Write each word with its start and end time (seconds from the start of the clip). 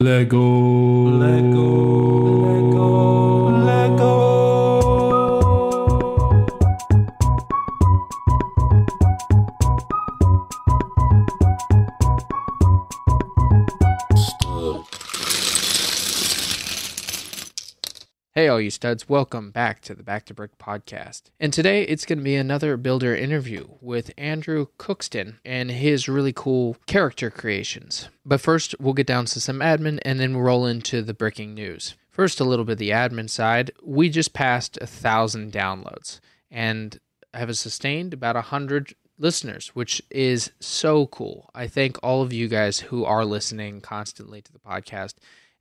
Lego. 0.00 0.85
Welcome 19.08 19.50
back 19.50 19.80
to 19.80 19.96
the 19.96 20.04
Back 20.04 20.26
to 20.26 20.34
Brick 20.34 20.58
podcast. 20.58 21.22
And 21.40 21.52
today 21.52 21.82
it's 21.82 22.06
going 22.06 22.18
to 22.18 22.24
be 22.24 22.36
another 22.36 22.76
builder 22.76 23.16
interview 23.16 23.66
with 23.80 24.12
Andrew 24.16 24.68
Cookston 24.78 25.38
and 25.44 25.72
his 25.72 26.08
really 26.08 26.32
cool 26.32 26.76
character 26.86 27.28
creations. 27.28 28.08
But 28.24 28.40
first, 28.40 28.76
we'll 28.78 28.94
get 28.94 29.08
down 29.08 29.24
to 29.24 29.40
some 29.40 29.58
admin 29.58 29.98
and 30.02 30.20
then 30.20 30.34
we'll 30.34 30.44
roll 30.44 30.66
into 30.66 31.02
the 31.02 31.14
bricking 31.14 31.52
news. 31.52 31.96
First, 32.12 32.38
a 32.38 32.44
little 32.44 32.64
bit 32.64 32.74
of 32.74 32.78
the 32.78 32.90
admin 32.90 33.28
side. 33.28 33.72
We 33.82 34.08
just 34.08 34.32
passed 34.32 34.78
a 34.80 34.86
thousand 34.86 35.52
downloads 35.52 36.20
and 36.48 37.00
have 37.34 37.56
sustained 37.58 38.14
about 38.14 38.36
a 38.36 38.42
hundred 38.42 38.94
listeners, 39.18 39.68
which 39.74 40.00
is 40.10 40.52
so 40.60 41.08
cool. 41.08 41.50
I 41.56 41.66
thank 41.66 41.98
all 42.04 42.22
of 42.22 42.32
you 42.32 42.46
guys 42.46 42.78
who 42.78 43.04
are 43.04 43.24
listening 43.24 43.80
constantly 43.80 44.42
to 44.42 44.52
the 44.52 44.60
podcast 44.60 45.14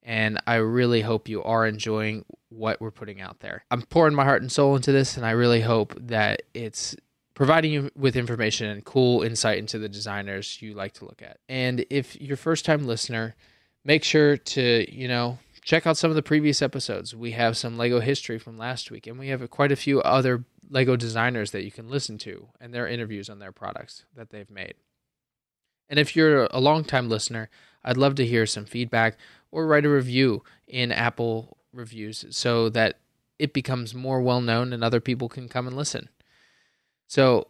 and 0.06 0.40
I 0.46 0.56
really 0.56 1.02
hope 1.02 1.28
you 1.28 1.44
are 1.44 1.66
enjoying 1.66 2.26
what 2.50 2.80
we're 2.80 2.92
putting 2.92 3.20
out 3.20 3.40
there. 3.40 3.66
I'm 3.72 3.82
pouring 3.82 4.14
my 4.14 4.24
heart 4.24 4.44
and 4.44 4.52
soul 4.52 4.76
into 4.76 4.92
this, 4.92 5.18
and 5.18 5.26
I 5.26 5.32
really 5.32 5.62
hope 5.62 5.96
that 6.00 6.44
it's 6.54 6.96
providing 7.34 7.74
you 7.74 7.90
with 7.98 8.16
information 8.16 8.68
and 8.68 8.86
cool 8.86 9.24
insight 9.24 9.58
into 9.58 9.80
the 9.80 9.90
designers 9.90 10.62
you 10.62 10.76
like 10.76 10.94
to 10.94 11.06
look 11.06 11.24
at. 11.24 11.40
And 11.50 11.86
if 11.90 12.22
you're 12.22 12.38
first 12.38 12.66
time 12.66 12.86
listener, 12.86 13.36
make 13.84 14.04
sure 14.04 14.38
to, 14.38 14.96
you 14.96 15.08
know, 15.08 15.40
check 15.64 15.88
out 15.88 15.98
some 15.98 16.12
of 16.12 16.16
the 16.16 16.22
previous 16.22 16.62
episodes. 16.62 17.16
We 17.16 17.32
have 17.32 17.58
some 17.58 17.76
Lego 17.76 18.00
history 18.00 18.38
from 18.38 18.60
last 18.60 18.92
week, 18.92 19.08
and 19.08 19.18
we 19.18 19.30
have 19.30 19.50
quite 19.50 19.72
a 19.72 19.76
few 19.76 20.02
other 20.02 20.46
Lego 20.70 20.96
designers 20.96 21.50
that 21.52 21.64
you 21.64 21.72
can 21.72 21.90
listen 21.90 22.20
to 22.20 22.50
and 22.62 22.74
their 22.74 22.88
interviews 22.88 23.28
on 23.28 23.40
their 23.40 23.52
products 23.52 24.06
that 24.16 24.30
they've 24.30 24.50
made. 24.52 24.76
And 25.90 26.00
if 26.00 26.16
you're 26.16 26.46
a 26.52 26.60
long 26.60 26.84
time 26.84 27.10
listener, 27.10 27.50
I'd 27.84 27.98
love 27.98 28.16
to 28.16 28.26
hear 28.26 28.46
some 28.46 28.66
feedback 28.66 29.18
or 29.56 29.66
write 29.66 29.86
a 29.86 29.90
review 29.90 30.44
in 30.68 30.92
Apple 30.92 31.58
reviews 31.72 32.26
so 32.30 32.68
that 32.68 33.00
it 33.40 33.54
becomes 33.54 33.96
more 33.96 34.22
well 34.22 34.42
known 34.42 34.74
and 34.74 34.84
other 34.84 35.00
people 35.00 35.30
can 35.30 35.48
come 35.48 35.66
and 35.66 35.78
listen. 35.78 36.10
So, 37.08 37.48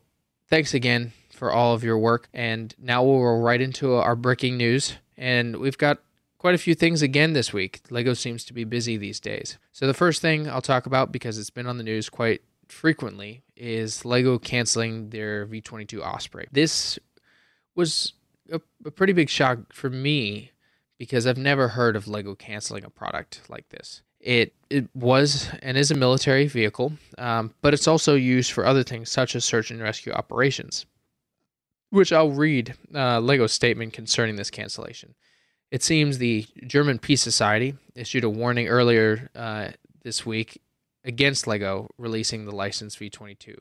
thanks 0.47 0.75
again 0.75 1.13
for 1.33 1.51
all 1.51 1.73
of 1.73 1.83
your 1.83 1.97
work. 1.97 2.29
And 2.31 2.75
now 2.77 3.03
we'll 3.03 3.23
roll 3.23 3.41
right 3.41 3.59
into 3.59 3.95
our 3.95 4.15
bricking 4.15 4.55
news. 4.55 4.97
And 5.17 5.57
we've 5.57 5.79
got 5.79 5.97
quite 6.37 6.53
a 6.53 6.59
few 6.59 6.75
things 6.75 7.01
again 7.01 7.33
this 7.33 7.51
week. 7.51 7.81
Lego 7.89 8.13
seems 8.13 8.45
to 8.45 8.53
be 8.53 8.65
busy 8.65 8.97
these 8.97 9.19
days. 9.19 9.57
So, 9.71 9.87
the 9.87 9.93
first 9.95 10.21
thing 10.21 10.47
I'll 10.47 10.61
talk 10.61 10.85
about, 10.85 11.11
because 11.11 11.39
it's 11.39 11.49
been 11.49 11.67
on 11.67 11.79
the 11.79 11.83
news 11.83 12.07
quite 12.07 12.41
frequently, 12.67 13.41
is 13.55 14.05
Lego 14.05 14.37
canceling 14.37 15.09
their 15.09 15.47
V22 15.47 16.01
Osprey. 16.01 16.47
This 16.51 16.99
was 17.73 18.13
a, 18.51 18.61
a 18.85 18.91
pretty 18.91 19.13
big 19.13 19.29
shock 19.29 19.73
for 19.73 19.89
me 19.89 20.51
because 20.97 21.27
I've 21.27 21.37
never 21.37 21.69
heard 21.69 21.95
of 21.95 22.07
Lego 22.07 22.35
canceling 22.35 22.83
a 22.83 22.89
product 22.89 23.41
like 23.49 23.69
this. 23.69 24.01
It 24.19 24.53
it 24.69 24.87
was 24.95 25.49
and 25.61 25.77
is 25.77 25.91
a 25.91 25.95
military 25.95 26.47
vehicle, 26.47 26.93
um, 27.17 27.53
but 27.61 27.73
it's 27.73 27.87
also 27.87 28.15
used 28.15 28.51
for 28.51 28.65
other 28.65 28.83
things 28.83 29.11
such 29.11 29.35
as 29.35 29.45
search 29.45 29.71
and 29.71 29.81
rescue 29.81 30.13
operations. 30.13 30.85
Which 31.91 32.11
I'll 32.11 32.31
read 32.31 32.73
uh, 32.93 33.19
Lego's 33.19 33.53
statement 33.53 33.93
concerning 33.93 34.35
this 34.35 34.49
cancellation. 34.49 35.13
It 35.71 35.83
seems 35.83 36.17
the 36.17 36.45
German 36.65 36.99
Peace 36.99 37.21
Society 37.21 37.75
issued 37.95 38.23
a 38.23 38.29
warning 38.29 38.67
earlier 38.67 39.29
uh, 39.35 39.69
this 40.03 40.25
week 40.25 40.61
against 41.03 41.47
Lego 41.47 41.89
releasing 41.97 42.45
the 42.45 42.55
licensed 42.55 42.99
V22. 42.99 43.57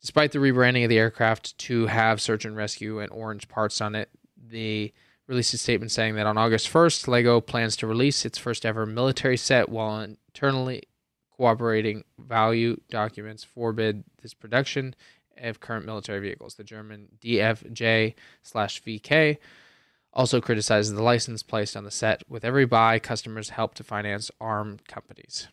Despite 0.00 0.32
the 0.32 0.38
rebranding 0.38 0.84
of 0.84 0.88
the 0.88 0.98
aircraft 0.98 1.58
to 1.58 1.86
have 1.86 2.20
search 2.20 2.44
and 2.44 2.56
rescue 2.56 3.00
and 3.00 3.10
orange 3.12 3.48
parts 3.48 3.80
on 3.80 3.94
it, 3.94 4.08
the 4.36 4.92
released 5.30 5.54
a 5.54 5.58
statement 5.58 5.92
saying 5.92 6.16
that 6.16 6.26
on 6.26 6.36
August 6.36 6.70
1st, 6.70 7.06
LEGO 7.06 7.40
plans 7.40 7.76
to 7.76 7.86
release 7.86 8.24
its 8.24 8.36
first 8.36 8.66
ever 8.66 8.84
military 8.84 9.36
set 9.36 9.68
while 9.68 10.00
internally 10.00 10.82
cooperating 11.30 12.02
value 12.18 12.76
documents 12.90 13.44
forbid 13.44 14.02
this 14.22 14.34
production 14.34 14.92
of 15.38 15.60
current 15.60 15.86
military 15.86 16.18
vehicles. 16.18 16.56
The 16.56 16.64
German 16.64 17.10
DFG 17.22 18.14
slash 18.42 18.82
VK 18.82 19.38
also 20.12 20.40
criticizes 20.40 20.92
the 20.92 21.02
license 21.02 21.44
placed 21.44 21.76
on 21.76 21.84
the 21.84 21.92
set. 21.92 22.24
With 22.28 22.44
every 22.44 22.66
buy, 22.66 22.98
customers 22.98 23.50
help 23.50 23.74
to 23.74 23.84
finance 23.84 24.32
armed 24.40 24.88
companies. 24.88 25.46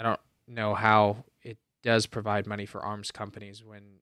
I 0.00 0.02
don't 0.02 0.20
know 0.48 0.74
how 0.74 1.24
it 1.42 1.58
does 1.84 2.06
provide 2.06 2.48
money 2.48 2.66
for 2.66 2.84
arms 2.84 3.12
companies 3.12 3.62
when 3.64 4.00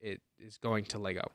it 0.00 0.20
is 0.38 0.58
going 0.58 0.84
to 0.84 0.98
Lego 0.98 1.32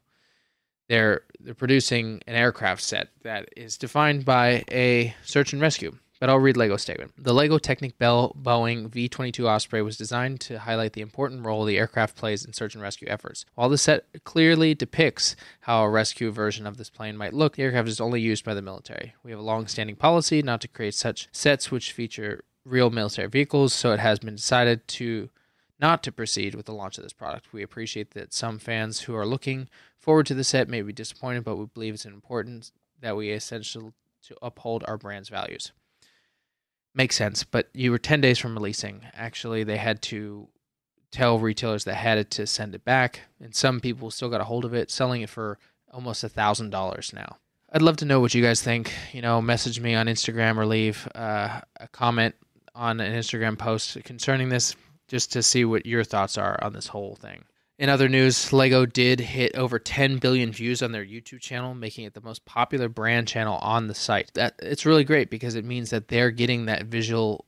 they're 0.88 1.22
they're 1.40 1.54
producing 1.54 2.22
an 2.28 2.36
aircraft 2.36 2.82
set 2.82 3.10
that 3.24 3.50
is 3.56 3.78
defined 3.78 4.26
by 4.26 4.64
a 4.72 5.16
search 5.24 5.54
and 5.54 5.62
rescue. 5.62 5.98
But 6.20 6.30
I'll 6.30 6.40
read 6.40 6.56
Lego 6.56 6.78
statement. 6.78 7.12
The 7.18 7.34
Lego 7.34 7.58
Technic 7.58 7.98
Bell 7.98 8.34
Boeing 8.42 8.88
V-22 8.88 9.46
Osprey 9.46 9.82
was 9.82 9.98
designed 9.98 10.40
to 10.42 10.60
highlight 10.60 10.94
the 10.94 11.02
important 11.02 11.46
role 11.46 11.66
the 11.66 11.78
aircraft 11.78 12.16
plays 12.16 12.46
in 12.46 12.54
search 12.54 12.74
and 12.74 12.82
rescue 12.82 13.08
efforts. 13.10 13.46
While 13.56 13.68
the 13.68 13.78
set 13.78 14.06
clearly 14.24 14.74
depicts 14.74 15.36
how 15.62 15.84
a 15.84 15.90
rescue 15.90 16.32
version 16.32 16.66
of 16.66 16.78
this 16.78 16.90
plane 16.90 17.18
might 17.18 17.34
look, 17.34 17.58
the 17.58 17.64
aircraft 17.64 17.90
is 17.90 18.00
only 18.00 18.22
used 18.22 18.46
by 18.46 18.54
the 18.54 18.62
military. 18.62 19.14
We 19.24 19.32
have 19.32 19.42
a 19.42 19.44
long-standing 19.44 19.98
policy 19.98 20.42
not 20.42 20.62
to 20.62 20.70
create 20.70 20.96
such 20.96 21.28
sets 21.34 21.70
which 21.70 21.92
feature 21.92 22.46
real 22.64 22.90
military 22.90 23.28
vehicles, 23.28 23.74
so 23.74 23.92
it 23.92 24.00
has 24.00 24.20
been 24.20 24.36
decided 24.36 24.88
to 24.88 25.30
not 25.80 26.02
to 26.04 26.12
proceed 26.12 26.56
with 26.56 26.66
the 26.66 26.74
launch 26.74 26.98
of 26.98 27.04
this 27.04 27.14
product. 27.14 27.52
We 27.52 27.62
appreciate 27.62 28.12
that 28.12 28.34
some 28.34 28.58
fans 28.58 29.02
who 29.02 29.16
are 29.16 29.26
looking 29.26 29.68
forward 30.06 30.28
to 30.28 30.36
the 30.36 30.44
set 30.44 30.70
may 30.70 30.84
be 30.84 30.94
disappointed, 30.94 31.44
but 31.44 31.56
we 31.56 31.66
believe 31.66 31.96
it's 31.96 32.06
important 32.06 32.72
that 33.02 33.18
we 33.18 33.32
essential 33.32 33.92
to 34.28 34.36
uphold 34.40 34.84
our 34.88 35.00
brand's 35.00 35.30
values. 35.30 35.72
Makes 36.94 37.16
sense, 37.16 37.44
but 37.44 37.70
you 37.74 37.90
were 37.90 37.98
10 37.98 38.22
days 38.22 38.38
from 38.38 38.54
releasing. 38.54 39.02
Actually, 39.16 39.64
they 39.64 39.78
had 39.78 40.04
to 40.04 40.48
tell 41.10 41.40
retailers 41.40 41.86
that 41.86 41.96
had 41.96 42.20
it 42.20 42.30
to 42.32 42.46
send 42.46 42.76
it 42.76 42.86
back, 42.86 43.22
and 43.42 43.56
some 43.56 43.80
people 43.80 44.12
still 44.12 44.30
got 44.30 44.42
a 44.42 44.46
hold 44.46 44.64
of 44.64 44.76
it, 44.76 44.92
selling 44.92 45.24
it 45.24 45.30
for 45.30 45.58
almost 45.92 46.24
a 46.24 46.30
thousand 46.30 46.70
dollars 46.70 47.12
now. 47.12 47.38
I'd 47.74 47.82
love 47.82 47.98
to 47.98 48.06
know 48.06 48.20
what 48.20 48.36
you 48.36 48.44
guys 48.44 48.62
think. 48.62 48.94
You 49.12 49.24
know, 49.24 49.42
message 49.42 49.80
me 49.80 49.96
on 49.96 50.06
Instagram 50.06 50.58
or 50.58 50.68
leave 50.68 51.08
uh, 51.16 51.62
a 51.80 51.88
comment 51.88 52.36
on 52.76 53.00
an 53.00 53.12
Instagram 53.12 53.58
post 53.58 53.98
concerning 54.04 54.50
this 54.50 54.76
just 55.08 55.32
to 55.34 55.42
see 55.42 55.66
what 55.66 55.88
your 55.88 56.04
thoughts 56.04 56.38
are 56.38 56.64
on 56.64 56.74
this 56.74 56.88
whole 56.88 57.16
thing. 57.16 57.44
In 57.78 57.90
other 57.90 58.08
news, 58.08 58.54
Lego 58.54 58.86
did 58.86 59.20
hit 59.20 59.56
over 59.56 59.80
10 59.80 60.18
billion 60.20 60.52
views 60.52 60.82
on 60.82 60.94
their 60.94 61.06
YouTube 61.06 61.42
channel, 61.42 61.74
making 61.76 62.06
it 62.06 62.14
the 62.14 62.22
most 62.22 62.46
popular 62.46 62.88
brand 62.88 63.28
channel 63.28 63.58
on 63.58 63.88
the 63.88 63.96
site. 63.96 64.32
That 64.34 64.56
it's 64.60 64.86
really 64.86 65.04
great 65.04 65.30
because 65.30 65.56
it 65.56 65.66
means 65.66 65.90
that 65.90 66.08
they're 66.08 66.32
getting 66.32 66.66
that 66.66 66.86
visual 66.86 67.46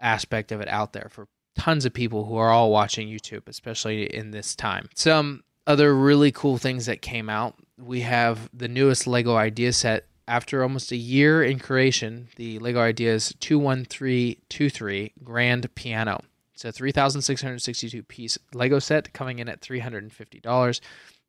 aspect 0.00 0.50
of 0.50 0.60
it 0.60 0.68
out 0.68 0.92
there 0.92 1.08
for 1.10 1.28
tons 1.56 1.84
of 1.84 1.92
people 1.92 2.24
who 2.24 2.36
are 2.36 2.50
all 2.50 2.70
watching 2.70 3.08
YouTube, 3.08 3.46
especially 3.46 4.12
in 4.12 4.32
this 4.32 4.56
time. 4.56 4.88
Some 4.96 5.44
other 5.66 5.94
really 5.94 6.32
cool 6.32 6.58
things 6.58 6.86
that 6.86 7.00
came 7.00 7.28
out. 7.28 7.54
We 7.78 8.00
have 8.00 8.50
the 8.52 8.68
newest 8.68 9.06
Lego 9.06 9.36
idea 9.36 9.72
set 9.72 10.06
after 10.26 10.62
almost 10.62 10.90
a 10.90 10.96
year 10.96 11.42
in 11.42 11.58
creation, 11.58 12.28
the 12.36 12.58
Lego 12.58 12.80
Ideas 12.80 13.34
21323 13.40 15.12
Grand 15.22 15.74
Piano. 15.74 16.22
It's 16.60 16.76
a 16.76 16.78
3,662 16.78 18.02
piece 18.02 18.36
Lego 18.52 18.80
set 18.80 19.14
coming 19.14 19.38
in 19.38 19.48
at 19.48 19.62
$350. 19.62 20.80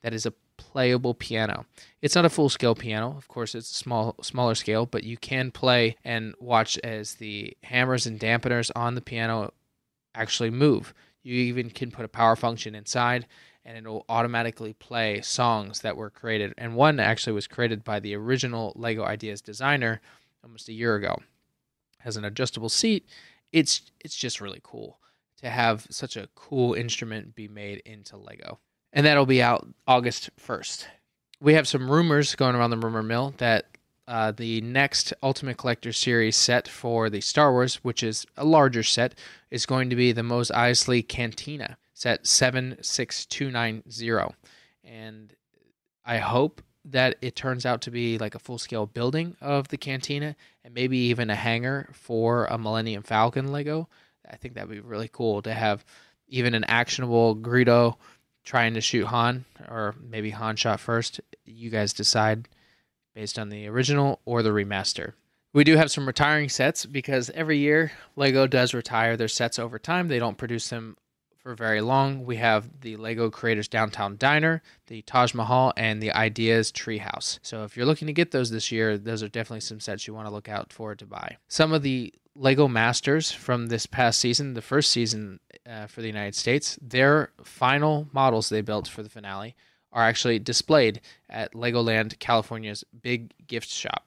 That 0.02 0.14
is 0.14 0.26
a 0.26 0.34
playable 0.58 1.14
piano. 1.14 1.66
It's 2.02 2.16
not 2.16 2.26
a 2.26 2.30
full 2.30 2.50
scale 2.50 2.76
piano, 2.76 3.16
of 3.18 3.30
course. 3.30 3.56
It's 3.56 3.72
a 3.72 3.76
small, 3.76 4.16
smaller 4.22 4.56
scale, 4.56 4.86
but 4.86 5.06
you 5.06 5.16
can 5.16 5.50
play 5.50 5.96
and 6.04 6.36
watch 6.42 6.78
as 6.80 7.14
the 7.16 7.56
hammers 7.64 8.06
and 8.06 8.20
dampeners 8.20 8.72
on 8.76 8.96
the 8.96 9.02
piano 9.02 9.54
actually 10.16 10.50
move. 10.50 10.94
You 11.24 11.36
even 11.36 11.70
can 11.70 11.92
put 11.92 12.04
a 12.04 12.10
power 12.10 12.36
function 12.36 12.76
inside, 12.76 13.26
and 13.64 13.78
it 13.78 13.88
will 13.88 14.06
automatically 14.10 14.74
play 14.74 15.22
songs 15.22 15.80
that 15.80 15.96
were 15.96 16.10
created. 16.10 16.54
And 16.58 16.76
one 16.76 17.00
actually 17.00 17.34
was 17.34 17.48
created 17.48 17.86
by 17.86 18.02
the 18.02 18.16
original 18.16 18.74
Lego 18.76 19.06
Ideas 19.06 19.40
designer 19.40 20.02
almost 20.44 20.68
a 20.68 20.74
year 20.74 20.96
ago. 20.96 21.22
Has 22.00 22.18
an 22.18 22.26
adjustable 22.26 22.68
seat. 22.68 23.08
It's 23.54 23.82
it's 24.04 24.18
just 24.18 24.42
really 24.42 24.60
cool 24.62 24.98
to 25.42 25.50
have 25.50 25.88
such 25.90 26.18
a 26.18 26.28
cool 26.36 26.74
instrument 26.74 27.36
be 27.36 27.48
made 27.48 27.82
into 27.86 28.18
Lego. 28.18 28.60
And 28.94 29.06
that'll 29.06 29.26
be 29.26 29.42
out 29.42 29.68
August 29.88 30.30
1st. 30.40 30.86
We 31.40 31.54
have 31.56 31.68
some 31.68 31.90
rumors 31.90 32.36
going 32.36 32.56
around 32.56 32.72
the 32.72 32.78
rumor 32.78 33.04
mill 33.04 33.34
that 33.38 33.66
uh, 34.08 34.32
the 34.32 34.62
next 34.62 35.14
Ultimate 35.24 35.58
Collector 35.58 35.94
Series 35.94 36.36
set 36.36 36.68
for 36.68 37.10
the 37.10 37.22
Star 37.22 37.52
Wars, 37.52 37.76
which 37.78 38.04
is 38.04 38.26
a 38.36 38.44
larger 38.44 38.84
set, 38.84 39.16
is 39.50 39.66
going 39.66 39.90
to 39.90 39.96
be 39.96 40.12
the 40.12 40.24
Mos 40.24 40.52
Eisley 40.52 41.08
Cantina, 41.08 41.78
set 41.94 42.28
76290. 42.28 44.36
And 44.84 45.34
I 46.04 46.18
hope 46.18 46.62
that 46.84 47.18
it 47.22 47.36
turns 47.36 47.66
out 47.66 47.82
to 47.82 47.92
be 47.92 48.18
like 48.18 48.36
a 48.36 48.40
full 48.40 48.58
scale 48.58 48.86
building 48.86 49.36
of 49.40 49.68
the 49.68 49.78
cantina 49.78 50.36
and 50.64 50.74
maybe 50.74 50.98
even 50.98 51.30
a 51.30 51.36
hangar 51.36 51.90
for 51.94 52.46
a 52.46 52.58
Millennium 52.58 53.04
Falcon 53.04 53.52
Lego. 53.52 53.88
I 54.30 54.36
think 54.38 54.54
that'd 54.54 54.70
be 54.70 54.80
really 54.80 55.10
cool 55.12 55.42
to 55.44 55.54
have 55.54 55.86
even 56.28 56.54
an 56.54 56.64
actionable 56.66 57.36
Greedo 57.36 57.96
trying 58.44 58.74
to 58.74 58.82
shoot 58.82 59.06
Han, 59.06 59.46
or 59.68 59.96
maybe 60.02 60.32
Han 60.32 60.56
shot 60.56 60.80
first. 60.80 61.20
You 61.46 61.70
guys 61.70 61.94
decide 61.94 62.48
based 63.14 63.38
on 63.38 63.50
the 63.50 63.68
original 63.68 64.20
or 64.26 64.42
the 64.42 64.50
remaster. 64.50 65.14
We 65.54 65.64
do 65.66 65.76
have 65.76 65.92
some 65.92 66.08
retiring 66.08 66.48
sets 66.48 66.86
because 66.86 67.30
every 67.32 67.58
year 67.58 67.92
Lego 68.16 68.48
does 68.48 68.74
retire 68.74 69.18
their 69.18 69.28
sets 69.28 69.60
over 69.60 69.78
time. 69.78 70.08
They 70.08 70.20
don't 70.20 70.38
produce 70.38 70.70
them 70.70 70.96
for 71.44 71.56
very 71.56 71.82
long. 71.82 72.26
We 72.26 72.38
have 72.38 72.70
the 72.82 72.96
Lego 72.96 73.30
Creators 73.30 73.68
Downtown 73.68 74.16
Diner, 74.18 74.62
the 74.88 75.02
Taj 75.02 75.34
Mahal, 75.34 75.74
and 75.76 76.02
the 76.02 76.14
Ideas 76.14 76.72
Treehouse. 76.72 77.40
So 77.42 77.64
if 77.64 77.76
you're 77.76 77.86
looking 77.86 78.06
to 78.08 78.14
get 78.14 78.32
those 78.32 78.50
this 78.50 78.72
year, 78.72 78.98
those 78.98 79.24
are 79.24 79.28
definitely 79.28 79.62
some 79.62 79.80
sets 79.80 80.08
you 80.08 80.14
want 80.14 80.28
to 80.28 80.34
look 80.34 80.48
out 80.48 80.72
for 80.72 80.96
to 80.96 81.06
buy. 81.06 81.38
Some 81.48 81.74
of 81.74 81.82
the 81.82 82.14
Lego 82.36 82.68
Masters 82.68 83.32
from 83.32 83.68
this 83.68 83.86
past 83.86 84.20
season, 84.20 84.54
the 84.54 84.62
first 84.62 84.92
season 84.92 85.40
uh, 85.70 85.88
for 85.88 86.02
the 86.02 86.08
United 86.08 86.36
States, 86.36 86.78
their 86.82 87.32
final 87.44 88.08
models 88.14 88.50
they 88.50 88.62
built 88.62 88.88
for 88.88 89.04
the 89.04 89.10
finale 89.10 89.56
are 89.92 90.04
actually 90.04 90.40
displayed 90.40 91.02
at 91.30 91.54
Legoland 91.54 92.18
California's 92.20 92.84
big 93.02 93.34
gift 93.48 93.70
shop. 93.70 94.06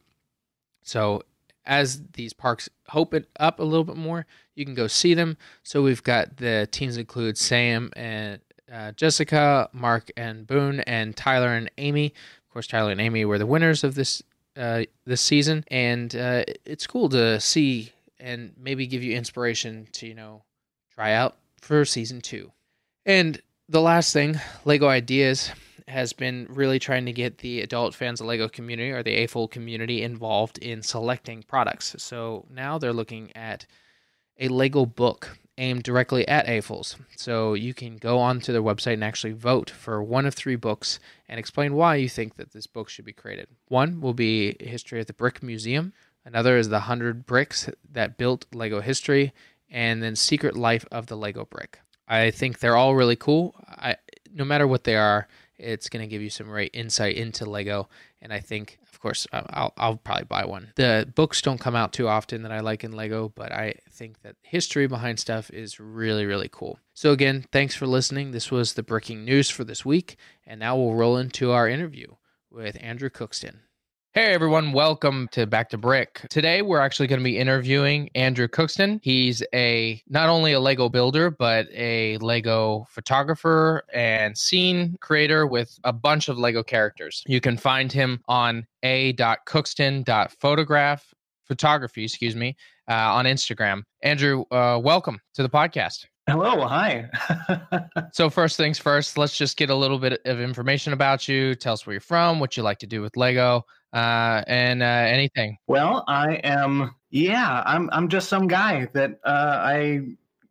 So 0.82 1.22
as 1.66 2.02
these 2.12 2.32
parks 2.32 2.68
open 2.94 3.26
up 3.38 3.58
a 3.58 3.64
little 3.64 3.84
bit 3.84 3.96
more, 3.96 4.26
you 4.54 4.64
can 4.64 4.74
go 4.74 4.86
see 4.86 5.14
them. 5.14 5.36
So 5.62 5.82
we've 5.82 6.02
got 6.02 6.38
the 6.38 6.68
teams 6.70 6.96
include 6.96 7.36
Sam 7.36 7.90
and 7.96 8.40
uh, 8.72 8.92
Jessica, 8.92 9.68
Mark 9.72 10.10
and 10.16 10.46
Boone, 10.46 10.80
and 10.80 11.16
Tyler 11.16 11.48
and 11.48 11.70
Amy. 11.78 12.06
Of 12.46 12.52
course, 12.52 12.66
Tyler 12.66 12.92
and 12.92 13.00
Amy 13.00 13.24
were 13.24 13.38
the 13.38 13.46
winners 13.46 13.84
of 13.84 13.94
this 13.94 14.22
uh, 14.56 14.84
this 15.04 15.20
season, 15.20 15.64
and 15.68 16.14
uh, 16.14 16.44
it's 16.64 16.86
cool 16.86 17.08
to 17.08 17.40
see 17.40 17.92
and 18.24 18.52
maybe 18.56 18.86
give 18.86 19.04
you 19.04 19.14
inspiration 19.14 19.86
to 19.92 20.06
you 20.06 20.14
know 20.14 20.42
try 20.92 21.12
out 21.12 21.36
for 21.60 21.84
season 21.84 22.20
two. 22.20 22.50
And 23.06 23.40
the 23.68 23.80
last 23.80 24.12
thing, 24.12 24.40
Lego 24.64 24.88
Ideas 24.88 25.50
has 25.86 26.14
been 26.14 26.46
really 26.48 26.78
trying 26.78 27.04
to 27.04 27.12
get 27.12 27.38
the 27.38 27.60
adult 27.60 27.94
fans 27.94 28.20
of 28.20 28.26
Lego 28.26 28.48
community 28.48 28.90
or 28.90 29.02
the 29.02 29.26
AFOL 29.26 29.50
community 29.50 30.02
involved 30.02 30.56
in 30.58 30.82
selecting 30.82 31.42
products. 31.42 31.94
So 31.98 32.46
now 32.50 32.78
they're 32.78 32.94
looking 32.94 33.30
at 33.36 33.66
a 34.40 34.48
Lego 34.48 34.86
book 34.86 35.36
aimed 35.58 35.82
directly 35.82 36.26
at 36.26 36.46
AFOLs. 36.46 36.96
So 37.16 37.52
you 37.52 37.74
can 37.74 37.96
go 37.96 38.18
onto 38.18 38.52
their 38.52 38.62
website 38.62 38.94
and 38.94 39.04
actually 39.04 39.34
vote 39.34 39.68
for 39.68 40.02
one 40.02 40.24
of 40.24 40.34
three 40.34 40.56
books 40.56 40.98
and 41.28 41.38
explain 41.38 41.74
why 41.74 41.96
you 41.96 42.08
think 42.08 42.36
that 42.36 42.52
this 42.52 42.66
book 42.66 42.88
should 42.88 43.04
be 43.04 43.12
created. 43.12 43.48
One 43.68 44.00
will 44.00 44.14
be 44.14 44.56
History 44.60 45.00
of 45.00 45.06
the 45.06 45.12
Brick 45.12 45.42
Museum. 45.42 45.92
Another 46.24 46.56
is 46.56 46.68
the 46.68 46.76
100 46.76 47.26
Bricks 47.26 47.68
that 47.92 48.16
built 48.16 48.46
Lego 48.54 48.80
history. 48.80 49.32
And 49.70 50.02
then 50.02 50.14
Secret 50.14 50.56
Life 50.56 50.86
of 50.92 51.06
the 51.06 51.16
Lego 51.16 51.44
Brick. 51.44 51.80
I 52.06 52.30
think 52.30 52.58
they're 52.58 52.76
all 52.76 52.94
really 52.94 53.16
cool. 53.16 53.54
I, 53.68 53.96
no 54.32 54.44
matter 54.44 54.66
what 54.66 54.84
they 54.84 54.96
are, 54.96 55.26
it's 55.56 55.88
going 55.88 56.02
to 56.02 56.08
give 56.08 56.22
you 56.22 56.30
some 56.30 56.46
great 56.46 56.70
insight 56.74 57.16
into 57.16 57.44
Lego. 57.44 57.88
And 58.20 58.32
I 58.32 58.40
think, 58.40 58.78
of 58.92 59.00
course, 59.00 59.26
I'll, 59.32 59.72
I'll 59.76 59.96
probably 59.96 60.24
buy 60.24 60.44
one. 60.44 60.72
The 60.76 61.10
books 61.14 61.42
don't 61.42 61.60
come 61.60 61.76
out 61.76 61.92
too 61.92 62.08
often 62.08 62.42
that 62.42 62.52
I 62.52 62.60
like 62.60 62.84
in 62.84 62.92
Lego, 62.92 63.32
but 63.34 63.52
I 63.52 63.74
think 63.90 64.22
that 64.22 64.36
history 64.42 64.86
behind 64.86 65.20
stuff 65.20 65.50
is 65.50 65.80
really, 65.80 66.26
really 66.26 66.48
cool. 66.50 66.78
So, 66.94 67.12
again, 67.12 67.44
thanks 67.52 67.74
for 67.74 67.86
listening. 67.86 68.30
This 68.30 68.50
was 68.50 68.74
the 68.74 68.82
bricking 68.82 69.24
news 69.24 69.50
for 69.50 69.64
this 69.64 69.84
week. 69.84 70.16
And 70.46 70.60
now 70.60 70.76
we'll 70.76 70.94
roll 70.94 71.16
into 71.16 71.52
our 71.52 71.68
interview 71.68 72.14
with 72.50 72.76
Andrew 72.80 73.10
Cookston. 73.10 73.56
Hey 74.16 74.32
everyone, 74.32 74.72
welcome 74.72 75.26
to 75.32 75.44
Back 75.44 75.70
to 75.70 75.76
Brick. 75.76 76.24
Today 76.30 76.62
we're 76.62 76.78
actually 76.78 77.08
going 77.08 77.18
to 77.18 77.24
be 77.24 77.36
interviewing 77.36 78.10
Andrew 78.14 78.46
Cookston. 78.46 79.00
He's 79.02 79.42
a 79.52 80.00
not 80.06 80.28
only 80.28 80.52
a 80.52 80.60
Lego 80.60 80.88
builder, 80.88 81.32
but 81.32 81.66
a 81.74 82.16
Lego 82.18 82.86
photographer 82.88 83.82
and 83.92 84.38
scene 84.38 84.96
creator 85.00 85.48
with 85.48 85.76
a 85.82 85.92
bunch 85.92 86.28
of 86.28 86.38
Lego 86.38 86.62
characters. 86.62 87.24
You 87.26 87.40
can 87.40 87.56
find 87.56 87.90
him 87.90 88.22
on 88.28 88.68
a.cookston.photograph 88.84 91.14
photography, 91.48 92.04
excuse 92.04 92.36
me, 92.36 92.54
uh, 92.88 92.94
on 92.94 93.24
Instagram. 93.24 93.82
Andrew, 94.00 94.44
uh, 94.52 94.78
welcome 94.80 95.18
to 95.34 95.42
the 95.42 95.50
podcast. 95.50 96.06
Hello, 96.26 96.66
hi. 96.66 97.10
so 98.12 98.30
first 98.30 98.56
things 98.56 98.78
first, 98.78 99.18
let's 99.18 99.36
just 99.36 99.58
get 99.58 99.68
a 99.68 99.74
little 99.74 99.98
bit 99.98 100.22
of 100.24 100.40
information 100.40 100.94
about 100.94 101.28
you. 101.28 101.54
Tell 101.54 101.74
us 101.74 101.86
where 101.86 101.92
you're 101.92 102.00
from, 102.00 102.40
what 102.40 102.56
you 102.56 102.62
like 102.62 102.78
to 102.78 102.86
do 102.86 103.02
with 103.02 103.14
Lego, 103.18 103.66
uh, 103.92 104.42
and 104.46 104.82
uh, 104.82 104.86
anything. 104.86 105.58
Well, 105.66 106.02
I 106.08 106.36
am. 106.36 106.94
Yeah, 107.10 107.62
I'm. 107.66 107.90
I'm 107.92 108.08
just 108.08 108.30
some 108.30 108.48
guy 108.48 108.88
that 108.94 109.20
uh, 109.24 109.58
I 109.60 110.00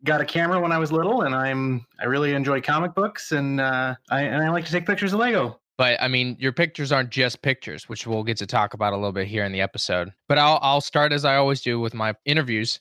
got 0.04 0.22
a 0.22 0.26
camera 0.26 0.60
when 0.60 0.72
I 0.72 0.78
was 0.78 0.92
little, 0.92 1.24
and 1.24 1.34
I'm. 1.34 1.88
I 2.00 2.06
really 2.06 2.34
enjoy 2.34 2.62
comic 2.62 2.94
books, 2.94 3.32
and 3.32 3.60
uh, 3.60 3.96
I 4.12 4.22
and 4.22 4.44
I 4.44 4.52
like 4.52 4.66
to 4.66 4.72
take 4.72 4.86
pictures 4.86 5.14
of 5.14 5.22
Lego. 5.22 5.60
But 5.80 6.00
I 6.00 6.08
mean, 6.08 6.38
your 6.40 6.52
pictures 6.52 6.92
aren't 6.92 7.10
just 7.10 7.42
pictures, 7.42 7.90
which 7.90 8.06
we'll 8.06 8.24
get 8.24 8.38
to 8.38 8.46
talk 8.46 8.76
about 8.76 8.94
a 8.94 8.96
little 8.96 9.12
bit 9.12 9.28
here 9.28 9.44
in 9.44 9.52
the 9.52 9.62
episode. 9.62 10.14
But 10.30 10.38
I'll 10.38 10.60
I'll 10.62 10.82
start 10.82 11.12
as 11.12 11.26
I 11.26 11.36
always 11.38 11.62
do 11.62 11.80
with 11.80 11.96
my 11.96 12.14
interviews. 12.26 12.80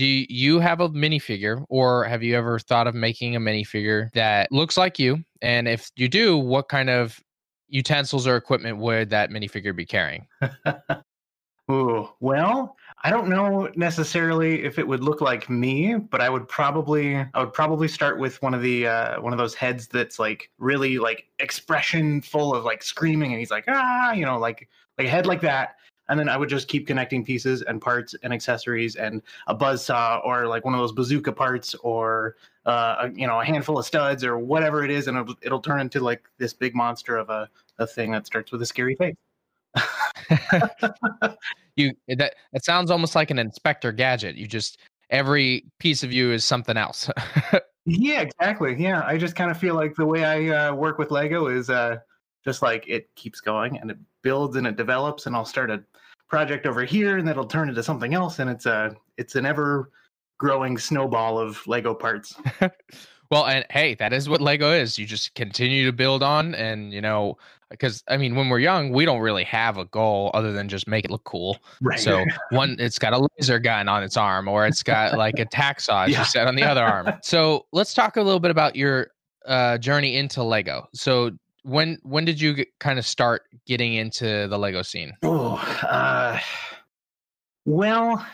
Do 0.00 0.06
you 0.06 0.60
have 0.60 0.80
a 0.80 0.88
minifigure, 0.88 1.62
or 1.68 2.04
have 2.04 2.22
you 2.22 2.34
ever 2.34 2.58
thought 2.58 2.86
of 2.86 2.94
making 2.94 3.36
a 3.36 3.38
minifigure 3.38 4.10
that 4.14 4.50
looks 4.50 4.78
like 4.78 4.98
you? 4.98 5.22
And 5.42 5.68
if 5.68 5.90
you 5.94 6.08
do, 6.08 6.38
what 6.38 6.70
kind 6.70 6.88
of 6.88 7.20
utensils 7.68 8.26
or 8.26 8.34
equipment 8.34 8.78
would 8.78 9.10
that 9.10 9.28
minifigure 9.28 9.76
be 9.76 9.84
carrying? 9.84 10.26
Ooh, 11.70 12.08
well, 12.20 12.76
I 13.04 13.10
don't 13.10 13.28
know 13.28 13.70
necessarily 13.76 14.64
if 14.64 14.78
it 14.78 14.88
would 14.88 15.04
look 15.04 15.20
like 15.20 15.50
me, 15.50 15.96
but 15.96 16.22
I 16.22 16.30
would 16.30 16.48
probably 16.48 17.16
I 17.16 17.28
would 17.38 17.52
probably 17.52 17.86
start 17.86 18.18
with 18.18 18.40
one 18.40 18.54
of 18.54 18.62
the 18.62 18.86
uh, 18.86 19.20
one 19.20 19.34
of 19.34 19.38
those 19.38 19.54
heads 19.54 19.86
that's 19.86 20.18
like 20.18 20.50
really 20.56 20.96
like 20.96 21.26
expression 21.40 22.22
full 22.22 22.54
of 22.54 22.64
like 22.64 22.82
screaming, 22.82 23.32
and 23.32 23.38
he's 23.38 23.50
like 23.50 23.66
ah, 23.68 24.12
you 24.12 24.24
know, 24.24 24.38
like 24.38 24.66
like 24.96 25.08
a 25.08 25.10
head 25.10 25.26
like 25.26 25.42
that. 25.42 25.76
And 26.10 26.20
then 26.20 26.28
I 26.28 26.36
would 26.36 26.48
just 26.48 26.68
keep 26.68 26.86
connecting 26.86 27.24
pieces 27.24 27.62
and 27.62 27.80
parts 27.80 28.14
and 28.22 28.32
accessories 28.32 28.96
and 28.96 29.22
a 29.46 29.54
buzz 29.54 29.84
saw 29.84 30.18
or 30.24 30.46
like 30.46 30.64
one 30.64 30.74
of 30.74 30.80
those 30.80 30.92
bazooka 30.92 31.32
parts 31.32 31.74
or 31.76 32.36
uh, 32.66 32.96
a, 33.00 33.10
you 33.12 33.26
know 33.26 33.40
a 33.40 33.44
handful 33.44 33.78
of 33.78 33.86
studs 33.86 34.24
or 34.24 34.38
whatever 34.38 34.84
it 34.84 34.90
is, 34.90 35.08
and 35.08 35.16
it'll, 35.16 35.34
it'll 35.42 35.60
turn 35.60 35.80
into 35.80 36.00
like 36.00 36.24
this 36.38 36.52
big 36.52 36.74
monster 36.74 37.16
of 37.16 37.30
a, 37.30 37.48
a 37.78 37.86
thing 37.86 38.10
that 38.10 38.26
starts 38.26 38.52
with 38.52 38.60
a 38.60 38.66
scary 38.66 38.96
face. 38.96 39.16
you 41.76 41.92
that 42.08 42.34
that 42.52 42.64
sounds 42.64 42.90
almost 42.90 43.14
like 43.14 43.30
an 43.30 43.38
inspector 43.38 43.92
gadget. 43.92 44.36
You 44.36 44.46
just 44.46 44.78
every 45.10 45.64
piece 45.78 46.02
of 46.02 46.12
you 46.12 46.32
is 46.32 46.44
something 46.44 46.76
else. 46.76 47.08
yeah, 47.86 48.20
exactly. 48.20 48.76
Yeah, 48.78 49.02
I 49.06 49.16
just 49.16 49.36
kind 49.36 49.50
of 49.50 49.56
feel 49.56 49.74
like 49.74 49.94
the 49.94 50.06
way 50.06 50.24
I 50.24 50.68
uh, 50.68 50.74
work 50.74 50.98
with 50.98 51.10
Lego 51.10 51.46
is 51.46 51.70
uh, 51.70 51.98
just 52.44 52.62
like 52.62 52.84
it 52.88 53.14
keeps 53.14 53.40
going 53.40 53.78
and 53.78 53.90
it 53.90 53.98
builds 54.22 54.56
and 54.56 54.66
it 54.66 54.76
develops, 54.76 55.26
and 55.26 55.34
I'll 55.34 55.44
start 55.44 55.70
a 55.70 55.82
project 56.30 56.64
over 56.64 56.84
here, 56.84 57.18
and 57.18 57.28
that'll 57.28 57.46
turn 57.46 57.68
into 57.68 57.82
something 57.82 58.14
else, 58.14 58.38
and 58.38 58.48
it's 58.48 58.64
a 58.64 58.96
it's 59.18 59.34
an 59.34 59.44
ever 59.44 59.90
growing 60.38 60.78
snowball 60.78 61.38
of 61.38 61.66
Lego 61.66 61.92
parts. 61.92 62.34
well, 63.30 63.46
and 63.46 63.66
hey, 63.68 63.94
that 63.96 64.12
is 64.12 64.28
what 64.28 64.40
Lego 64.40 64.72
is. 64.72 64.98
You 64.98 65.04
just 65.04 65.34
continue 65.34 65.84
to 65.84 65.92
build 65.92 66.22
on, 66.22 66.54
and 66.54 66.92
you 66.92 67.02
know, 67.02 67.36
because 67.68 68.02
I 68.08 68.16
mean, 68.16 68.36
when 68.36 68.48
we're 68.48 68.60
young, 68.60 68.90
we 68.90 69.04
don't 69.04 69.20
really 69.20 69.44
have 69.44 69.76
a 69.76 69.84
goal 69.86 70.30
other 70.32 70.52
than 70.52 70.68
just 70.68 70.88
make 70.88 71.04
it 71.04 71.10
look 71.10 71.24
cool. 71.24 71.58
Right. 71.82 71.98
So 71.98 72.24
one, 72.50 72.76
it's 72.78 72.98
got 72.98 73.12
a 73.12 73.28
laser 73.38 73.58
gun 73.58 73.88
on 73.88 74.02
its 74.02 74.16
arm, 74.16 74.48
or 74.48 74.66
it's 74.66 74.82
got 74.82 75.18
like 75.18 75.38
a 75.38 75.44
tack 75.44 75.80
saw, 75.80 76.04
as 76.04 76.12
yeah. 76.12 76.20
you 76.20 76.24
said, 76.24 76.46
on 76.46 76.56
the 76.56 76.64
other 76.64 76.82
arm. 76.82 77.08
So 77.22 77.66
let's 77.72 77.94
talk 77.94 78.16
a 78.16 78.22
little 78.22 78.40
bit 78.40 78.50
about 78.50 78.74
your 78.74 79.08
uh, 79.46 79.78
journey 79.78 80.16
into 80.16 80.42
Lego. 80.42 80.88
So 80.94 81.30
when 81.62 81.98
when 82.02 82.24
did 82.24 82.40
you 82.40 82.54
get, 82.54 82.68
kind 82.78 82.98
of 82.98 83.06
start 83.06 83.42
getting 83.66 83.94
into 83.94 84.46
the 84.48 84.58
Lego 84.58 84.82
scene? 84.82 85.12
Oh, 85.22 85.54
uh, 85.82 86.38
well, 87.64 88.24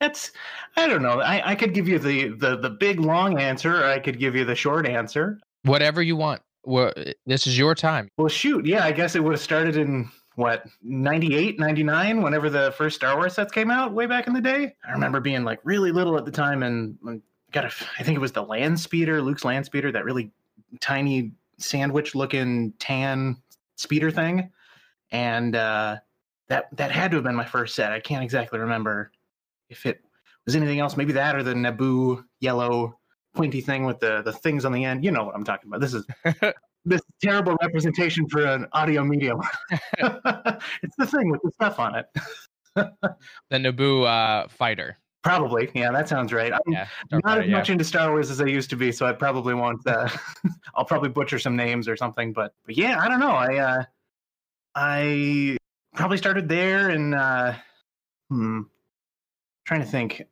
that's 0.00 0.32
I 0.76 0.86
don't 0.86 1.02
know. 1.02 1.20
I, 1.20 1.52
I 1.52 1.54
could 1.54 1.74
give 1.74 1.88
you 1.88 1.98
the, 1.98 2.28
the 2.28 2.56
the 2.56 2.70
big 2.70 3.00
long 3.00 3.38
answer, 3.38 3.82
or 3.82 3.84
I 3.84 3.98
could 3.98 4.18
give 4.18 4.34
you 4.34 4.44
the 4.44 4.54
short 4.54 4.86
answer. 4.86 5.38
Whatever 5.62 6.02
you 6.02 6.16
want. 6.16 6.42
Well, 6.64 6.92
this 7.26 7.46
is 7.46 7.58
your 7.58 7.74
time. 7.74 8.08
Well, 8.18 8.28
shoot, 8.28 8.66
yeah, 8.66 8.84
I 8.84 8.92
guess 8.92 9.16
it 9.16 9.22
would 9.22 9.32
have 9.32 9.40
started 9.40 9.76
in 9.76 10.08
what 10.36 10.66
98 10.82 11.58
99 11.58 12.22
whenever 12.22 12.48
the 12.48 12.72
first 12.72 12.96
star 12.96 13.16
wars 13.16 13.34
sets 13.34 13.52
came 13.52 13.70
out 13.70 13.92
way 13.92 14.06
back 14.06 14.26
in 14.26 14.32
the 14.32 14.40
day 14.40 14.74
i 14.88 14.92
remember 14.92 15.20
being 15.20 15.44
like 15.44 15.60
really 15.62 15.92
little 15.92 16.16
at 16.16 16.24
the 16.24 16.30
time 16.30 16.62
and 16.62 16.96
got 17.50 17.66
a 17.66 17.72
i 17.98 18.02
think 18.02 18.16
it 18.16 18.20
was 18.20 18.32
the 18.32 18.42
land 18.42 18.80
speeder 18.80 19.20
luke's 19.20 19.44
land 19.44 19.66
speeder 19.66 19.92
that 19.92 20.06
really 20.06 20.30
tiny 20.80 21.32
sandwich 21.62 22.14
looking 22.14 22.72
tan 22.78 23.36
speeder 23.76 24.10
thing 24.10 24.50
and 25.10 25.56
uh 25.56 25.96
that 26.48 26.66
that 26.76 26.90
had 26.90 27.10
to 27.10 27.16
have 27.16 27.24
been 27.24 27.34
my 27.34 27.44
first 27.44 27.74
set 27.74 27.92
i 27.92 28.00
can't 28.00 28.22
exactly 28.22 28.58
remember 28.58 29.10
if 29.70 29.86
it 29.86 30.00
was 30.44 30.56
anything 30.56 30.80
else, 30.80 30.96
maybe 30.96 31.12
that 31.12 31.36
or 31.36 31.42
the 31.42 31.54
Naboo 31.54 32.24
yellow 32.40 32.98
pointy 33.34 33.60
thing 33.60 33.84
with 33.84 33.98
the 34.00 34.22
the 34.22 34.32
things 34.32 34.64
on 34.64 34.72
the 34.72 34.84
end. 34.84 35.04
You 35.04 35.10
know 35.10 35.24
what 35.24 35.34
I'm 35.34 35.44
talking 35.44 35.68
about. 35.68 35.80
This 35.80 35.94
is 35.94 36.04
this 36.84 37.00
terrible 37.22 37.56
representation 37.62 38.28
for 38.28 38.44
an 38.44 38.66
audio 38.72 39.04
medium. 39.04 39.40
it's 39.98 40.96
the 40.98 41.06
thing 41.06 41.30
with 41.30 41.40
the 41.42 41.50
stuff 41.52 41.78
on 41.78 41.94
it. 41.96 42.06
The 42.74 43.58
Naboo 43.58 44.06
uh, 44.06 44.48
fighter. 44.48 44.98
Probably, 45.22 45.70
yeah, 45.74 45.92
that 45.92 46.08
sounds 46.08 46.32
right. 46.32 46.52
I'm 46.52 46.60
Yeah. 46.66 46.86
not 47.24 47.38
as 47.38 47.46
yeah. 47.46 47.56
much 47.56 47.70
into 47.70 47.84
Star 47.84 48.10
Wars 48.10 48.30
as 48.30 48.40
I 48.40 48.46
used 48.46 48.70
to 48.70 48.76
be, 48.76 48.90
so 48.90 49.06
I 49.06 49.12
probably 49.12 49.54
won't. 49.54 49.86
Uh, 49.86 50.08
I'll 50.74 50.84
probably 50.84 51.10
butcher 51.10 51.38
some 51.38 51.54
names 51.56 51.86
or 51.88 51.96
something, 51.96 52.32
but 52.32 52.54
but 52.66 52.76
yeah, 52.76 52.98
I 53.00 53.08
don't 53.08 53.20
know. 53.20 53.30
I 53.30 53.56
uh, 53.58 53.84
I 54.74 55.56
probably 55.94 56.16
started 56.16 56.48
there, 56.48 56.90
and 56.90 57.14
uh, 57.14 57.54
hmm, 58.30 58.62
trying 59.64 59.80
to 59.80 59.86
think. 59.86 60.22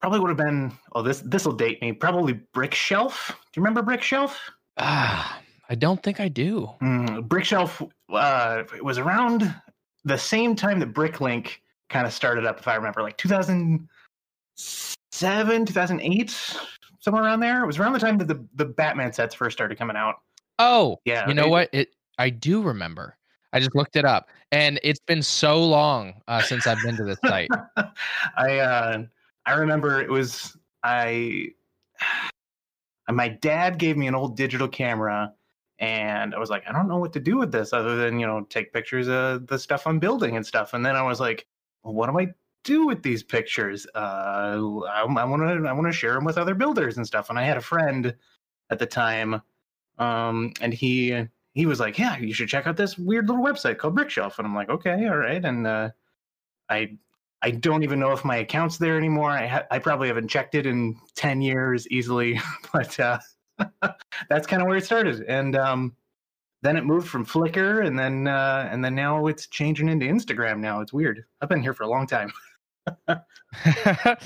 Probably 0.00 0.20
would 0.20 0.28
have 0.28 0.36
been. 0.36 0.72
Oh, 0.92 1.02
this 1.02 1.20
this 1.20 1.44
will 1.46 1.54
date 1.54 1.80
me. 1.80 1.92
Probably 1.92 2.34
Brick 2.34 2.74
Shelf. 2.74 3.28
Do 3.28 3.58
you 3.60 3.62
remember 3.62 3.82
Brick 3.82 4.02
Shelf? 4.02 4.38
Ah, 4.76 5.40
I 5.68 5.74
don't 5.74 6.02
think 6.02 6.20
I 6.20 6.28
do. 6.28 6.68
Mm, 6.82 7.26
Brick 7.28 7.44
Shelf 7.44 7.80
uh, 8.12 8.64
it 8.74 8.84
was 8.84 8.98
around 8.98 9.54
the 10.04 10.18
same 10.18 10.54
time 10.54 10.78
that 10.80 10.92
Bricklink 10.92 11.52
kind 11.88 12.06
of 12.06 12.12
started 12.12 12.44
up, 12.44 12.58
if 12.58 12.68
I 12.68 12.74
remember, 12.74 13.02
like 13.02 13.16
2007, 14.56 15.66
2008, 15.66 16.56
somewhere 17.00 17.22
around 17.22 17.40
there. 17.40 17.62
It 17.62 17.66
was 17.66 17.78
around 17.78 17.92
the 17.92 17.98
time 17.98 18.18
that 18.18 18.28
the, 18.28 18.44
the 18.54 18.64
Batman 18.64 19.12
sets 19.12 19.34
first 19.34 19.56
started 19.56 19.78
coming 19.78 19.96
out. 19.96 20.16
Oh, 20.58 20.98
Yeah, 21.04 21.28
you 21.28 21.34
know 21.34 21.44
they- 21.44 21.50
what? 21.50 21.68
It 21.72 21.90
I 22.18 22.30
do 22.30 22.62
remember. 22.62 23.16
I 23.52 23.58
just 23.60 23.74
looked 23.74 23.96
it 23.96 24.04
up, 24.04 24.28
and 24.52 24.80
it's 24.82 25.00
been 25.06 25.22
so 25.22 25.62
long 25.64 26.14
uh, 26.28 26.42
since 26.42 26.66
I've 26.66 26.82
been 26.82 26.96
to 26.96 27.04
this 27.04 27.18
site. 27.24 27.48
I 28.36 28.58
uh, 28.58 29.04
I 29.46 29.52
remember 29.54 30.00
it 30.00 30.10
was 30.10 30.56
I. 30.82 31.48
My 33.08 33.28
dad 33.28 33.78
gave 33.78 33.96
me 33.96 34.08
an 34.08 34.14
old 34.14 34.36
digital 34.36 34.66
camera, 34.68 35.32
and 35.78 36.34
I 36.34 36.38
was 36.38 36.50
like, 36.50 36.64
I 36.68 36.72
don't 36.72 36.88
know 36.88 36.98
what 36.98 37.12
to 37.14 37.20
do 37.20 37.36
with 37.36 37.52
this 37.52 37.72
other 37.72 37.96
than 37.96 38.18
you 38.18 38.26
know 38.26 38.42
take 38.50 38.72
pictures 38.72 39.08
of 39.08 39.46
the 39.46 39.58
stuff 39.58 39.86
I'm 39.86 39.98
building 39.98 40.36
and 40.36 40.44
stuff. 40.44 40.74
And 40.74 40.84
then 40.84 40.96
I 40.96 41.02
was 41.02 41.20
like, 41.20 41.46
well, 41.82 41.94
what 41.94 42.08
am 42.08 42.16
I 42.16 42.28
do 42.66 42.86
with 42.86 43.02
these 43.02 43.22
pictures? 43.22 43.86
Uh, 43.94 44.58
I 44.90 45.04
want 45.04 45.42
to 45.42 45.68
I 45.68 45.72
want 45.72 45.86
to 45.86 45.92
share 45.92 46.14
them 46.14 46.24
with 46.24 46.36
other 46.36 46.54
builders 46.54 46.96
and 46.96 47.06
stuff. 47.06 47.30
And 47.30 47.38
I 47.38 47.44
had 47.44 47.56
a 47.56 47.62
friend 47.62 48.14
at 48.70 48.78
the 48.78 48.86
time, 48.86 49.40
um, 49.98 50.52
and 50.60 50.74
he 50.74 51.26
he 51.54 51.64
was 51.64 51.80
like, 51.80 51.98
yeah, 51.98 52.18
you 52.18 52.34
should 52.34 52.48
check 52.48 52.66
out 52.66 52.76
this 52.76 52.98
weird 52.98 53.28
little 53.28 53.44
website 53.44 53.78
called 53.78 53.96
Brickshelf. 53.96 54.38
And 54.38 54.46
I'm 54.46 54.54
like, 54.54 54.68
okay, 54.68 55.06
all 55.06 55.16
right. 55.16 55.42
And 55.42 55.66
uh, 55.66 55.90
I 56.68 56.98
I 57.42 57.52
don't 57.52 57.82
even 57.82 58.00
know 58.00 58.12
if 58.12 58.24
my 58.24 58.36
account's 58.36 58.76
there 58.76 58.98
anymore. 58.98 59.30
I 59.30 59.46
ha- 59.46 59.66
I 59.70 59.78
probably 59.78 60.08
haven't 60.08 60.28
checked 60.28 60.54
it 60.54 60.66
in 60.66 60.96
ten 61.14 61.40
years 61.40 61.88
easily, 61.88 62.40
but 62.72 62.98
uh, 62.98 63.18
that's 64.28 64.46
kind 64.46 64.60
of 64.60 64.68
where 64.68 64.76
it 64.76 64.84
started. 64.84 65.22
And 65.22 65.56
um, 65.56 65.96
then 66.62 66.76
it 66.76 66.84
moved 66.84 67.08
from 67.08 67.24
Flickr, 67.24 67.86
and 67.86 67.98
then 67.98 68.26
uh, 68.26 68.68
and 68.70 68.84
then 68.84 68.94
now 68.94 69.26
it's 69.26 69.46
changing 69.46 69.88
into 69.88 70.06
Instagram. 70.06 70.58
Now 70.58 70.80
it's 70.80 70.92
weird. 70.92 71.24
I've 71.40 71.48
been 71.48 71.62
here 71.62 71.74
for 71.74 71.84
a 71.84 71.88
long 71.88 72.06
time. 72.06 72.32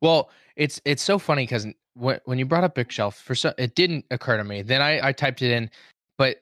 well, 0.00 0.30
it's 0.56 0.80
it's 0.84 1.02
so 1.02 1.18
funny 1.18 1.44
because 1.44 1.66
when 1.94 2.20
when 2.24 2.38
you 2.38 2.46
brought 2.46 2.64
up 2.64 2.74
Brickshelf, 2.74 3.14
for 3.14 3.34
so 3.34 3.52
it 3.58 3.74
didn't 3.74 4.04
occur 4.10 4.36
to 4.36 4.44
me. 4.44 4.62
Then 4.62 4.82
I 4.82 5.08
I 5.08 5.12
typed 5.12 5.42
it 5.42 5.50
in, 5.50 5.70
but 6.16 6.38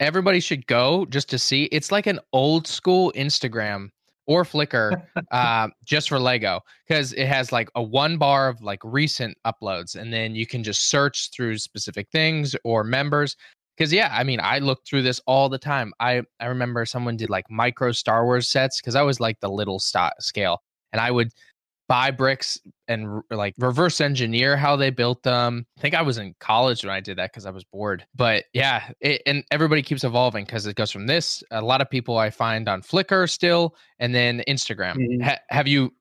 everybody 0.00 0.40
should 0.40 0.66
go 0.66 1.06
just 1.06 1.28
to 1.30 1.38
see. 1.38 1.64
It's 1.64 1.92
like 1.92 2.06
an 2.06 2.20
old 2.32 2.66
school 2.66 3.12
Instagram 3.16 3.90
or 4.26 4.44
Flickr, 4.44 5.02
uh, 5.30 5.68
just 5.84 6.08
for 6.08 6.18
Lego 6.18 6.60
because 6.86 7.12
it 7.12 7.26
has 7.26 7.52
like 7.52 7.70
a 7.74 7.82
one 7.82 8.18
bar 8.18 8.48
of 8.48 8.60
like 8.62 8.80
recent 8.84 9.36
uploads, 9.46 9.96
and 9.96 10.12
then 10.12 10.34
you 10.34 10.46
can 10.46 10.62
just 10.62 10.90
search 10.90 11.30
through 11.30 11.58
specific 11.58 12.08
things 12.10 12.54
or 12.64 12.84
members. 12.84 13.36
Because 13.76 13.92
yeah, 13.92 14.08
I 14.12 14.24
mean, 14.24 14.40
I 14.42 14.58
look 14.58 14.86
through 14.86 15.02
this 15.02 15.20
all 15.26 15.48
the 15.48 15.58
time. 15.58 15.92
I 16.00 16.22
I 16.40 16.46
remember 16.46 16.84
someone 16.86 17.16
did 17.16 17.30
like 17.30 17.50
micro 17.50 17.92
Star 17.92 18.24
Wars 18.24 18.48
sets 18.48 18.80
because 18.80 18.94
I 18.94 19.02
was 19.02 19.20
like 19.20 19.40
the 19.40 19.50
little 19.50 19.78
st- 19.78 20.14
scale, 20.20 20.62
and 20.96 21.04
I 21.04 21.10
would 21.10 21.30
buy 21.88 22.10
bricks 22.10 22.58
and 22.88 23.22
like 23.30 23.54
reverse 23.58 24.00
engineer 24.00 24.56
how 24.56 24.74
they 24.76 24.90
built 24.90 25.22
them. 25.22 25.66
I 25.78 25.80
think 25.80 25.94
I 25.94 26.02
was 26.02 26.18
in 26.18 26.34
college 26.40 26.84
when 26.84 26.92
I 26.92 27.00
did 27.00 27.18
that 27.18 27.30
because 27.32 27.46
I 27.46 27.50
was 27.50 27.64
bored. 27.64 28.04
But 28.14 28.44
yeah, 28.52 28.90
it, 29.00 29.22
and 29.26 29.44
everybody 29.50 29.82
keeps 29.82 30.02
evolving 30.02 30.44
because 30.46 30.66
it 30.66 30.74
goes 30.74 30.90
from 30.90 31.06
this. 31.06 31.44
A 31.50 31.60
lot 31.60 31.80
of 31.80 31.90
people 31.90 32.18
I 32.18 32.30
find 32.30 32.68
on 32.68 32.82
Flickr 32.82 33.30
still, 33.30 33.76
and 33.98 34.14
then 34.14 34.42
Instagram. 34.48 34.96
Mhm. 34.96 35.22
Ha- 35.22 35.38
have 35.50 35.68
you 35.68 35.92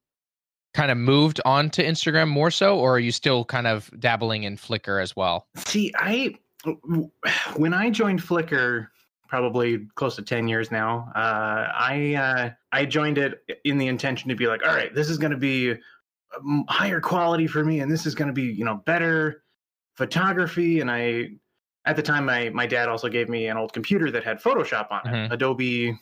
kind 0.74 0.92
of 0.92 0.98
moved 0.98 1.40
on 1.46 1.70
to 1.72 1.84
Instagram 1.84 2.30
more 2.30 2.52
so, 2.52 2.80
or 2.80 2.96
are 2.96 3.00
you 3.00 3.12
still 3.12 3.46
kind 3.46 3.68
of 3.68 3.92
dabbling 4.00 4.44
in 4.44 4.58
Flickr 4.58 5.02
as 5.02 5.16
well? 5.16 5.48
See, 5.56 5.94
I 6.00 6.34
when 7.58 7.74
I 7.74 7.90
joined 7.92 8.22
Flickr, 8.24 8.88
probably 9.27 9.88
close 9.96 10.15
to 10.15 10.22
ten 10.22 10.48
years 10.48 10.72
now. 10.72 11.12
Uh, 11.15 11.72
I 11.74 12.15
uh, 12.15 12.50
I 12.72 12.86
joined 12.86 13.17
it 13.17 13.44
in 13.63 13.77
the 13.77 13.88
intention 13.88 14.29
to 14.29 14.36
be 14.36 14.48
like, 14.48 14.65
all 14.65 14.74
right, 14.74 14.94
this 14.94 15.10
is 15.10 15.17
going 15.17 15.32
to 15.32 15.38
be 15.38 15.75
um, 16.38 16.65
higher 16.70 17.00
quality 17.01 17.48
for 17.48 17.63
me, 17.63 17.79
and 17.79 17.91
this 17.91 18.05
is 18.05 18.15
going 18.15 18.27
to 18.27 18.34
be 18.34 18.44
you 18.44 18.65
know 18.65 18.75
better 18.86 19.44
photography. 19.96 20.79
And 20.82 20.91
I, 20.91 21.29
at 21.86 21.96
the 21.96 22.01
time, 22.03 22.25
my 22.25 22.50
my 22.50 22.65
dad 22.67 22.89
also 22.89 23.10
gave 23.10 23.29
me 23.29 23.48
an 23.48 23.58
old 23.58 23.74
computer 23.74 24.12
that 24.12 24.24
had 24.24 24.41
Photoshop 24.41 24.91
on 24.91 25.01
it, 25.08 25.10
Mhm. 25.12 25.32
Adobe. 25.32 26.00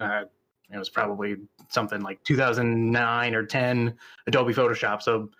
Uh, 0.00 0.24
it 0.70 0.78
was 0.78 0.88
probably 0.88 1.36
something 1.68 2.00
like 2.00 2.22
2009 2.24 3.34
or 3.34 3.44
10 3.44 3.94
Adobe 4.26 4.54
Photoshop. 4.54 5.02
So 5.02 5.30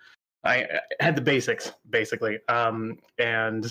I 0.43 0.63
I 0.63 0.79
had 0.99 1.15
the 1.15 1.21
basics 1.21 1.73
basically. 1.89 2.37
Um, 2.49 2.99
and 3.17 3.65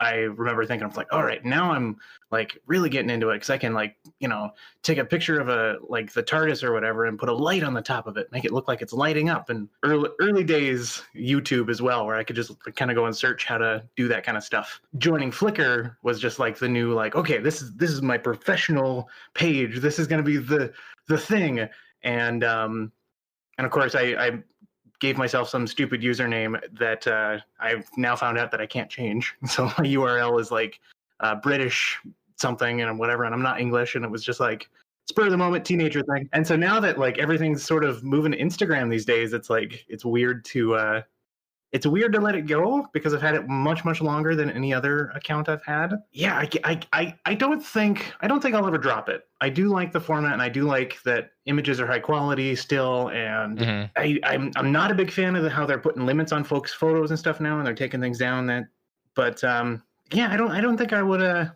I 0.00 0.14
remember 0.14 0.64
thinking, 0.64 0.86
I'm 0.86 0.94
like, 0.94 1.12
all 1.12 1.24
right, 1.24 1.44
now 1.44 1.72
I'm 1.72 1.96
like 2.30 2.60
really 2.66 2.88
getting 2.88 3.10
into 3.10 3.30
it 3.30 3.36
because 3.36 3.50
I 3.50 3.58
can 3.58 3.74
like, 3.74 3.96
you 4.20 4.28
know, 4.28 4.50
take 4.82 4.98
a 4.98 5.04
picture 5.04 5.40
of 5.40 5.48
a 5.48 5.78
like 5.88 6.12
the 6.12 6.22
TARDIS 6.22 6.62
or 6.62 6.72
whatever 6.72 7.06
and 7.06 7.18
put 7.18 7.28
a 7.28 7.32
light 7.32 7.64
on 7.64 7.74
the 7.74 7.82
top 7.82 8.06
of 8.06 8.16
it, 8.16 8.30
make 8.30 8.44
it 8.44 8.52
look 8.52 8.68
like 8.68 8.80
it's 8.80 8.92
lighting 8.92 9.28
up. 9.28 9.50
And 9.50 9.68
early 9.82 10.10
early 10.20 10.44
days 10.44 11.02
YouTube 11.16 11.68
as 11.68 11.82
well, 11.82 12.06
where 12.06 12.16
I 12.16 12.22
could 12.22 12.36
just 12.36 12.52
kind 12.76 12.90
of 12.90 12.96
go 12.96 13.06
and 13.06 13.16
search 13.16 13.44
how 13.44 13.58
to 13.58 13.82
do 13.96 14.06
that 14.08 14.24
kind 14.24 14.36
of 14.36 14.44
stuff. 14.44 14.80
Joining 14.98 15.32
Flickr 15.32 15.96
was 16.02 16.20
just 16.20 16.38
like 16.38 16.58
the 16.58 16.68
new 16.68 16.92
like, 16.92 17.16
okay, 17.16 17.38
this 17.38 17.60
is 17.60 17.74
this 17.74 17.90
is 17.90 18.00
my 18.00 18.18
professional 18.18 19.08
page. 19.34 19.80
This 19.80 19.98
is 19.98 20.06
gonna 20.06 20.22
be 20.22 20.36
the 20.36 20.72
the 21.08 21.18
thing. 21.18 21.68
And 22.04 22.44
um 22.44 22.92
and 23.56 23.64
of 23.64 23.72
course 23.72 23.94
I, 23.96 24.02
I 24.14 24.42
gave 25.00 25.16
myself 25.16 25.48
some 25.48 25.66
stupid 25.66 26.02
username 26.02 26.60
that 26.78 27.06
uh, 27.06 27.38
I've 27.60 27.88
now 27.96 28.16
found 28.16 28.38
out 28.38 28.50
that 28.50 28.60
I 28.60 28.66
can't 28.66 28.90
change. 28.90 29.34
So 29.48 29.64
my 29.64 29.84
URL 29.84 30.40
is 30.40 30.50
like 30.50 30.80
uh, 31.20 31.36
British 31.36 31.98
something 32.36 32.80
and 32.80 32.98
whatever, 32.98 33.24
and 33.24 33.34
I'm 33.34 33.42
not 33.42 33.60
English, 33.60 33.94
and 33.94 34.04
it 34.04 34.10
was 34.10 34.22
just 34.24 34.40
like 34.40 34.68
spur 35.08 35.24
of 35.24 35.30
the 35.30 35.36
moment 35.36 35.64
teenager 35.64 36.02
thing. 36.02 36.28
And 36.32 36.46
so 36.46 36.54
now 36.56 36.80
that 36.80 36.98
like 36.98 37.18
everything's 37.18 37.64
sort 37.64 37.84
of 37.84 38.04
moving 38.04 38.32
to 38.32 38.38
Instagram 38.38 38.90
these 38.90 39.04
days, 39.04 39.32
it's 39.32 39.50
like 39.50 39.84
it's 39.88 40.04
weird 40.04 40.44
to 40.46 40.74
uh, 40.74 41.02
it's 41.70 41.86
weird 41.86 42.12
to 42.14 42.20
let 42.20 42.34
it 42.34 42.46
go 42.46 42.88
because 42.94 43.12
I've 43.12 43.20
had 43.20 43.34
it 43.34 43.46
much 43.46 43.84
much 43.84 44.00
longer 44.00 44.34
than 44.34 44.50
any 44.50 44.72
other 44.72 45.08
account 45.14 45.48
I've 45.50 45.62
had. 45.64 45.94
Yeah, 46.12 46.34
I, 46.38 46.48
I, 46.64 46.80
I, 46.92 47.14
I 47.26 47.34
don't 47.34 47.60
think 47.60 48.12
I 48.20 48.26
don't 48.26 48.40
think 48.40 48.54
I'll 48.54 48.66
ever 48.66 48.78
drop 48.78 49.08
it. 49.10 49.22
I 49.40 49.50
do 49.50 49.68
like 49.68 49.92
the 49.92 50.00
format, 50.00 50.32
and 50.32 50.40
I 50.42 50.48
do 50.48 50.62
like 50.64 51.02
that 51.04 51.30
images 51.44 51.78
are 51.80 51.86
high 51.86 51.98
quality 52.00 52.54
still, 52.56 53.10
and 53.10 53.58
Mhm. 53.58 53.90
I, 53.96 54.18
I'm 54.24 54.50
I'm 54.56 54.72
not 54.72 54.90
a 54.90 54.94
big 54.94 55.10
fan 55.10 55.36
of 55.36 55.42
the, 55.42 55.50
how 55.50 55.66
they're 55.66 55.78
putting 55.78 56.06
limits 56.06 56.32
on 56.32 56.42
folks' 56.42 56.72
photos 56.72 57.10
and 57.10 57.18
stuff 57.18 57.38
now, 57.40 57.58
and 57.58 57.66
they're 57.66 57.74
taking 57.74 58.00
things 58.00 58.18
down. 58.18 58.46
That, 58.46 58.64
but 59.14 59.44
um, 59.44 59.82
yeah, 60.12 60.32
I 60.32 60.36
don't 60.38 60.50
I 60.50 60.60
don't 60.62 60.78
think 60.78 60.92
I 60.94 61.02
would 61.02 61.22
uh, 61.22 61.46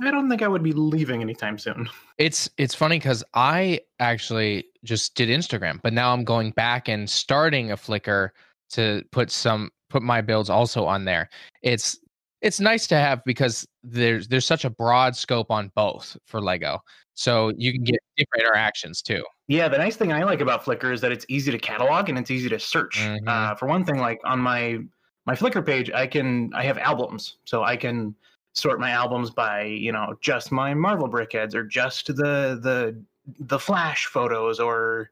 I 0.00 0.10
don't 0.10 0.30
think 0.30 0.40
I 0.40 0.48
would 0.48 0.62
be 0.62 0.72
leaving 0.72 1.20
anytime 1.20 1.58
soon. 1.58 1.88
It's 2.16 2.48
it's 2.56 2.74
funny 2.74 2.98
because 2.98 3.22
I 3.34 3.80
actually 3.98 4.64
just 4.82 5.14
did 5.14 5.28
Instagram, 5.28 5.80
but 5.82 5.92
now 5.92 6.12
I'm 6.14 6.24
going 6.24 6.52
back 6.52 6.88
and 6.88 7.08
starting 7.08 7.70
a 7.70 7.76
Flickr 7.76 8.30
to 8.70 9.02
put 9.12 9.30
some 9.30 9.70
put 9.88 10.02
my 10.02 10.20
builds 10.20 10.50
also 10.50 10.84
on 10.84 11.04
there. 11.04 11.28
It's 11.62 11.98
it's 12.40 12.60
nice 12.60 12.86
to 12.86 12.96
have 12.96 13.22
because 13.24 13.66
there's 13.82 14.28
there's 14.28 14.46
such 14.46 14.64
a 14.64 14.70
broad 14.70 15.14
scope 15.14 15.50
on 15.50 15.70
both 15.74 16.16
for 16.26 16.40
Lego, 16.40 16.80
so 17.14 17.52
you 17.56 17.72
can 17.72 17.84
get 17.84 17.98
different 18.16 18.44
interactions 18.44 19.02
too. 19.02 19.24
Yeah, 19.48 19.68
the 19.68 19.78
nice 19.78 19.96
thing 19.96 20.12
I 20.12 20.22
like 20.22 20.40
about 20.40 20.64
Flickr 20.64 20.92
is 20.92 21.00
that 21.02 21.12
it's 21.12 21.26
easy 21.28 21.50
to 21.50 21.58
catalog 21.58 22.08
and 22.08 22.18
it's 22.18 22.30
easy 22.30 22.48
to 22.48 22.58
search. 22.58 22.98
Mhm. 22.98 23.28
Uh, 23.28 23.54
for 23.56 23.66
one 23.66 23.84
thing, 23.84 23.98
like 23.98 24.20
on 24.24 24.40
my 24.40 24.78
my 25.26 25.34
Flickr 25.34 25.64
page, 25.64 25.90
I 25.90 26.06
can 26.06 26.52
I 26.54 26.64
have 26.64 26.78
albums, 26.78 27.36
so 27.44 27.62
I 27.62 27.76
can 27.76 28.14
sort 28.52 28.80
my 28.80 28.90
albums 28.90 29.30
by 29.30 29.64
you 29.64 29.92
know 29.92 30.16
just 30.20 30.50
my 30.50 30.72
Marvel 30.74 31.08
brickheads 31.08 31.54
or 31.54 31.64
just 31.64 32.06
the 32.06 32.58
the 32.62 33.04
the 33.38 33.58
Flash 33.58 34.06
photos 34.06 34.58
or 34.58 35.10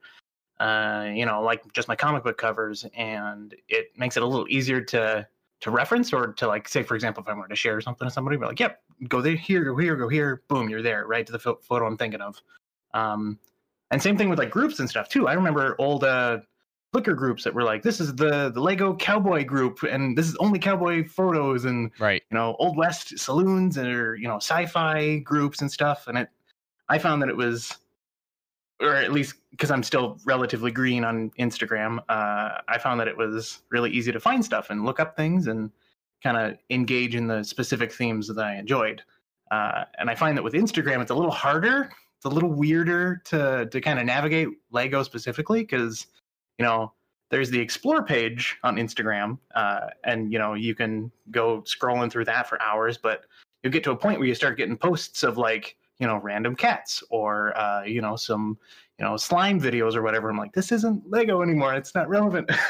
uh, 0.61 1.07
you 1.13 1.27
know 1.27 1.43
like 1.43 1.73
just 1.73 1.89
my 1.89 1.97
comic 1.97 2.25
book 2.25 2.39
covers, 2.39 2.85
and 2.97 3.55
it 3.69 3.89
makes 3.97 4.17
it 4.17 4.23
a 4.23 4.27
little 4.27 4.47
easier 4.49 4.81
to 4.81 5.27
to 5.61 5.71
reference 5.71 6.13
or 6.13 6.33
to 6.35 6.47
like 6.47 6.69
say 6.69 6.83
for 6.83 6.95
example 6.95 7.23
if 7.23 7.29
I 7.29 7.33
wanted 7.35 7.49
to 7.51 7.57
share 7.57 7.81
something 7.81 8.07
to 8.07 8.13
somebody, 8.13 8.37
be 8.37 8.47
like, 8.47 8.61
yep, 8.61 8.81
go 9.09 9.21
there, 9.21 9.35
here, 9.35 9.65
go 9.65 9.77
here, 9.77 9.97
go 9.97 10.09
here, 10.09 10.43
boom, 10.49 10.69
you're 10.69 10.83
there, 10.83 11.07
right 11.07 11.27
to 11.27 11.33
the 11.33 11.39
pho- 11.39 11.59
photo 11.63 11.87
I'm 11.87 11.97
thinking 11.97 12.21
of. 12.21 12.41
Um, 12.95 13.39
and 13.91 14.01
same 14.03 14.17
thing 14.17 14.29
with 14.29 14.39
like 14.39 14.51
groups 14.51 14.79
and 14.81 14.89
stuff 14.89 15.09
too. 15.09 15.27
I 15.29 15.33
remember 15.35 15.75
old 15.79 16.05
uh 16.05 16.39
Flickr 16.95 17.15
groups 17.15 17.45
that 17.45 17.53
were 17.53 17.65
like, 17.65 17.83
this 17.83 18.01
is 18.01 18.15
the 18.17 18.51
the 18.51 18.61
Lego 18.61 18.95
cowboy 18.97 19.45
group, 19.45 19.83
and 19.83 20.17
this 20.17 20.27
is 20.27 20.37
only 20.37 20.59
cowboy 20.59 21.07
photos, 21.07 21.67
and 21.67 21.91
Right. 21.99 22.23
you 22.31 22.35
know 22.37 22.57
old 22.59 22.79
west 22.79 23.19
saloons 23.19 23.77
or 23.77 24.17
you 24.17 24.27
know 24.27 24.37
sci-fi 24.37 25.19
groups 25.19 25.61
and 25.61 25.71
stuff. 25.71 26.07
And 26.07 26.17
it, 26.17 26.29
I 26.89 26.97
found 26.99 27.21
that 27.21 27.29
it 27.29 27.37
was, 27.37 27.77
or 28.81 28.95
at 28.95 29.13
least 29.13 29.35
because 29.51 29.71
I'm 29.71 29.83
still 29.83 30.19
relatively 30.25 30.71
green 30.71 31.05
on 31.05 31.31
Instagram, 31.39 31.99
uh, 32.09 32.61
I 32.69 32.79
found 32.79 33.01
that 33.01 33.09
it 33.09 33.17
was 33.17 33.63
really 33.71 33.91
easy 33.91 34.13
to 34.13 34.21
find 34.21 34.45
stuff 34.45 34.71
and 34.71 34.85
look 34.85 35.01
up 35.01 35.17
things 35.17 35.47
and 35.47 35.71
kind 36.23 36.37
of 36.37 36.59
engage 36.71 37.15
in 37.15 37.27
the 37.27 37.43
specific 37.43 37.93
themes 37.93 38.29
that 38.29 38.39
I 38.39 38.57
enjoyed. 38.57 39.03
Uh, 39.51 39.85
and 39.99 40.11
I 40.11 40.15
find 40.15 40.37
that 40.37 40.43
with 40.43 40.55
Instagram, 40.55 41.01
it's 41.01 41.11
a 41.11 41.15
little 41.15 41.31
harder. 41.31 41.91
It's 42.17 42.25
a 42.25 42.29
little 42.29 42.51
weirder 42.51 43.23
to 43.27 43.67
to 43.71 43.81
kind 43.81 43.99
of 43.99 44.05
navigate 44.05 44.49
Lego 44.71 45.03
specifically 45.03 45.61
because 45.61 46.07
you 46.59 46.65
know 46.65 46.93
there's 47.31 47.51
the 47.51 47.61
explore 47.61 48.03
page 48.03 48.57
on 48.65 48.77
Instagram, 48.77 49.39
uh, 49.55 49.89
and 50.05 50.33
you 50.33 50.39
know 50.39 50.55
you 50.55 50.75
can 50.75 51.13
go 51.31 51.63
scrolling 51.63 52.11
through 52.11 52.25
that 52.27 52.49
for 52.49 52.61
hours, 52.61 52.99
but 52.99 53.25
you 53.63 53.71
get 53.71 53.85
to 53.85 53.93
a 53.93 53.97
point 53.97 54.19
where 54.19 54.29
you 54.29 54.35
start 54.35 54.57
getting 54.57 54.77
posts 54.77 55.23
of 55.23 55.39
like 55.39 55.77
you 55.99 56.07
know 56.07 56.19
random 56.19 56.55
cats 56.55 57.03
or 57.11 57.57
uh, 57.59 57.83
you 57.83 58.01
know 58.01 58.17
some 58.17 58.59
you 58.99 59.05
know 59.05 59.17
slime 59.17 59.61
videos 59.61 59.95
or 59.95 60.03
whatever. 60.03 60.31
I'm 60.31 60.37
like, 60.37 60.53
this 60.53 60.73
isn't 60.73 61.09
Lego 61.09 61.43
anymore. 61.43 61.75
It's 61.75 61.95
not 61.95 62.09
relevant. 62.09 62.51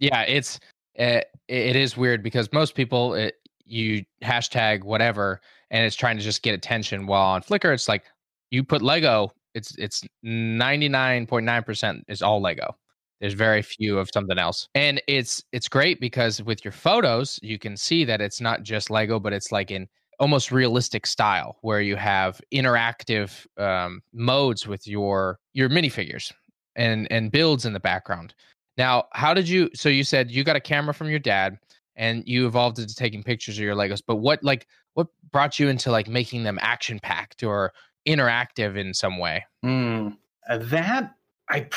Yeah, 0.00 0.22
it's 0.22 0.60
uh, 0.98 1.22
it 1.48 1.76
is 1.76 1.96
weird 1.96 2.22
because 2.22 2.52
most 2.52 2.74
people 2.74 3.14
it, 3.14 3.34
you 3.64 4.04
hashtag 4.22 4.84
whatever 4.84 5.40
and 5.70 5.84
it's 5.84 5.96
trying 5.96 6.16
to 6.16 6.22
just 6.22 6.42
get 6.42 6.54
attention. 6.54 7.06
While 7.06 7.26
on 7.26 7.42
Flickr, 7.42 7.74
it's 7.74 7.88
like 7.88 8.04
you 8.50 8.64
put 8.64 8.82
Lego, 8.82 9.32
it's 9.54 9.76
it's 9.76 10.04
ninety 10.22 10.88
nine 10.88 11.26
point 11.26 11.46
nine 11.46 11.64
percent 11.64 12.04
is 12.08 12.22
all 12.22 12.40
Lego. 12.40 12.76
There's 13.20 13.34
very 13.34 13.62
few 13.62 13.98
of 13.98 14.08
something 14.12 14.38
else, 14.38 14.68
and 14.74 15.02
it's 15.08 15.42
it's 15.52 15.68
great 15.68 16.00
because 16.00 16.40
with 16.42 16.64
your 16.64 16.72
photos, 16.72 17.38
you 17.42 17.58
can 17.58 17.76
see 17.76 18.04
that 18.04 18.20
it's 18.20 18.40
not 18.40 18.62
just 18.62 18.90
Lego, 18.90 19.18
but 19.18 19.32
it's 19.32 19.50
like 19.50 19.70
in 19.72 19.88
almost 20.18 20.50
realistic 20.50 21.06
style 21.06 21.58
where 21.62 21.80
you 21.80 21.96
have 21.96 22.40
interactive 22.52 23.46
um, 23.56 24.02
modes 24.12 24.66
with 24.66 24.86
your 24.86 25.38
your 25.52 25.68
minifigures 25.68 26.32
and 26.76 27.10
and 27.10 27.30
builds 27.30 27.64
in 27.64 27.72
the 27.72 27.80
background. 27.80 28.34
Now, 28.76 29.04
how 29.12 29.34
did 29.34 29.48
you? 29.48 29.70
So 29.74 29.88
you 29.88 30.04
said 30.04 30.30
you 30.30 30.44
got 30.44 30.56
a 30.56 30.60
camera 30.60 30.94
from 30.94 31.08
your 31.08 31.18
dad, 31.18 31.58
and 31.96 32.22
you 32.26 32.46
evolved 32.46 32.78
into 32.78 32.94
taking 32.94 33.22
pictures 33.22 33.58
of 33.58 33.64
your 33.64 33.74
Legos. 33.74 34.02
But 34.06 34.16
what 34.16 34.42
like 34.42 34.66
what 34.94 35.08
brought 35.30 35.58
you 35.58 35.68
into 35.68 35.90
like 35.90 36.08
making 36.08 36.44
them 36.44 36.58
action 36.60 36.98
packed 37.00 37.42
or 37.42 37.72
interactive 38.06 38.76
in 38.76 38.94
some 38.94 39.18
way? 39.18 39.44
Hmm. 39.62 40.08
Uh, 40.48 40.58
that 40.58 41.14
I, 41.50 41.68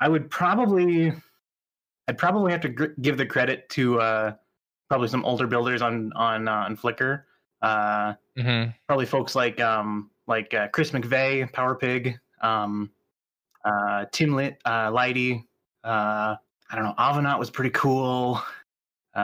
I 0.00 0.08
would 0.08 0.30
probably, 0.30 1.12
I'd 2.08 2.18
probably 2.18 2.52
have 2.52 2.60
to 2.62 2.92
give 3.00 3.16
the 3.16 3.26
credit 3.26 3.68
to 3.70 4.00
uh, 4.00 4.34
probably 4.88 5.08
some 5.08 5.24
older 5.24 5.46
builders 5.46 5.82
on 5.82 6.12
on 6.14 6.48
uh, 6.48 6.52
on 6.52 6.76
Flickr. 6.76 7.22
Uh, 7.62 8.14
Mm-hmm. 8.36 8.70
probably 8.88 9.06
folks 9.06 9.36
like 9.36 9.60
um 9.60 10.10
like 10.26 10.52
uh, 10.54 10.66
Chris 10.68 10.90
McVeigh, 10.90 11.52
Power 11.52 11.76
Pig, 11.76 12.18
um, 12.40 12.90
uh, 13.64 14.06
Tim 14.10 14.34
Lit, 14.34 14.58
uh, 14.64 14.90
Lighty. 14.90 15.44
Uh, 15.84 16.34
I 16.70 16.74
don't 16.74 16.84
know. 16.84 16.94
Avenant 16.98 17.38
was 17.38 17.50
pretty 17.50 17.70
cool. 17.70 18.42
Uh, 19.16 19.20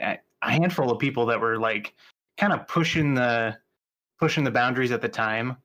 a 0.00 0.18
a 0.42 0.50
handful 0.50 0.90
of 0.90 0.98
people 0.98 1.26
that 1.26 1.40
were 1.40 1.58
like 1.58 1.94
kind 2.38 2.52
of 2.52 2.66
pushing 2.66 3.14
the 3.14 3.56
pushing 4.18 4.42
the 4.42 4.50
boundaries 4.50 4.90
at 4.90 5.00
the 5.00 5.08
time. 5.08 5.56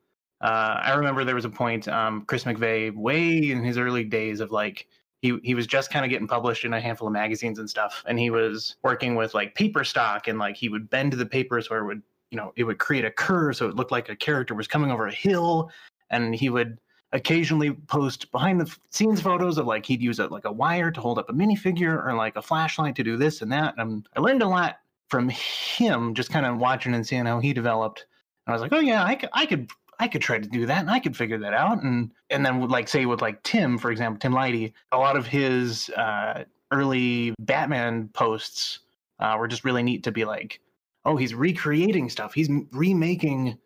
Uh, 0.41 0.79
I 0.83 0.93
remember 0.93 1.23
there 1.23 1.33
was 1.33 1.45
a 1.45 1.49
point, 1.49 1.87
um, 1.87 2.23
Chris 2.27 2.43
McVeigh, 2.43 2.93
way 2.93 3.49
in 3.49 3.63
his 3.63 3.77
early 3.79 4.03
days 4.03 4.41
of 4.41 4.51
like 4.51 4.87
he 5.25 5.39
he 5.43 5.55
was 5.55 5.65
just 5.65 5.91
kind 5.91 6.05
of 6.05 6.11
getting 6.11 6.27
published 6.27 6.65
in 6.65 6.73
a 6.73 6.79
handful 6.79 7.07
of 7.07 7.13
magazines 7.13 7.59
and 7.59 7.69
stuff, 7.69 8.03
and 8.07 8.19
he 8.19 8.29
was 8.29 8.75
working 8.83 9.15
with 9.15 9.33
like 9.33 9.55
paper 9.55 9.83
stock 9.83 10.27
and 10.27 10.37
like 10.37 10.55
he 10.55 10.69
would 10.69 10.89
bend 10.89 11.13
the 11.13 11.25
papers 11.25 11.69
where 11.69 11.79
it 11.79 11.85
would 11.85 12.01
you 12.31 12.37
know 12.37 12.53
it 12.55 12.63
would 12.63 12.77
create 12.77 13.05
a 13.05 13.11
curve 13.11 13.55
so 13.55 13.67
it 13.67 13.75
looked 13.75 13.91
like 13.91 14.09
a 14.09 14.15
character 14.15 14.53
was 14.53 14.67
coming 14.67 14.91
over 14.91 15.07
a 15.07 15.13
hill, 15.13 15.71
and 16.11 16.35
he 16.35 16.49
would 16.49 16.77
occasionally 17.11 17.71
post 17.71 18.31
behind 18.31 18.59
the 18.59 18.77
scenes 18.89 19.21
photos 19.21 19.57
of 19.57 19.65
like 19.65 19.85
he'd 19.85 20.01
use 20.01 20.19
a, 20.19 20.27
like 20.27 20.45
a 20.45 20.51
wire 20.51 20.91
to 20.91 20.99
hold 20.99 21.17
up 21.17 21.29
a 21.29 21.33
minifigure 21.33 22.05
or 22.05 22.13
like 22.13 22.35
a 22.35 22.41
flashlight 22.41 22.95
to 22.95 23.03
do 23.03 23.15
this 23.15 23.41
and 23.41 23.51
that. 23.51 23.73
And 23.77 24.07
I 24.15 24.19
learned 24.19 24.43
a 24.43 24.47
lot 24.47 24.79
from 25.07 25.29
him 25.29 26.13
just 26.13 26.29
kind 26.29 26.45
of 26.45 26.57
watching 26.57 26.93
and 26.93 27.07
seeing 27.07 27.25
how 27.25 27.39
he 27.39 27.53
developed. 27.53 28.05
And 28.45 28.51
I 28.51 28.55
was 28.55 28.61
like, 28.61 28.73
oh 28.73 28.79
yeah, 28.79 29.03
I 29.03 29.15
could, 29.15 29.29
I 29.33 29.45
could, 29.45 29.71
I 29.99 30.07
could 30.07 30.21
try 30.21 30.39
to 30.39 30.47
do 30.47 30.65
that, 30.65 30.79
and 30.79 30.89
I 30.89 30.99
could 30.99 31.15
figure 31.15 31.37
that 31.39 31.53
out. 31.53 31.83
And 31.83 32.11
and 32.29 32.45
then 32.45 32.67
like 32.67 32.87
say 32.87 33.05
with 33.05 33.21
like 33.21 33.41
Tim, 33.43 33.77
for 33.77 33.91
example, 33.91 34.19
Tim 34.19 34.33
Lighty, 34.33 34.73
a 34.91 34.97
lot 34.97 35.15
of 35.15 35.25
his 35.25 35.89
uh, 35.91 36.43
early 36.71 37.33
Batman 37.39 38.09
posts 38.13 38.79
uh, 39.19 39.35
were 39.39 39.47
just 39.47 39.63
really 39.63 39.83
neat 39.83 40.03
to 40.03 40.11
be 40.11 40.25
like, 40.25 40.59
oh, 41.05 41.15
he's 41.15 41.33
recreating 41.33 42.09
stuff. 42.09 42.33
He's 42.33 42.49
remaking 42.71 43.57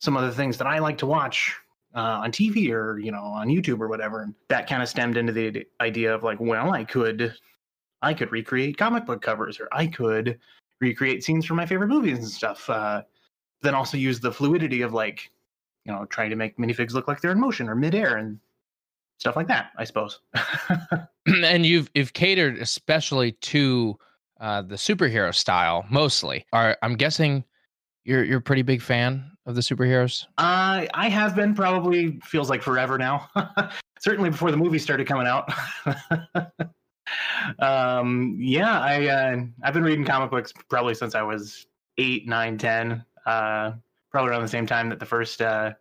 some 0.00 0.16
of 0.16 0.22
the 0.24 0.32
things 0.32 0.58
that 0.58 0.66
I 0.66 0.78
like 0.78 0.98
to 0.98 1.06
watch 1.06 1.56
uh, 1.94 2.20
on 2.22 2.32
TV 2.32 2.70
or 2.70 2.98
you 2.98 3.12
know 3.12 3.22
on 3.22 3.48
YouTube 3.48 3.80
or 3.80 3.88
whatever. 3.88 4.22
And 4.22 4.34
that 4.48 4.68
kind 4.68 4.82
of 4.82 4.88
stemmed 4.88 5.16
into 5.16 5.32
the 5.32 5.64
idea 5.80 6.14
of 6.14 6.22
like, 6.22 6.40
well, 6.40 6.72
I 6.72 6.84
could, 6.84 7.34
I 8.02 8.14
could 8.14 8.32
recreate 8.32 8.76
comic 8.76 9.06
book 9.06 9.22
covers, 9.22 9.60
or 9.60 9.68
I 9.72 9.86
could 9.86 10.38
recreate 10.80 11.24
scenes 11.24 11.46
from 11.46 11.56
my 11.56 11.66
favorite 11.66 11.88
movies 11.88 12.18
and 12.18 12.28
stuff. 12.28 12.68
Uh, 12.68 13.02
then 13.62 13.74
also 13.74 13.96
use 13.96 14.20
the 14.20 14.30
fluidity 14.30 14.82
of 14.82 14.92
like, 14.92 15.30
you 15.84 15.92
know, 15.92 16.04
trying 16.06 16.30
to 16.30 16.36
make 16.36 16.56
minifigs 16.58 16.92
look 16.92 17.08
like 17.08 17.20
they're 17.20 17.32
in 17.32 17.40
motion 17.40 17.68
or 17.68 17.74
midair 17.74 18.16
and 18.16 18.38
stuff 19.18 19.36
like 19.36 19.48
that. 19.48 19.70
I 19.76 19.84
suppose. 19.84 20.20
and 21.26 21.66
you've 21.66 21.90
you've 21.94 22.12
catered 22.12 22.58
especially 22.58 23.32
to 23.32 23.98
uh, 24.40 24.62
the 24.62 24.76
superhero 24.76 25.34
style 25.34 25.84
mostly. 25.90 26.46
Are 26.52 26.76
I'm 26.82 26.96
guessing 26.96 27.44
you're 28.04 28.24
you're 28.24 28.38
a 28.38 28.42
pretty 28.42 28.62
big 28.62 28.82
fan 28.82 29.30
of 29.46 29.54
the 29.54 29.60
superheroes. 29.60 30.26
I 30.38 30.88
I 30.94 31.08
have 31.08 31.36
been 31.36 31.54
probably 31.54 32.18
feels 32.22 32.50
like 32.50 32.62
forever 32.62 32.98
now. 32.98 33.28
Certainly 34.00 34.30
before 34.30 34.50
the 34.50 34.56
movie 34.56 34.78
started 34.78 35.06
coming 35.06 35.26
out. 35.26 35.50
um, 37.58 38.36
yeah, 38.38 38.80
I 38.80 39.06
uh, 39.06 39.44
I've 39.62 39.74
been 39.74 39.84
reading 39.84 40.04
comic 40.04 40.30
books 40.30 40.52
probably 40.68 40.94
since 40.94 41.14
I 41.14 41.22
was 41.22 41.66
eight, 41.98 42.26
nine, 42.26 42.58
ten. 42.58 43.04
Uh, 43.24 43.72
probably 44.14 44.30
around 44.30 44.42
the 44.42 44.48
same 44.48 44.64
time 44.64 44.88
that 44.88 45.00
the 45.00 45.04
first 45.04 45.42
uh, 45.42 45.72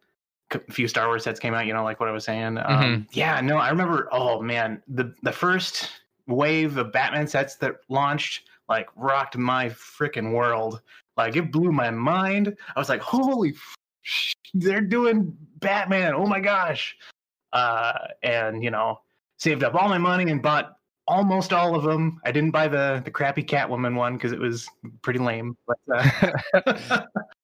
few 0.72 0.88
Star 0.88 1.06
Wars 1.06 1.24
sets 1.24 1.40
came 1.40 1.54
out. 1.54 1.68
You 1.68 1.74
know, 1.74 1.84
like 1.84 2.00
what 2.00 2.10
I 2.10 2.12
was 2.12 2.24
saying. 2.24 2.58
Um, 2.58 3.08
Yeah, 3.12 3.40
no, 3.42 3.58
I 3.58 3.70
remember. 3.70 4.10
Oh 4.12 4.42
man, 4.42 4.82
the 4.88 5.14
the 5.22 5.32
first 5.32 5.92
wave 6.26 6.78
of 6.78 6.92
Batman 6.92 7.28
sets 7.28 7.58
that 7.58 7.76
launched 7.90 8.50
like 8.68 8.90
rocked 8.96 9.38
my 9.38 9.70
freaking 9.70 10.34
world. 10.34 10.82
Like 11.16 11.36
it 11.36 11.52
blew 11.52 11.72
my 11.72 11.92
mind. 11.92 12.58
I 12.76 12.80
was 12.80 12.90
like, 12.90 13.02
holy 13.02 13.54
sh- 14.02 14.34
they're 14.56 14.82
doing 14.82 15.38
Batman. 15.60 16.16
Oh 16.16 16.26
my 16.26 16.40
gosh. 16.40 16.98
Uh, 17.52 17.94
and 18.24 18.64
you 18.64 18.72
know, 18.72 19.00
saved 19.38 19.64
up 19.64 19.76
all 19.76 19.88
my 19.90 20.00
money 20.00 20.32
and 20.32 20.42
bought 20.42 20.78
almost 21.08 21.54
all 21.54 21.76
of 21.76 21.84
them. 21.84 22.20
I 22.26 22.32
didn't 22.32 22.50
buy 22.50 22.68
the 22.68 23.00
the 23.06 23.12
crappy 23.12 23.44
Catwoman 23.44 23.94
one 23.94 24.16
because 24.16 24.32
it 24.32 24.40
was 24.40 24.68
pretty 25.04 25.20
lame. 25.20 25.56
But 25.68 25.78
uh, 26.66 27.02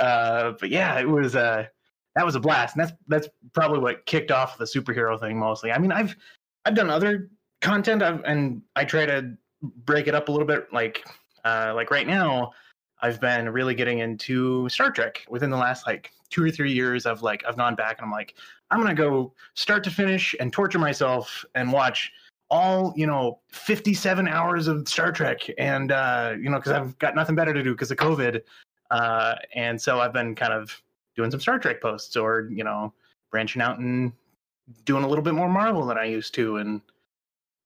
uh, 0.00 0.52
but 0.58 0.70
yeah, 0.70 0.98
it 0.98 1.08
was 1.08 1.36
uh 1.36 1.66
that 2.14 2.24
was 2.24 2.34
a 2.34 2.40
blast. 2.40 2.76
And 2.76 2.84
that's 2.84 2.92
that's 3.06 3.28
probably 3.52 3.78
what 3.78 4.04
kicked 4.06 4.30
off 4.30 4.58
the 4.58 4.64
superhero 4.64 5.18
thing 5.18 5.38
mostly. 5.38 5.70
I 5.70 5.78
mean, 5.78 5.92
I've 5.92 6.16
I've 6.64 6.74
done 6.74 6.90
other 6.90 7.30
content 7.60 8.02
I've, 8.02 8.22
and 8.24 8.62
I 8.76 8.84
try 8.84 9.06
to 9.06 9.36
break 9.62 10.06
it 10.06 10.14
up 10.14 10.28
a 10.28 10.32
little 10.32 10.46
bit. 10.46 10.66
Like 10.72 11.06
uh, 11.44 11.72
like 11.74 11.90
right 11.90 12.06
now, 12.06 12.52
I've 13.00 13.20
been 13.20 13.48
really 13.48 13.74
getting 13.74 14.00
into 14.00 14.68
Star 14.68 14.90
Trek 14.90 15.24
within 15.28 15.50
the 15.50 15.56
last 15.56 15.86
like 15.86 16.10
two 16.30 16.44
or 16.44 16.50
three 16.50 16.72
years. 16.72 17.06
I've 17.06 17.22
like 17.22 17.44
I've 17.46 17.56
gone 17.56 17.74
back 17.74 17.98
and 17.98 18.06
I'm 18.06 18.12
like 18.12 18.34
I'm 18.70 18.80
gonna 18.80 18.94
go 18.94 19.32
start 19.54 19.84
to 19.84 19.90
finish 19.90 20.34
and 20.40 20.52
torture 20.52 20.78
myself 20.78 21.44
and 21.54 21.72
watch 21.72 22.12
all 22.50 22.94
you 22.96 23.06
know 23.06 23.38
57 23.52 24.26
hours 24.26 24.68
of 24.68 24.88
Star 24.88 25.12
Trek 25.12 25.40
and 25.58 25.92
uh, 25.92 26.34
you 26.40 26.50
know 26.50 26.58
because 26.58 26.72
I've 26.72 26.98
got 26.98 27.14
nothing 27.14 27.34
better 27.36 27.54
to 27.54 27.62
do 27.62 27.72
because 27.72 27.90
of 27.90 27.98
COVID. 27.98 28.40
Uh, 28.90 29.34
and 29.54 29.80
so 29.80 30.00
I've 30.00 30.12
been 30.12 30.34
kind 30.34 30.52
of 30.52 30.80
doing 31.16 31.30
some 31.30 31.40
Star 31.40 31.58
Trek 31.58 31.80
posts 31.80 32.16
or 32.16 32.48
you 32.50 32.64
know 32.64 32.92
branching 33.30 33.60
out 33.62 33.78
and 33.78 34.12
doing 34.84 35.04
a 35.04 35.08
little 35.08 35.24
bit 35.24 35.34
more 35.34 35.48
Marvel 35.48 35.84
than 35.86 35.98
I 35.98 36.04
used 36.04 36.34
to 36.34 36.56
and 36.58 36.80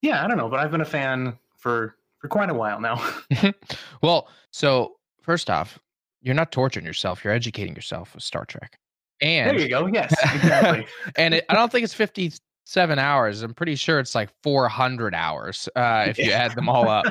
yeah 0.03 0.25
I 0.25 0.29
don't 0.29 0.37
know 0.37 0.49
but 0.49 0.59
I've 0.61 0.71
been 0.71 0.81
a 0.81 0.85
fan 0.87 1.39
for 1.57 1.97
for 2.19 2.29
quite 2.29 2.51
a 2.51 2.55
while 2.55 2.81
now. 2.81 3.05
well, 4.03 4.29
so 4.53 4.97
first 5.21 5.51
off, 5.51 5.79
you're 6.23 6.35
not 6.35 6.53
torturing 6.53 6.87
yourself; 6.87 7.25
you're 7.25 7.33
educating 7.33 7.75
yourself 7.75 8.15
with 8.15 8.23
Star 8.23 8.45
Trek. 8.45 8.79
And 9.21 9.51
there 9.51 9.61
you 9.61 9.69
go. 9.69 9.87
Yes, 9.87 10.13
exactly. 10.35 10.87
and 11.17 11.35
it, 11.35 11.45
I 11.49 11.55
don't 11.55 11.71
think 11.71 11.85
it's 11.85 11.95
57 11.95 12.99
hours. 12.99 13.43
I'm 13.43 13.55
pretty 13.55 13.75
sure 13.77 13.99
it's 14.01 14.15
like 14.15 14.31
400 14.43 15.15
hours 15.15 15.69
uh, 15.77 16.07
if 16.09 16.19
you 16.19 16.31
Yeah. 16.31 16.39
add 16.45 16.57
them 16.57 16.69
all 16.69 16.89
up. 16.89 17.07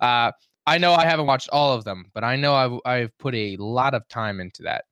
uh, 0.00 0.32
I 0.68 0.76
know 0.76 0.92
I 0.92 1.06
haven't 1.06 1.26
watched 1.26 1.48
all 1.50 1.72
of 1.72 1.84
them, 1.84 2.06
but 2.12 2.24
I 2.24 2.36
know 2.36 2.54
I've, 2.54 2.72
I've 2.84 3.18
put 3.18 3.34
a 3.34 3.56
lot 3.56 3.94
of 3.94 4.06
time 4.08 4.38
into 4.38 4.62
that. 4.64 4.84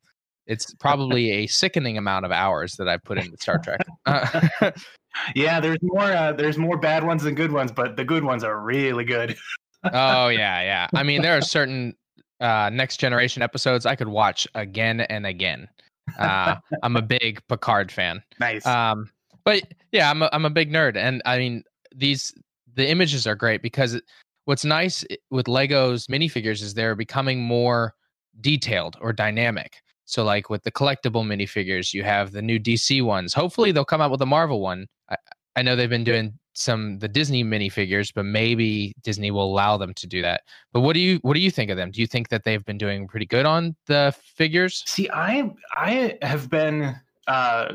It's 0.46 0.72
probably 0.74 1.30
a 1.32 1.46
sickening 1.48 1.98
amount 1.98 2.24
of 2.24 2.32
hours 2.32 2.76
that 2.76 2.88
I 2.88 2.96
put 2.96 3.18
into 3.18 3.36
Star 3.38 3.58
Trek. 3.58 3.84
Uh, 4.06 4.70
yeah, 5.34 5.60
there's 5.60 5.78
more. 5.82 6.04
Uh, 6.04 6.32
there's 6.32 6.56
more 6.56 6.78
bad 6.78 7.04
ones 7.04 7.24
than 7.24 7.34
good 7.34 7.52
ones, 7.52 7.72
but 7.72 7.96
the 7.96 8.04
good 8.04 8.24
ones 8.24 8.42
are 8.42 8.58
really 8.60 9.04
good. 9.04 9.36
oh 9.92 10.28
yeah, 10.28 10.62
yeah. 10.62 10.88
I 10.94 11.02
mean, 11.02 11.20
there 11.20 11.36
are 11.36 11.42
certain 11.42 11.94
uh, 12.40 12.70
next 12.72 12.98
generation 12.98 13.42
episodes 13.42 13.86
I 13.86 13.96
could 13.96 14.08
watch 14.08 14.46
again 14.54 15.00
and 15.00 15.26
again. 15.26 15.68
Uh, 16.18 16.56
I'm 16.84 16.96
a 16.96 17.02
big 17.02 17.40
Picard 17.48 17.90
fan. 17.90 18.22
Nice. 18.38 18.64
Um, 18.64 19.10
but 19.44 19.62
yeah, 19.90 20.08
I'm 20.08 20.22
a, 20.22 20.30
I'm 20.32 20.44
a 20.44 20.50
big 20.50 20.70
nerd, 20.72 20.96
and 20.96 21.20
I 21.26 21.38
mean 21.38 21.64
these 21.94 22.32
the 22.76 22.88
images 22.88 23.26
are 23.26 23.34
great 23.34 23.62
because 23.62 24.00
what's 24.46 24.64
nice 24.64 25.04
with 25.30 25.46
Legos 25.46 26.08
minifigures 26.08 26.62
is 26.62 26.74
they're 26.74 26.94
becoming 26.94 27.42
more 27.42 27.94
detailed 28.40 28.96
or 29.00 29.12
dynamic. 29.12 29.82
So 30.06 30.24
like 30.24 30.48
with 30.48 30.62
the 30.62 30.70
collectible 30.70 31.24
minifigures, 31.24 31.92
you 31.92 32.04
have 32.04 32.32
the 32.32 32.42
new 32.42 32.58
DC 32.58 33.04
ones. 33.04 33.34
Hopefully 33.34 33.72
they'll 33.72 33.84
come 33.84 34.00
out 34.00 34.10
with 34.10 34.22
a 34.22 34.26
Marvel 34.26 34.60
one. 34.60 34.86
I, 35.10 35.16
I 35.56 35.62
know 35.62 35.74
they've 35.74 35.90
been 35.90 36.04
doing 36.04 36.38
some 36.54 36.98
the 37.00 37.08
Disney 37.08 37.44
minifigures, 37.44 38.12
but 38.14 38.24
maybe 38.24 38.94
Disney 39.02 39.30
will 39.30 39.52
allow 39.52 39.76
them 39.76 39.92
to 39.94 40.06
do 40.06 40.22
that. 40.22 40.42
But 40.72 40.80
what 40.80 40.94
do 40.94 41.00
you 41.00 41.18
what 41.22 41.34
do 41.34 41.40
you 41.40 41.50
think 41.50 41.70
of 41.70 41.76
them? 41.76 41.90
Do 41.90 42.00
you 42.00 42.06
think 42.06 42.28
that 42.28 42.44
they've 42.44 42.64
been 42.64 42.78
doing 42.78 43.08
pretty 43.08 43.26
good 43.26 43.46
on 43.46 43.74
the 43.86 44.14
figures? 44.36 44.84
See, 44.86 45.10
I 45.12 45.50
I 45.74 46.16
have 46.22 46.48
been 46.48 46.94
uh, 47.26 47.72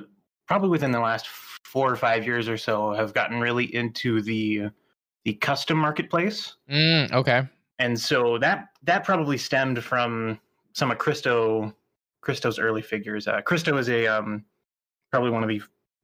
probably 0.47 0.69
within 0.69 0.91
the 0.91 0.99
last 0.99 1.27
four 1.27 1.91
or 1.91 1.95
five 1.95 2.25
years 2.25 2.47
or 2.49 2.57
so 2.57 2.93
have 2.93 3.13
gotten 3.13 3.39
really 3.39 3.73
into 3.75 4.21
the 4.21 4.71
the 5.23 5.33
custom 5.35 5.77
marketplace. 5.77 6.55
Mm, 6.69 7.11
okay. 7.11 7.43
And 7.79 7.99
so 7.99 8.37
that 8.39 8.69
that 8.83 9.03
probably 9.03 9.37
stemmed 9.37 9.83
from 9.83 10.39
some 10.73 10.91
of 10.91 10.97
Christo 10.97 11.73
Christo's 12.21 12.59
early 12.59 12.81
figures. 12.81 13.27
Uh, 13.27 13.41
Christo 13.41 13.77
is 13.77 13.89
a 13.89 14.07
um, 14.07 14.45
probably 15.09 15.31
one 15.31 15.43
of 15.43 15.49
the 15.49 15.61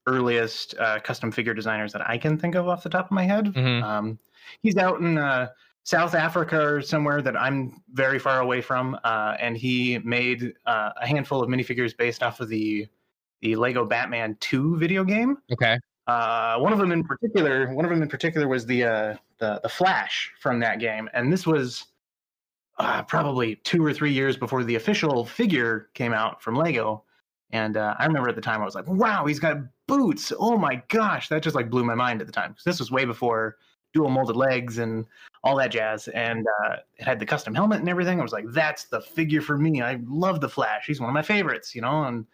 earliest 0.08 0.76
uh, 0.80 1.00
custom 1.00 1.32
figure 1.32 1.54
designers 1.54 1.92
that 1.94 2.08
I 2.08 2.18
can 2.18 2.38
think 2.38 2.56
of 2.56 2.68
off 2.68 2.84
the 2.84 2.90
top 2.90 3.06
of 3.06 3.12
my 3.12 3.24
head. 3.24 3.46
Mhm. 3.48 3.84
Um, 3.84 4.20
he's 4.62 4.78
out 4.78 5.00
in 5.02 5.18
uh, 5.18 5.50
South 5.84 6.16
Africa 6.16 6.60
or 6.60 6.82
somewhere 6.82 7.22
that 7.22 7.40
I'm 7.40 7.82
very 7.94 8.20
far 8.20 8.40
away 8.40 8.62
from, 8.62 8.98
uh, 9.04 9.36
and 9.40 9.58
he 9.58 10.00
made 10.00 10.54
uh, 10.66 10.92
a 11.02 11.08
handful 11.08 11.44
of 11.44 11.50
minifigures 11.50 11.96
based 11.96 12.24
off 12.24 12.40
of 12.40 12.50
the 12.50 12.88
the 13.42 13.56
Lego 13.56 13.86
Batman 13.86 14.36
2 14.40 14.78
video 14.78 15.04
game. 15.04 15.38
Okay. 15.52 15.78
Uh, 16.08 16.58
one 16.58 16.72
of 16.72 16.80
them 16.80 16.92
in 16.92 17.04
particular, 17.04 17.74
one 17.74 17.84
of 17.84 17.92
them 17.92 18.02
in 18.02 18.08
particular 18.08 18.48
was 18.48 18.66
the 18.66 18.84
uh, 18.84 19.16
the 19.40 19.60
the 19.62 19.70
Flash 19.70 20.32
from 20.40 20.60
that 20.60 20.80
game, 20.80 21.10
and 21.14 21.32
this 21.32 21.46
was 21.46 21.88
uh, 22.80 23.04
probably 23.04 23.56
two 23.58 23.84
or 23.84 23.94
three 23.94 24.12
years 24.12 24.38
before 24.38 24.64
the 24.64 24.76
official 24.76 25.26
figure 25.26 25.90
came 25.94 26.14
out 26.14 26.42
from 26.42 26.56
Lego. 26.56 27.04
And 27.52 27.78
uh, 27.78 27.96
I 27.98 28.06
remember 28.06 28.30
at 28.30 28.36
the 28.36 28.42
time 28.42 28.62
I 28.62 28.66
was 28.66 28.76
like, 28.76 28.88
"Wow, 28.88 29.26
he's 29.26 29.40
got 29.40 29.58
boots! 29.88 30.32
Oh 30.38 30.58
my 30.58 30.82
gosh!" 30.88 31.30
That 31.30 31.44
just 31.44 31.56
like 31.56 31.70
blew 31.70 31.84
my 31.84 31.96
mind 31.96 32.22
at 32.22 32.28
the 32.28 32.34
time 32.34 32.52
because 32.52 32.64
this 32.64 32.80
was 32.80 32.92
way 32.92 33.06
before 33.06 33.58
dual 33.94 34.10
molded 34.10 34.36
legs 34.36 34.78
and 34.78 35.06
all 35.44 35.56
that 35.58 35.72
jazz, 35.72 36.08
and 36.10 36.46
uh, 36.64 36.78
it 36.98 37.06
had 37.06 37.20
the 37.20 37.26
custom 37.26 37.56
helmet 37.56 37.80
and 37.80 37.90
everything. 37.90 38.20
I 38.20 38.24
was 38.24 38.34
like, 38.34 38.46
"That's 38.50 38.86
the 38.86 39.02
figure 39.02 39.42
for 39.42 39.58
me! 39.58 39.82
I 39.82 40.00
love 40.08 40.42
the 40.42 40.50
Flash. 40.50 40.88
He's 40.88 41.00
one 41.00 41.10
of 41.10 41.14
my 41.14 41.22
favorites," 41.22 41.74
you 41.74 41.82
know. 41.82 42.04
And 42.04 42.26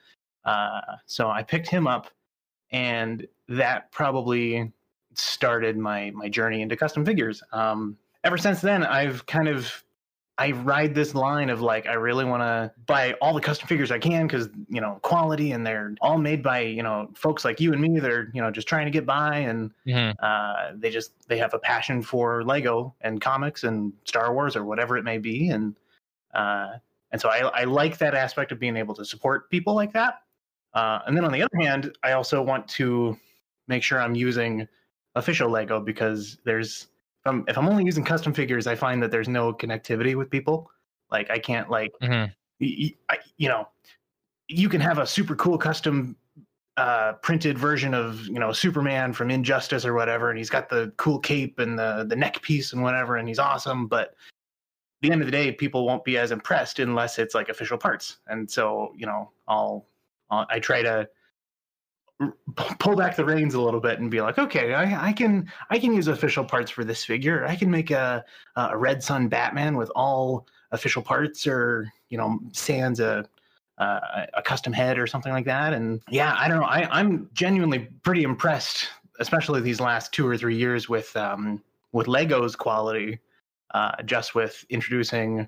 uh, 0.46 0.82
so 1.06 1.30
I 1.30 1.44
picked 1.44 1.68
him 1.68 1.86
up, 1.88 2.10
and 2.74 3.26
that 3.48 3.92
probably 3.92 4.72
started 5.14 5.78
my 5.78 6.12
my 6.12 6.28
journey 6.28 6.62
into 6.62 6.76
custom 6.76 7.06
figures. 7.06 7.42
Um, 7.52 7.98
ever 8.24 8.38
since 8.38 8.60
then, 8.62 8.84
I've 8.84 9.26
kind 9.28 9.48
of 9.48 9.84
I 10.40 10.50
ride 10.52 10.96
this 10.96 11.14
line 11.14 11.52
of 11.52 11.62
like 11.62 11.86
I 11.86 11.94
really 11.94 12.26
want 12.26 12.42
to 12.42 12.72
buy 12.88 13.14
all 13.22 13.36
the 13.36 13.40
custom 13.42 13.68
figures 13.68 13.92
I 13.92 14.00
can 14.00 14.26
because 14.26 14.50
you 14.68 14.82
know 14.82 14.98
quality 15.04 15.52
and 15.52 15.66
they're 15.66 15.94
all 16.02 16.18
made 16.18 16.42
by 16.42 16.62
you 16.62 16.82
know 16.82 17.12
folks 17.14 17.46
like 17.46 17.60
you 17.60 17.72
and 17.72 17.80
me 17.80 18.00
that 18.00 18.10
are 18.10 18.32
you 18.34 18.42
know 18.42 18.50
just 18.50 18.68
trying 18.68 18.86
to 18.86 18.92
get 18.92 19.06
by 19.06 19.38
and 19.38 19.72
Mhm. 19.86 20.16
uh, 20.20 20.72
they 20.76 20.90
just 20.90 21.12
they 21.30 21.38
have 21.38 21.54
a 21.54 21.60
passion 21.60 22.02
for 22.02 22.44
Lego 22.44 22.96
and 23.02 23.22
comics 23.22 23.64
and 23.64 23.94
Star 24.06 24.34
Wars 24.34 24.56
or 24.56 24.66
whatever 24.66 24.98
it 24.98 25.04
may 25.04 25.20
be 25.20 25.50
and 25.50 25.76
uh, 26.34 26.78
and 27.12 27.22
so 27.22 27.30
I, 27.30 27.42
I 27.50 27.64
like 27.66 28.00
that 28.00 28.16
aspect 28.16 28.52
of 28.52 28.58
being 28.60 28.76
able 28.76 28.96
to 28.96 29.06
support 29.06 29.52
people 29.52 29.76
like 29.76 29.94
that. 29.94 30.22
Uh, 30.74 31.00
and 31.06 31.16
then 31.16 31.24
on 31.26 31.32
the 31.32 31.42
other 31.42 31.58
hand, 31.60 31.96
I 32.04 32.14
also 32.14 32.42
want 32.42 32.68
to 32.70 33.18
make 33.68 33.84
sure 33.84 34.02
I'm 34.02 34.16
using 34.16 34.68
official 35.16 35.50
Lego 35.50 35.80
because 35.80 36.38
there's 36.44 36.88
if 37.26 37.30
I'm, 37.30 37.46
if 37.48 37.58
I'm 37.58 37.68
only 37.70 37.86
using 37.86 38.04
custom 38.04 38.34
figures, 38.34 38.68
I 38.68 38.76
find 38.76 39.02
that 39.02 39.12
there's 39.12 39.30
no 39.30 39.54
connectivity 39.54 40.16
with 40.16 40.30
people. 40.30 40.70
Like 41.12 41.30
I 41.32 41.40
can't 41.40 41.70
like 41.70 41.92
Mhm. 42.02 42.34
y- 42.60 42.76
y- 42.80 42.94
I- 43.10 43.20
you 43.38 43.48
know 43.50 43.68
you 44.50 44.68
can 44.68 44.82
have 44.82 44.98
a 44.98 45.08
super 45.08 45.36
cool 45.36 45.58
custom 45.58 46.18
uh 46.76 47.14
printed 47.22 47.56
version 47.58 47.94
of 47.94 48.26
you 48.28 48.40
know 48.40 48.52
superman 48.52 49.14
from 49.14 49.30
injustice 49.30 49.86
or 49.86 49.94
whatever 49.94 50.32
and 50.32 50.40
he's 50.40 50.50
got 50.50 50.68
the 50.70 50.92
cool 50.98 51.20
cape 51.20 51.60
and 51.60 51.78
the 51.78 52.04
the 52.10 52.16
neck 52.16 52.42
piece 52.42 52.74
and 52.74 52.82
whatever 52.82 53.18
and 53.18 53.28
he's 53.28 53.38
awesome 53.38 53.86
but 53.86 54.08
at 54.10 54.16
the 55.02 55.12
end 55.12 55.22
of 55.22 55.28
the 55.28 55.32
day 55.32 55.52
people 55.52 55.86
won't 55.86 56.04
be 56.04 56.18
as 56.18 56.32
impressed 56.32 56.80
unless 56.80 57.20
it's 57.20 57.36
like 57.36 57.48
official 57.50 57.78
parts 57.78 58.18
and 58.28 58.50
so 58.50 58.92
you 58.98 59.06
know 59.06 59.30
I'll 59.48 59.86
i 60.50 60.60
try 60.60 60.82
to 60.82 61.08
pull 62.80 62.96
back 62.96 63.16
the 63.16 63.26
reins 63.26 63.54
a 63.54 63.62
little 63.62 63.80
bit 63.80 64.00
and 64.00 64.12
be 64.12 64.22
like 64.22 64.38
okay 64.38 64.74
I, 64.74 65.10
I 65.10 65.14
can 65.14 65.52
i 65.70 65.80
can 65.80 65.94
use 65.94 66.08
official 66.08 66.44
parts 66.44 66.72
for 66.72 66.84
this 66.84 67.04
figure. 67.04 67.46
I 67.46 67.56
can 67.56 67.70
make 67.72 67.92
a 67.92 68.24
a 68.56 68.78
red 68.78 69.04
sun 69.04 69.28
batman 69.28 69.76
with 69.76 69.92
all 69.96 70.48
official 70.72 71.02
parts 71.02 71.48
or 71.48 71.92
you 72.10 72.18
know 72.18 72.40
sans 72.52 73.00
a 73.00 73.26
uh, 73.80 74.28
a 74.36 74.42
custom 74.42 74.72
head 74.72 75.00
or 75.00 75.08
something 75.08 75.32
like 75.32 75.46
that. 75.46 75.74
And 75.74 76.02
yeah 76.10 76.36
i 76.38 76.48
don't 76.48 76.60
know 76.60 76.68
I, 76.68 76.88
i'm 77.00 77.30
genuinely 77.34 77.80
pretty 78.04 78.24
impressed 78.24 78.88
especially 79.20 79.62
these 79.62 79.80
last 79.80 80.12
two 80.12 80.28
or 80.28 80.38
three 80.38 80.56
years 80.56 80.88
with 80.90 81.16
um 81.16 81.62
with 81.92 82.08
lego's 82.08 82.56
quality 82.56 83.20
uh 83.74 84.02
just 84.04 84.36
with 84.36 84.66
introducing 84.70 85.48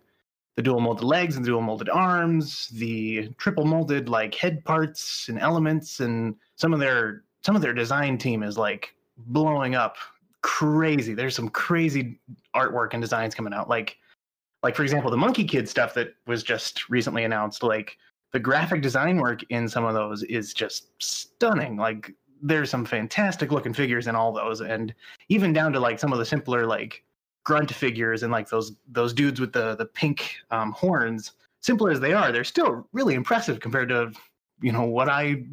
the 0.55 0.61
dual 0.61 0.79
molded 0.79 1.03
legs 1.03 1.35
and 1.35 1.45
dual 1.45 1.61
molded 1.61 1.89
arms 1.89 2.67
the 2.69 3.29
triple 3.37 3.65
molded 3.65 4.07
like 4.07 4.33
head 4.33 4.63
parts 4.63 5.27
and 5.27 5.39
elements 5.39 5.99
and 5.99 6.35
some 6.55 6.73
of 6.73 6.79
their 6.79 7.23
some 7.45 7.55
of 7.55 7.61
their 7.61 7.73
design 7.73 8.17
team 8.17 8.41
is 8.41 8.57
like 8.57 8.95
blowing 9.17 9.75
up 9.75 9.97
crazy. 10.41 11.15
There's 11.15 11.35
some 11.35 11.49
crazy 11.49 12.19
artwork 12.55 12.93
and 12.93 13.01
designs 13.01 13.33
coming 13.33 13.53
out. 13.53 13.67
Like 13.67 13.97
like 14.61 14.75
for 14.75 14.83
example 14.83 15.11
the 15.11 15.17
Monkie 15.17 15.47
Kid 15.47 15.67
stuff 15.67 15.93
that 15.95 16.13
was 16.27 16.43
just 16.43 16.89
recently 16.89 17.23
announced 17.23 17.63
like 17.63 17.97
the 18.31 18.39
graphic 18.39 18.81
design 18.81 19.17
work 19.17 19.41
in 19.49 19.67
some 19.67 19.85
of 19.85 19.93
those 19.93 20.21
is 20.23 20.53
just 20.53 20.89
stunning. 20.99 21.77
Like 21.77 22.13
there's 22.41 22.69
some 22.69 22.85
fantastic 22.85 23.51
looking 23.51 23.73
figures 23.73 24.07
in 24.07 24.15
all 24.15 24.31
those 24.31 24.61
and 24.61 24.93
even 25.29 25.51
down 25.51 25.73
to 25.73 25.79
like 25.79 25.99
some 25.99 26.13
of 26.13 26.19
the 26.19 26.25
simpler 26.25 26.67
like 26.67 27.03
grunt 27.45 27.73
figures 27.73 28.23
and 28.23 28.31
like 28.31 28.49
those 28.49 28.73
those 28.89 29.13
dudes 29.13 29.39
with 29.39 29.53
the 29.53 29.75
the 29.75 29.85
pink 29.85 30.35
um, 30.51 30.73
horns 30.73 31.31
simple 31.61 31.87
as 31.87 31.99
they 31.99 32.11
are 32.11 32.31
they're 32.31 32.43
still 32.43 32.87
really 32.91 33.15
impressive 33.15 33.59
compared 33.59 33.87
to 33.89 34.11
you 34.61 34.71
know 34.71 34.83
what 34.83 35.07
i 35.09 35.43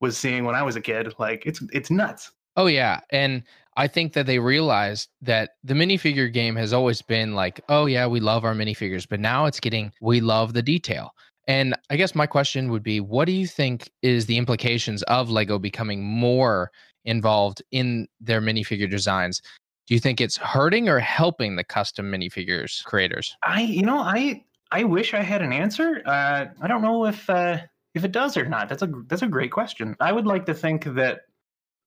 was 0.00 0.16
seeing 0.16 0.44
when 0.44 0.54
i 0.54 0.62
was 0.62 0.76
a 0.76 0.80
kid 0.80 1.12
like 1.18 1.44
it's 1.44 1.62
it's 1.72 1.90
nuts 1.90 2.32
Oh 2.56 2.66
yeah, 2.66 3.00
and 3.10 3.42
I 3.76 3.88
think 3.88 4.12
that 4.12 4.26
they 4.26 4.38
realized 4.38 5.08
that 5.22 5.50
the 5.64 5.74
minifigure 5.74 6.32
game 6.32 6.54
has 6.56 6.72
always 6.72 7.02
been 7.02 7.34
like, 7.34 7.60
oh 7.68 7.86
yeah, 7.86 8.06
we 8.06 8.20
love 8.20 8.44
our 8.44 8.54
minifigures, 8.54 9.06
but 9.08 9.20
now 9.20 9.46
it's 9.46 9.60
getting 9.60 9.92
we 10.00 10.20
love 10.20 10.52
the 10.52 10.62
detail. 10.62 11.10
And 11.48 11.74
I 11.90 11.96
guess 11.96 12.14
my 12.14 12.26
question 12.26 12.70
would 12.70 12.82
be, 12.82 13.00
what 13.00 13.26
do 13.26 13.32
you 13.32 13.46
think 13.46 13.90
is 14.02 14.26
the 14.26 14.38
implications 14.38 15.02
of 15.04 15.30
Lego 15.30 15.58
becoming 15.58 16.02
more 16.02 16.70
involved 17.04 17.62
in 17.70 18.08
their 18.20 18.40
minifigure 18.40 18.88
designs? 18.88 19.42
Do 19.86 19.94
you 19.94 20.00
think 20.00 20.20
it's 20.20 20.36
hurting 20.36 20.88
or 20.88 20.98
helping 20.98 21.56
the 21.56 21.64
custom 21.64 22.10
minifigures 22.10 22.82
creators? 22.84 23.36
I, 23.42 23.62
you 23.62 23.82
know, 23.82 23.98
I 23.98 24.42
I 24.70 24.84
wish 24.84 25.14
I 25.14 25.22
had 25.22 25.42
an 25.42 25.52
answer. 25.52 26.02
Uh, 26.06 26.46
I 26.60 26.66
don't 26.66 26.82
know 26.82 27.04
if 27.06 27.28
uh, 27.28 27.58
if 27.94 28.04
it 28.04 28.12
does 28.12 28.36
or 28.36 28.46
not. 28.46 28.68
That's 28.68 28.82
a 28.82 28.90
that's 29.08 29.22
a 29.22 29.26
great 29.26 29.52
question. 29.52 29.94
I 30.00 30.10
would 30.12 30.26
like 30.26 30.46
to 30.46 30.54
think 30.54 30.84
that 30.94 31.22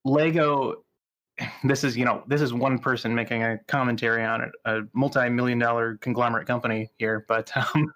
Lego. 0.04 0.84
This 1.62 1.84
is 1.84 1.96
you 1.96 2.04
know 2.04 2.24
this 2.26 2.40
is 2.40 2.52
one 2.52 2.78
person 2.80 3.14
making 3.14 3.44
a 3.44 3.58
commentary 3.68 4.24
on 4.24 4.40
it, 4.42 4.50
a 4.64 4.80
multi-million 4.92 5.58
dollar 5.60 5.96
conglomerate 5.98 6.48
company 6.48 6.90
here, 6.98 7.24
but 7.28 7.50
um, 7.74 7.92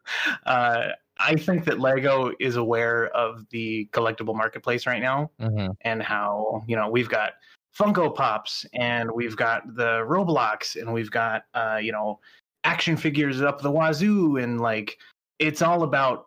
uh, 0.46 0.88
I 1.18 1.34
think 1.34 1.64
that 1.64 1.80
Lego 1.80 2.32
is 2.38 2.54
aware 2.56 3.06
of 3.08 3.44
the 3.50 3.88
collectible 3.92 4.36
marketplace 4.36 4.86
right 4.86 5.02
now 5.02 5.30
Mm-hmm. 5.40 5.72
and 5.80 6.02
how 6.02 6.62
you 6.68 6.76
know 6.76 6.88
we've 6.88 7.08
got 7.08 7.32
Funko 7.78 8.14
Pops 8.14 8.66
and 8.74 9.10
we've 9.10 9.36
got 9.36 9.62
the 9.74 10.04
Roblox 10.06 10.80
and 10.80 10.92
we've 10.92 11.10
got 11.10 11.44
uh, 11.54 11.78
you 11.80 11.92
know 11.92 12.20
action 12.64 12.96
figures 12.96 13.42
up 13.42 13.60
the 13.60 13.70
wazoo 13.70 14.36
and 14.36 14.60
like 14.60 14.98
it's 15.38 15.62
all 15.62 15.82
about 15.82 16.26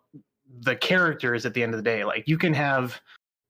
the 0.60 0.76
characters 0.76 1.46
at 1.46 1.54
the 1.54 1.62
end 1.62 1.72
of 1.72 1.78
the 1.78 1.84
day. 1.84 2.04
Like 2.04 2.26
you 2.26 2.38
can 2.38 2.52
have 2.54 3.00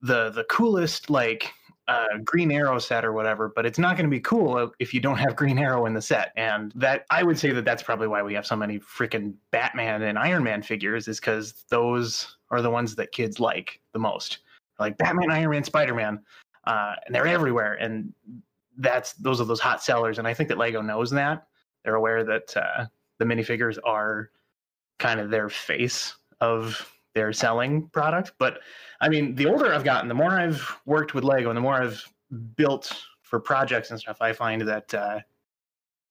the 0.02 0.30
the 0.30 0.44
coolest 0.44 1.11
like 1.11 1.52
a 1.88 2.18
Green 2.24 2.50
Arrow 2.50 2.78
set 2.78 3.04
or 3.04 3.12
whatever, 3.12 3.52
but 3.54 3.64
it's 3.64 3.78
not 3.78 3.96
going 3.96 4.06
to 4.06 4.11
be 4.11 4.20
cool 4.20 4.72
if 4.78 4.92
you 4.92 5.00
don't 5.00 5.18
have 5.18 5.37
Green 5.37 5.59
Arrow 5.59 5.87
in 5.87 5.94
the 5.94 6.02
set. 6.02 6.32
And 6.37 6.72
that 6.74 7.06
I 7.11 7.22
would 7.22 7.38
say 7.38 7.52
that 7.52 7.64
that's 7.64 7.82
probably 7.82 8.09
why 8.09 8.22
we 8.22 8.35
have 8.35 8.46
so 8.46 8.56
many 8.56 8.80
freaking 8.80 9.35
Batman 9.52 10.02
and 10.02 10.18
Iron 10.18 10.42
Man 10.42 10.62
figures, 10.62 11.06
is 11.09 11.20
because 11.20 11.64
those 11.70 12.37
are 12.50 12.61
the 12.61 12.70
ones 12.70 12.94
that 12.96 13.12
kids 13.12 13.38
like 13.38 13.80
the 13.92 13.98
most, 13.98 14.38
like 14.80 14.98
Batman, 14.98 15.30
Iron 15.30 15.50
Man, 15.50 15.64
Spider 15.64 15.94
Man, 15.94 16.20
uh, 16.66 16.94
and 17.05 17.14
they're 17.14 17.26
everywhere. 17.26 17.74
And 17.74 18.12
that's 18.79 19.14
those 19.14 19.40
are 19.40 19.44
those 19.44 19.61
hot 19.61 19.83
sellers. 19.83 20.18
And 20.18 20.26
I 20.26 20.35
think 20.35 20.48
that 20.48 20.59
Lego 20.59 20.83
knows 20.83 21.11
that. 21.11 21.46
They're 21.85 21.94
aware 21.94 22.24
that 22.24 22.57
uh, 22.57 22.87
the 23.18 23.24
minifigures 23.24 23.79
are 23.85 24.31
kind 24.98 25.20
of 25.20 25.31
their 25.31 25.48
face 25.48 26.14
of 26.40 26.90
their 27.14 27.33
selling 27.33 27.88
product. 27.88 28.33
But 28.38 28.61
I 29.00 29.09
mean, 29.09 29.35
the 29.35 29.46
older 29.46 29.72
I've 29.72 29.85
gotten, 29.85 30.09
the 30.09 30.14
more 30.14 30.33
I've 30.33 30.76
worked 30.85 31.14
with 31.14 31.24
Lego 31.24 31.50
and 31.50 31.57
the 31.57 31.61
more 31.61 31.74
I've 31.74 32.05
built 32.57 32.92
for 33.22 33.40
projects 33.40 33.90
and 33.90 33.98
stuff, 33.98 34.18
I 34.20 34.33
find 34.33 34.62
that 34.62 34.92
uh, 34.92 35.20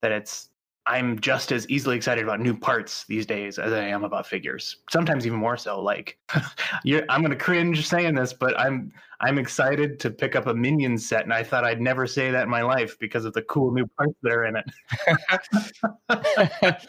that 0.02 0.12
it's 0.12 0.50
I'm 0.88 1.20
just 1.20 1.52
as 1.52 1.68
easily 1.68 1.96
excited 1.96 2.24
about 2.24 2.40
new 2.40 2.56
parts 2.56 3.06
these 3.06 3.26
days 3.26 3.58
as 3.58 3.74
I 3.74 3.86
am 3.86 4.04
about 4.04 4.28
figures. 4.28 4.78
Sometimes 4.92 5.26
even 5.26 5.40
more 5.40 5.58
so. 5.58 5.82
Like, 5.82 6.20
I'm 6.34 7.22
going 7.22 7.32
to 7.32 7.36
cringe 7.36 7.88
saying 7.88 8.14
this, 8.14 8.34
but 8.34 8.60
I'm 8.60 8.94
I'm 9.22 9.38
excited 9.38 10.00
to 10.02 10.10
pick 10.10 10.36
up 10.36 10.48
a 10.48 10.54
Minion 10.54 10.98
set, 10.98 11.24
and 11.24 11.34
I 11.34 11.44
thought 11.44 11.64
I'd 11.64 11.82
never 11.82 12.06
say 12.08 12.32
that 12.32 12.44
in 12.44 12.50
my 12.50 12.62
life 12.62 12.98
because 13.00 13.26
of 13.26 13.34
the 13.34 13.42
cool 13.44 13.72
new 13.72 13.88
parts 13.98 14.16
that 14.22 14.32
are 14.32 14.46
in 14.46 14.56
it. 14.58 14.66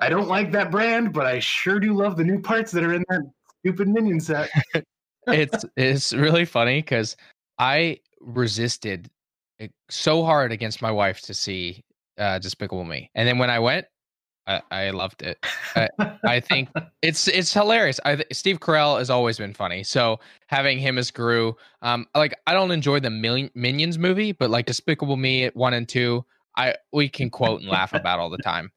I 0.00 0.08
don't 0.08 0.28
like 0.28 0.50
that 0.52 0.70
brand, 0.70 1.12
but 1.12 1.26
I 1.26 1.38
sure 1.38 1.78
do 1.78 1.94
love 1.94 2.16
the 2.16 2.24
new 2.24 2.40
parts 2.40 2.72
that 2.72 2.82
are 2.82 2.94
in 2.94 3.04
that 3.08 3.22
stupid 3.60 3.88
Minion 3.88 4.20
set. 4.20 4.50
it's 5.26 5.64
it's 5.76 6.12
really 6.12 6.44
funny 6.44 6.80
because 6.80 7.16
I 7.58 8.00
resisted 8.20 9.10
so 9.88 10.24
hard 10.24 10.52
against 10.52 10.82
my 10.82 10.90
wife 10.90 11.20
to 11.22 11.34
see 11.34 11.82
uh, 12.18 12.38
Despicable 12.38 12.84
Me, 12.84 13.10
and 13.14 13.26
then 13.26 13.38
when 13.38 13.50
I 13.50 13.58
went, 13.58 13.86
I, 14.46 14.62
I 14.70 14.90
loved 14.90 15.22
it. 15.22 15.38
I, 15.74 15.88
I, 16.24 16.40
think 16.40 16.68
it's 17.02 17.28
it's 17.28 17.52
hilarious. 17.52 17.98
I, 18.04 18.24
Steve 18.32 18.60
Carell 18.60 18.98
has 18.98 19.10
always 19.10 19.38
been 19.38 19.54
funny, 19.54 19.82
so 19.82 20.20
having 20.48 20.78
him 20.78 20.98
as 20.98 21.10
Gru, 21.10 21.56
um, 21.82 22.06
like 22.14 22.34
I 22.46 22.52
don't 22.52 22.70
enjoy 22.70 23.00
the 23.00 23.10
Million, 23.10 23.50
Minions 23.54 23.98
movie, 23.98 24.32
but 24.32 24.50
like 24.50 24.66
Despicable 24.66 25.16
Me 25.16 25.44
at 25.44 25.56
one 25.56 25.74
and 25.74 25.88
two, 25.88 26.24
I 26.56 26.74
we 26.92 27.08
can 27.08 27.30
quote 27.30 27.60
and 27.60 27.70
laugh 27.70 27.94
about 27.94 28.18
all 28.18 28.30
the 28.30 28.38
time. 28.38 28.70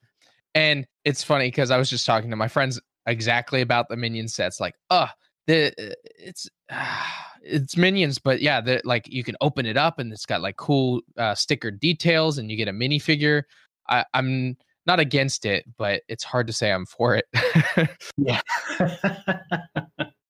And 0.56 0.88
it's 1.06 1.24
funny 1.24 1.48
because 1.48 1.70
I 1.70 1.78
was 1.78 1.90
just 1.90 2.06
talking 2.06 2.30
to 2.30 2.36
my 2.36 2.48
friends 2.48 2.80
exactly 3.06 3.62
about 3.62 3.90
the 3.90 3.98
Minion 3.98 4.28
sets. 4.28 4.60
Like, 4.60 4.76
uh, 4.90 5.08
the 5.46 5.74
it's 6.18 6.50
uh, 6.70 6.86
it's 7.42 7.78
Minions, 7.78 8.20
but 8.20 8.42
yeah, 8.42 8.62
the 8.62 8.82
like 8.84 9.08
you 9.08 9.24
can 9.24 9.36
open 9.42 9.66
it 9.66 9.78
up 9.78 10.00
and 10.00 10.12
it's 10.12 10.26
got 10.26 10.42
like 10.42 10.58
cool 10.58 11.02
uh, 11.18 11.36
sticker 11.36 11.72
details, 11.72 12.38
and 12.38 12.50
you 12.50 12.58
get 12.58 12.68
a 12.68 12.74
minifigure. 12.74 13.44
I, 13.90 14.06
I'm 14.14 14.58
not 14.88 15.00
against 15.00 15.46
it, 15.46 15.66
but 15.78 16.02
it's 16.08 16.24
hard 16.24 16.48
to 16.48 16.54
say 16.54 16.72
I'm 16.72 16.86
for 16.86 17.16
it. 17.16 17.26
yeah. 18.18 18.42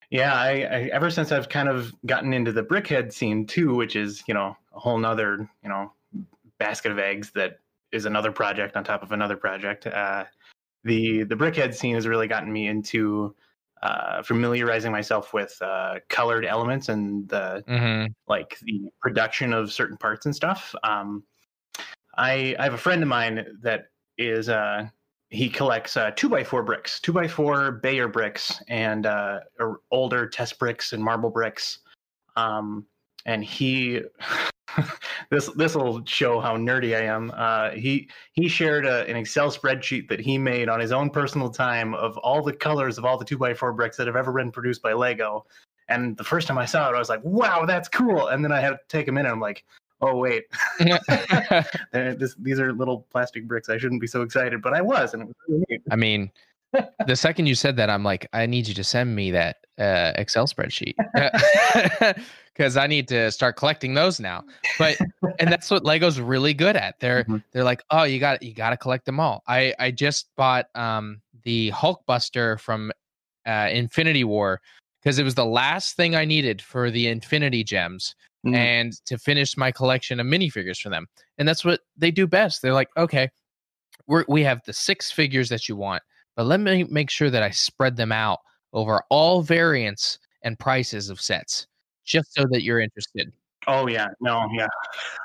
yeah, 0.09 0.33
I, 0.33 0.49
I, 0.49 0.89
ever 0.91 1.09
since 1.09 1.31
I've 1.31 1.47
kind 1.47 1.69
of 1.69 1.93
gotten 2.05 2.33
into 2.33 2.51
the 2.51 2.63
brickhead 2.63 3.13
scene 3.13 3.45
too, 3.45 3.75
which 3.75 3.95
is, 3.95 4.23
you 4.27 4.33
know, 4.33 4.57
a 4.73 4.79
whole 4.79 4.97
nother, 4.97 5.47
you 5.63 5.69
know, 5.69 5.93
basket 6.57 6.91
of 6.91 6.99
eggs 6.99 7.31
that 7.35 7.59
is 7.91 8.05
another 8.05 8.31
project 8.31 8.75
on 8.75 8.83
top 8.83 9.03
of 9.03 9.11
another 9.11 9.37
project. 9.37 9.87
Uh, 9.87 10.25
the 10.83 11.23
the 11.23 11.35
brickhead 11.35 11.73
scene 11.73 11.95
has 11.95 12.07
really 12.07 12.27
gotten 12.27 12.51
me 12.51 12.67
into 12.67 13.35
uh, 13.83 14.23
familiarizing 14.23 14.91
myself 14.91 15.33
with 15.33 15.55
uh, 15.61 15.95
colored 16.09 16.45
elements 16.45 16.89
and 16.89 17.27
the 17.29 17.63
mm-hmm. 17.67 18.11
like 18.27 18.57
the 18.63 18.89
production 19.01 19.53
of 19.53 19.71
certain 19.71 19.97
parts 19.97 20.25
and 20.25 20.35
stuff. 20.35 20.73
Um, 20.83 21.23
I 22.17 22.55
I 22.57 22.63
have 22.63 22.73
a 22.73 22.77
friend 22.77 23.03
of 23.03 23.09
mine 23.09 23.45
that 23.61 23.85
is 24.17 24.49
uh, 24.49 24.87
he 25.29 25.49
collects 25.49 25.97
uh, 25.97 26.11
two 26.15 26.29
by 26.29 26.43
four 26.43 26.63
bricks, 26.63 26.99
two 26.99 27.13
by 27.13 27.27
four 27.27 27.71
Bayer 27.71 28.07
bricks, 28.07 28.61
and 28.67 29.05
uh, 29.05 29.39
older 29.91 30.27
test 30.27 30.57
bricks 30.59 30.93
and 30.93 31.03
marble 31.03 31.29
bricks. 31.29 31.79
Um, 32.35 32.85
and 33.25 33.43
he 33.43 34.01
this 35.29 35.47
this 35.55 35.75
will 35.75 36.05
show 36.05 36.39
how 36.39 36.55
nerdy 36.55 36.95
I 36.95 37.05
am. 37.05 37.31
Uh, 37.35 37.71
he 37.71 38.09
he 38.33 38.47
shared 38.47 38.85
a, 38.85 39.07
an 39.09 39.17
Excel 39.17 39.51
spreadsheet 39.51 40.07
that 40.09 40.19
he 40.19 40.37
made 40.37 40.69
on 40.69 40.79
his 40.79 40.91
own 40.91 41.09
personal 41.09 41.49
time 41.49 41.93
of 41.93 42.17
all 42.19 42.41
the 42.41 42.53
colors 42.53 42.97
of 42.97 43.05
all 43.05 43.17
the 43.17 43.25
two 43.25 43.37
by 43.37 43.53
four 43.53 43.73
bricks 43.73 43.97
that 43.97 44.07
have 44.07 44.15
ever 44.15 44.31
been 44.31 44.51
produced 44.51 44.81
by 44.81 44.93
Lego. 44.93 45.45
And 45.89 46.17
the 46.17 46.23
first 46.23 46.47
time 46.47 46.57
I 46.57 46.65
saw 46.65 46.89
it, 46.89 46.95
I 46.95 46.99
was 46.99 47.09
like, 47.09 47.23
"Wow, 47.23 47.65
that's 47.65 47.87
cool!" 47.87 48.27
And 48.27 48.43
then 48.43 48.51
I 48.51 48.59
had 48.59 48.71
to 48.71 48.79
take 48.89 49.07
a 49.07 49.11
minute. 49.11 49.31
I'm 49.31 49.39
like, 49.39 49.63
"Oh 50.01 50.17
wait, 50.17 50.45
this, 51.91 52.35
these 52.39 52.59
are 52.59 52.73
little 52.73 53.07
plastic 53.11 53.47
bricks. 53.47 53.69
I 53.69 53.77
shouldn't 53.77 54.01
be 54.01 54.07
so 54.07 54.21
excited." 54.21 54.61
But 54.61 54.73
I 54.73 54.81
was, 54.81 55.13
and 55.13 55.23
it 55.23 55.27
was 55.27 55.35
really 55.47 55.65
neat. 55.69 55.81
I 55.91 55.95
mean, 55.95 56.31
the 57.05 57.15
second 57.15 57.47
you 57.47 57.55
said 57.55 57.77
that, 57.77 57.89
I'm 57.89 58.03
like, 58.03 58.27
I 58.33 58.45
need 58.45 58.67
you 58.67 58.73
to 58.73 58.83
send 58.83 59.15
me 59.15 59.31
that 59.31 59.57
uh, 59.77 60.13
Excel 60.15 60.47
spreadsheet 60.47 60.95
because 62.53 62.77
I 62.77 62.87
need 62.87 63.07
to 63.09 63.31
start 63.31 63.55
collecting 63.55 63.93
those 63.93 64.19
now. 64.19 64.43
But 64.77 64.97
and 65.39 65.51
that's 65.51 65.71
what 65.71 65.83
Lego's 65.83 66.19
really 66.19 66.53
good 66.53 66.75
at. 66.75 66.99
They're 66.99 67.23
mm-hmm. 67.23 67.37
they're 67.51 67.63
like, 67.63 67.83
oh, 67.91 68.03
you 68.03 68.19
got 68.19 68.41
you 68.43 68.53
got 68.53 68.71
to 68.71 68.77
collect 68.77 69.05
them 69.05 69.19
all. 69.19 69.43
I 69.47 69.73
I 69.79 69.91
just 69.91 70.27
bought 70.35 70.67
um 70.75 71.21
the 71.43 71.71
Hulkbuster 71.71 72.59
from 72.59 72.91
uh, 73.45 73.69
Infinity 73.71 74.23
War 74.23 74.59
because 75.01 75.19
it 75.19 75.23
was 75.23 75.35
the 75.35 75.45
last 75.45 75.95
thing 75.95 76.15
I 76.15 76.25
needed 76.25 76.61
for 76.61 76.91
the 76.91 77.07
Infinity 77.07 77.63
Gems. 77.63 78.15
Mm-hmm. 78.47 78.55
And 78.55 79.05
to 79.05 79.17
finish 79.17 79.57
my 79.57 79.71
collection 79.71 80.19
of 80.19 80.27
minifigures 80.27 80.79
for 80.79 80.89
them, 80.89 81.07
and 81.37 81.47
that's 81.47 81.65
what 81.65 81.81
they 81.97 82.11
do 82.11 82.27
best. 82.27 82.61
They're 82.61 82.73
like, 82.73 82.89
okay, 82.97 83.29
we 84.07 84.23
we 84.27 84.43
have 84.43 84.61
the 84.65 84.73
six 84.73 85.11
figures 85.11 85.49
that 85.49 85.67
you 85.67 85.75
want 85.75 86.01
but 86.37 86.45
let 86.45 86.59
me 86.59 86.85
make 86.85 87.09
sure 87.09 87.31
that 87.31 87.43
I 87.43 87.49
spread 87.49 87.97
them 87.97 88.13
out 88.13 88.39
over 88.71 89.01
all 89.09 89.41
variants 89.41 90.19
and 90.43 90.57
prices 90.57 91.09
of 91.09 91.19
sets 91.19 91.65
just 92.05 92.33
so 92.35 92.45
that 92.51 92.61
you're 92.61 92.79
interested. 92.79 93.33
Oh 93.65 93.87
yeah, 93.87 94.07
no, 94.21 94.47
yeah. 94.53 94.67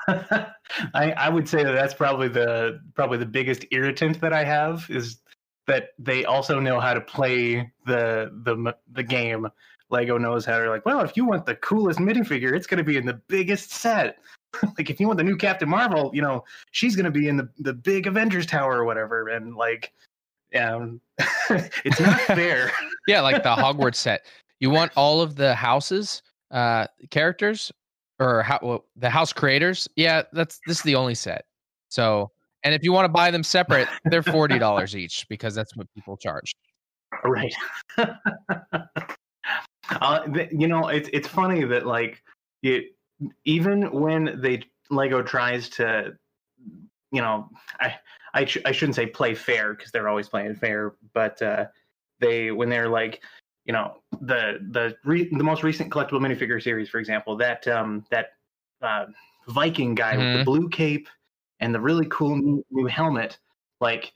I 0.93 1.11
I 1.11 1.29
would 1.29 1.47
say 1.47 1.63
that 1.63 1.71
that's 1.71 1.93
probably 1.93 2.27
the 2.27 2.81
probably 2.95 3.19
the 3.19 3.27
biggest 3.27 3.63
irritant 3.71 4.19
that 4.19 4.33
I 4.33 4.43
have 4.43 4.87
is 4.89 5.19
that 5.67 5.89
they 5.97 6.25
also 6.25 6.59
know 6.59 6.79
how 6.79 6.93
to 6.95 6.99
play 6.99 7.71
the 7.85 8.31
the 8.43 8.75
the 8.91 9.03
game. 9.03 9.47
Lego 9.89 10.17
knows 10.17 10.45
how 10.45 10.59
to 10.59 10.69
like, 10.69 10.85
well, 10.85 11.01
if 11.01 11.15
you 11.15 11.25
want 11.25 11.45
the 11.45 11.55
coolest 11.55 11.99
minifigure, 11.99 12.55
it's 12.55 12.67
going 12.67 12.77
to 12.79 12.83
be 12.83 12.97
in 12.97 13.05
the 13.05 13.19
biggest 13.27 13.71
set. 13.71 14.17
like 14.77 14.89
if 14.89 14.99
you 14.99 15.07
want 15.07 15.17
the 15.17 15.23
new 15.23 15.37
Captain 15.37 15.69
Marvel, 15.69 16.11
you 16.13 16.21
know, 16.21 16.43
she's 16.71 16.95
going 16.95 17.05
to 17.05 17.11
be 17.11 17.27
in 17.27 17.37
the 17.37 17.49
the 17.59 17.73
big 17.73 18.07
Avengers 18.07 18.45
Tower 18.45 18.77
or 18.77 18.85
whatever 18.85 19.29
and 19.29 19.55
like 19.55 19.93
um, 20.55 21.01
it's 21.49 21.99
not 21.99 22.19
fair. 22.27 22.71
yeah, 23.07 23.21
like 23.21 23.43
the 23.43 23.49
Hogwarts 23.49 23.95
set. 23.95 24.25
You 24.59 24.69
want 24.69 24.91
all 24.95 25.21
of 25.21 25.35
the 25.35 25.53
houses, 25.53 26.21
uh, 26.51 26.87
characters, 27.09 27.71
or 28.19 28.43
how 28.43 28.59
well, 28.61 28.85
the 28.95 29.09
house 29.09 29.33
creators. 29.33 29.87
Yeah, 29.95 30.23
that's 30.31 30.59
this 30.67 30.77
is 30.77 30.83
the 30.83 30.95
only 30.95 31.15
set. 31.15 31.45
So, 31.89 32.31
and 32.63 32.73
if 32.73 32.83
you 32.83 32.93
want 32.93 33.05
to 33.05 33.09
buy 33.09 33.31
them 33.31 33.43
separate, 33.43 33.87
they're 34.05 34.23
forty 34.23 34.59
dollars 34.59 34.95
each 34.95 35.27
because 35.29 35.55
that's 35.55 35.75
what 35.75 35.87
people 35.95 36.17
charge. 36.17 36.53
Right. 37.25 37.53
Uh, 39.89 40.27
you 40.51 40.67
know, 40.67 40.87
it's 40.87 41.09
it's 41.13 41.27
funny 41.27 41.63
that 41.65 41.85
like 41.85 42.21
it 42.61 42.95
even 43.45 43.91
when 43.91 44.39
they 44.41 44.63
Lego 44.89 45.21
tries 45.21 45.69
to, 45.69 46.13
you 47.11 47.21
know, 47.21 47.49
I 47.79 47.95
I, 48.33 48.45
sh- 48.45 48.59
I 48.65 48.71
shouldn't 48.71 48.95
say 48.95 49.05
play 49.05 49.35
fair 49.35 49.73
because 49.73 49.91
they're 49.91 50.09
always 50.09 50.27
playing 50.27 50.55
fair, 50.55 50.95
but 51.13 51.41
uh, 51.41 51.65
they 52.19 52.51
when 52.51 52.69
they're 52.69 52.89
like 52.89 53.21
you 53.65 53.73
know 53.73 54.01
the 54.21 54.59
the 54.71 54.95
re- 55.05 55.29
the 55.31 55.43
most 55.43 55.63
recent 55.63 55.91
collectible 55.91 56.19
minifigure 56.19 56.61
series, 56.61 56.89
for 56.89 56.99
example, 56.99 57.35
that 57.37 57.67
um, 57.67 58.05
that 58.09 58.31
uh, 58.81 59.05
Viking 59.47 59.95
guy 59.95 60.13
mm-hmm. 60.13 60.19
with 60.19 60.27
the 60.27 60.37
mm-hmm. 60.39 60.43
blue 60.43 60.69
cape 60.69 61.07
and 61.59 61.73
the 61.73 61.79
really 61.79 62.07
cool 62.09 62.35
new, 62.35 62.65
new 62.71 62.85
helmet, 62.87 63.37
like 63.79 64.13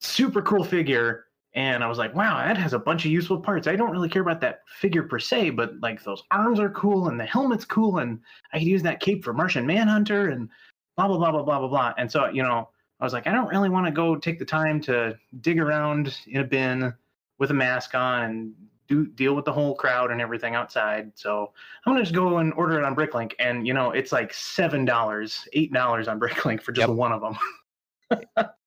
super 0.00 0.42
cool 0.42 0.64
figure. 0.64 1.26
And 1.58 1.82
I 1.82 1.88
was 1.88 1.98
like, 1.98 2.14
wow, 2.14 2.36
that 2.36 2.56
has 2.56 2.72
a 2.72 2.78
bunch 2.78 3.04
of 3.04 3.10
useful 3.10 3.40
parts. 3.40 3.66
I 3.66 3.74
don't 3.74 3.90
really 3.90 4.08
care 4.08 4.22
about 4.22 4.40
that 4.42 4.60
figure 4.68 5.02
per 5.02 5.18
se, 5.18 5.50
but 5.50 5.72
like 5.80 6.04
those 6.04 6.22
arms 6.30 6.60
are 6.60 6.70
cool 6.70 7.08
and 7.08 7.18
the 7.18 7.26
helmet's 7.26 7.64
cool, 7.64 7.98
and 7.98 8.20
I 8.52 8.60
could 8.60 8.68
use 8.68 8.82
that 8.84 9.00
cape 9.00 9.24
for 9.24 9.32
Martian 9.32 9.66
Manhunter 9.66 10.28
and 10.28 10.48
blah 10.96 11.08
blah 11.08 11.18
blah 11.18 11.32
blah 11.32 11.42
blah 11.42 11.58
blah 11.58 11.68
blah. 11.68 11.94
And 11.98 12.08
so 12.08 12.28
you 12.28 12.44
know, 12.44 12.68
I 13.00 13.04
was 13.04 13.12
like, 13.12 13.26
I 13.26 13.32
don't 13.32 13.48
really 13.48 13.70
want 13.70 13.86
to 13.86 13.90
go 13.90 14.14
take 14.14 14.38
the 14.38 14.44
time 14.44 14.80
to 14.82 15.18
dig 15.40 15.58
around 15.58 16.16
in 16.28 16.42
a 16.42 16.44
bin 16.44 16.94
with 17.40 17.50
a 17.50 17.54
mask 17.54 17.92
on 17.96 18.22
and 18.22 18.54
do 18.86 19.06
deal 19.06 19.34
with 19.34 19.44
the 19.44 19.52
whole 19.52 19.74
crowd 19.74 20.12
and 20.12 20.20
everything 20.20 20.54
outside. 20.54 21.10
So 21.16 21.50
I'm 21.84 21.92
gonna 21.92 22.04
just 22.04 22.14
go 22.14 22.38
and 22.38 22.52
order 22.54 22.78
it 22.78 22.84
on 22.84 22.94
Bricklink, 22.94 23.32
and 23.40 23.66
you 23.66 23.74
know 23.74 23.90
it's 23.90 24.12
like 24.12 24.32
seven 24.32 24.84
dollars, 24.84 25.48
eight 25.54 25.72
dollars 25.72 26.06
on 26.06 26.20
Bricklink 26.20 26.62
for 26.62 26.70
just 26.70 26.86
yep. 26.86 26.96
one 26.96 27.10
of 27.10 27.20
them. 27.20 28.46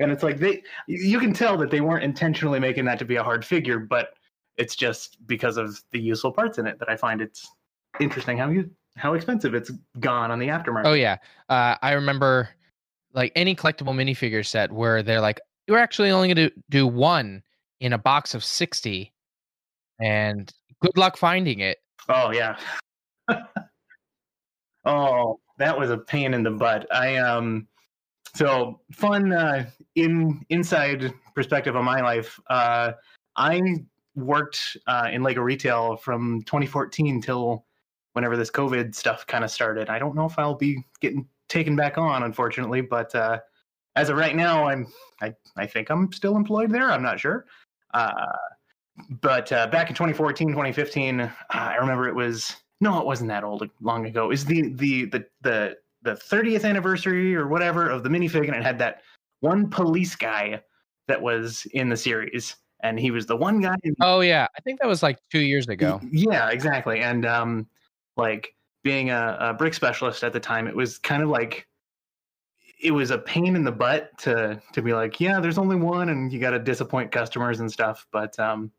and 0.00 0.12
it's 0.12 0.22
like 0.22 0.38
they, 0.38 0.62
you 0.86 1.18
can 1.18 1.32
tell 1.32 1.56
that 1.58 1.70
they 1.70 1.80
weren't 1.80 2.04
intentionally 2.04 2.60
making 2.60 2.84
that 2.86 2.98
to 3.00 3.04
be 3.04 3.16
a 3.16 3.22
hard 3.22 3.44
figure, 3.44 3.78
but 3.78 4.14
it's 4.56 4.76
just 4.76 5.18
because 5.26 5.56
of 5.56 5.82
the 5.92 6.00
useful 6.00 6.32
parts 6.32 6.58
in 6.58 6.66
it 6.66 6.78
that 6.78 6.88
I 6.88 6.96
find 6.96 7.20
it's 7.20 7.48
interesting 8.00 8.38
how 8.38 8.50
you 8.50 8.70
how 8.96 9.14
expensive 9.14 9.54
it's 9.54 9.70
gone 10.00 10.30
on 10.30 10.38
the 10.38 10.48
aftermarket. 10.48 10.86
Oh 10.86 10.92
yeah, 10.92 11.16
uh, 11.48 11.76
I 11.82 11.92
remember 11.92 12.48
like 13.12 13.32
any 13.36 13.54
collectible 13.54 13.94
minifigure 13.94 14.44
set 14.44 14.72
where 14.72 15.02
they're 15.02 15.20
like, 15.20 15.40
"We're 15.68 15.78
actually 15.78 16.10
only 16.10 16.32
going 16.32 16.48
to 16.48 16.62
do 16.68 16.86
one 16.86 17.42
in 17.80 17.92
a 17.92 17.98
box 17.98 18.34
of 18.34 18.44
sixty, 18.44 19.12
and 20.00 20.52
good 20.80 20.96
luck 20.96 21.16
finding 21.16 21.60
it." 21.60 21.78
Oh 22.08 22.32
yeah. 22.32 22.56
oh, 24.84 25.40
that 25.58 25.78
was 25.78 25.90
a 25.90 25.98
pain 25.98 26.34
in 26.34 26.42
the 26.42 26.50
butt. 26.50 26.86
I 26.92 27.16
um 27.16 27.68
so 28.38 28.80
fun 28.92 29.32
uh 29.32 29.68
in 29.96 30.40
inside 30.48 31.12
perspective 31.34 31.74
of 31.74 31.84
my 31.84 32.00
life. 32.00 32.38
Uh 32.48 32.92
I 33.36 33.60
worked 34.14 34.76
uh 34.86 35.08
in 35.10 35.24
Lego 35.24 35.40
retail 35.40 35.96
from 35.96 36.42
2014 36.42 37.20
till 37.20 37.66
whenever 38.12 38.36
this 38.36 38.50
COVID 38.50 38.94
stuff 38.94 39.26
kind 39.26 39.42
of 39.42 39.50
started. 39.50 39.90
I 39.90 39.98
don't 39.98 40.14
know 40.14 40.26
if 40.26 40.38
I'll 40.38 40.54
be 40.54 40.84
getting 41.00 41.26
taken 41.48 41.74
back 41.74 41.98
on 41.98 42.22
unfortunately, 42.22 42.80
but 42.80 43.12
uh 43.16 43.40
as 43.96 44.08
of 44.08 44.16
right 44.16 44.36
now 44.36 44.68
I'm 44.68 44.86
I 45.20 45.34
I 45.56 45.66
think 45.66 45.90
I'm 45.90 46.12
still 46.12 46.36
employed 46.36 46.70
there. 46.70 46.92
I'm 46.92 47.02
not 47.02 47.18
sure. 47.18 47.44
Uh 47.92 48.12
but 49.20 49.50
uh, 49.52 49.66
back 49.68 49.90
in 49.90 49.94
2014 49.94 50.48
2015 50.48 51.20
uh, 51.20 51.30
i 51.50 51.76
remember 51.76 52.08
it 52.08 52.14
was 52.16 52.56
no 52.80 52.98
it 52.98 53.06
wasn't 53.06 53.28
that 53.28 53.44
old 53.44 53.62
long 53.80 54.06
ago 54.06 54.32
Is 54.32 54.44
the 54.44 54.70
the 54.70 55.04
the 55.04 55.24
the, 55.42 55.76
the 56.02 56.12
30th 56.14 56.64
anniversary 56.64 57.34
or 57.34 57.48
whatever 57.48 57.88
of 57.88 58.02
the 58.02 58.08
minifig 58.08 58.46
and 58.46 58.56
it 58.56 58.62
had 58.62 58.78
that 58.78 59.02
one 59.40 59.68
police 59.68 60.14
guy 60.16 60.60
that 61.08 61.20
was 61.20 61.66
in 61.72 61.88
the 61.88 61.96
series 61.96 62.56
and 62.82 62.98
he 63.00 63.10
was 63.10 63.26
the 63.26 63.36
one 63.36 63.60
guy 63.60 63.74
Oh 64.00 64.20
yeah, 64.20 64.46
I 64.56 64.60
think 64.60 64.80
that 64.80 64.86
was 64.88 65.02
like 65.02 65.18
two 65.30 65.40
years 65.40 65.68
ago. 65.68 66.00
yeah 66.10 66.50
exactly 66.50 67.00
and 67.00 67.26
um 67.26 67.66
like 68.16 68.54
being 68.84 69.10
a, 69.10 69.36
a 69.40 69.54
brick 69.54 69.74
specialist 69.74 70.22
at 70.24 70.32
the 70.32 70.40
time 70.40 70.66
it 70.68 70.74
was 70.76 70.98
kind 70.98 71.22
of 71.22 71.28
like 71.28 71.66
it 72.80 72.92
was 72.92 73.10
a 73.10 73.18
pain 73.18 73.56
in 73.56 73.64
the 73.64 73.72
butt 73.72 74.16
to 74.18 74.60
to 74.72 74.82
be 74.82 74.94
like 74.94 75.20
yeah 75.20 75.40
there's 75.40 75.58
only 75.58 75.76
one 75.76 76.10
and 76.10 76.32
you 76.32 76.38
got 76.38 76.50
to 76.50 76.58
disappoint 76.60 77.10
customers 77.10 77.58
and 77.60 77.70
stuff 77.70 78.06
but 78.12 78.38
um 78.38 78.70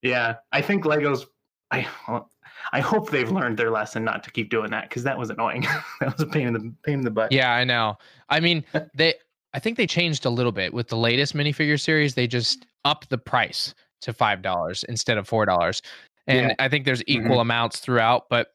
yeah, 0.00 0.36
I 0.52 0.62
think 0.62 0.84
Legos. 0.84 1.24
I 1.72 1.86
well, 2.06 2.30
I 2.72 2.80
hope 2.80 3.10
they've 3.10 3.30
learned 3.30 3.56
their 3.56 3.70
lesson 3.70 4.04
not 4.04 4.22
to 4.24 4.30
keep 4.30 4.50
doing 4.50 4.70
that 4.70 4.88
because 4.88 5.02
that 5.04 5.18
was 5.18 5.30
annoying. 5.30 5.62
that 6.00 6.12
was 6.12 6.20
a 6.20 6.26
pain 6.26 6.48
in 6.48 6.52
the 6.52 6.74
pain 6.84 6.94
in 6.94 7.04
the 7.04 7.10
butt. 7.10 7.32
Yeah, 7.32 7.52
I 7.52 7.64
know. 7.64 7.96
I 8.28 8.40
mean, 8.40 8.64
they. 8.94 9.14
I 9.54 9.60
think 9.60 9.78
they 9.78 9.86
changed 9.86 10.26
a 10.26 10.30
little 10.30 10.52
bit 10.52 10.74
with 10.74 10.88
the 10.88 10.96
latest 10.96 11.34
minifigure 11.34 11.80
series. 11.80 12.14
They 12.14 12.26
just 12.26 12.66
upped 12.84 13.08
the 13.08 13.16
price 13.16 13.74
to 14.02 14.12
five 14.12 14.42
dollars 14.42 14.84
instead 14.84 15.18
of 15.18 15.26
four 15.26 15.46
dollars, 15.46 15.82
and 16.26 16.48
Yeah. 16.48 16.54
I 16.58 16.68
think 16.68 16.84
there's 16.84 17.02
equal 17.06 17.40
amounts 17.40 17.80
throughout, 17.80 18.28
but 18.28 18.52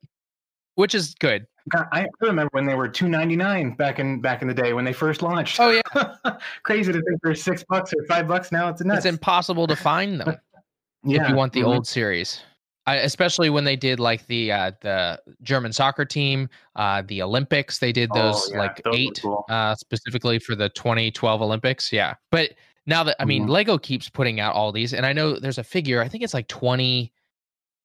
which 0.76 0.94
is 0.96 1.16
good. 1.16 1.48
I 1.92 2.08
remember 2.20 2.50
when 2.52 2.66
they 2.66 2.76
were 2.76 2.90
two 2.90 3.08
ninety 3.08 3.36
nine 3.36 3.72
back 3.72 4.00
in 4.00 4.22
back 4.22 4.42
in 4.42 4.48
the 4.48 4.54
day 4.54 4.74
when 4.74 4.86
they 4.86 4.94
first 4.94 5.22
launched. 5.22 5.60
Oh 5.60 5.70
yeah, 5.70 6.34
crazy 6.64 6.92
to 6.92 7.02
think 7.02 7.22
they're 7.24 7.36
six 7.36 7.64
bucks 7.68 7.94
or 7.98 8.06
five 8.06 8.28
bucks 8.28 8.52
now. 8.52 8.70
It's 8.70 8.84
nuts. 8.84 9.00
it's 9.00 9.06
impossible 9.06 9.66
to 9.68 9.76
find 9.76 10.20
them 10.20 10.38
yeah, 11.04 11.24
if 11.24 11.30
you 11.30 11.36
want 11.36 11.54
the 11.54 11.62
mhm. 11.62 11.68
old 11.68 11.88
series. 11.88 12.42
I, 12.86 12.96
especially 12.98 13.50
when 13.50 13.64
they 13.64 13.76
did 13.76 14.00
like 14.00 14.26
the 14.28 14.52
uh, 14.52 14.72
the 14.82 15.22
German 15.42 15.72
soccer 15.72 16.04
team, 16.06 16.50
uh, 16.76 17.02
the 17.08 17.22
Olympics. 17.22 17.80
They 17.80 17.92
did 17.94 18.10
Oh, 18.14 18.16
those 18.16 18.50
yeah, 18.52 18.60
like 18.60 18.82
those 18.84 18.96
eight 18.98 19.20
cool. 19.22 19.46
uh, 19.50 19.76
specifically 19.76 20.38
for 20.40 20.56
the 20.56 20.70
2012 20.70 21.42
Olympics. 21.42 21.94
Yeah, 21.94 22.16
but 22.30 22.52
now 22.86 23.04
that 23.06 23.16
I 23.20 23.26
mean, 23.26 23.46
Mhm. 23.46 23.50
Lego 23.50 23.78
keeps 23.78 24.10
putting 24.10 24.40
out 24.42 24.54
all 24.54 24.72
these, 24.74 24.94
and 24.94 25.06
I 25.06 25.14
know 25.14 25.40
there's 25.40 25.58
a 25.58 25.64
figure. 25.64 26.02
I 26.02 26.10
think 26.10 26.24
it's 26.24 26.34
like 26.34 26.48
20 26.50 27.14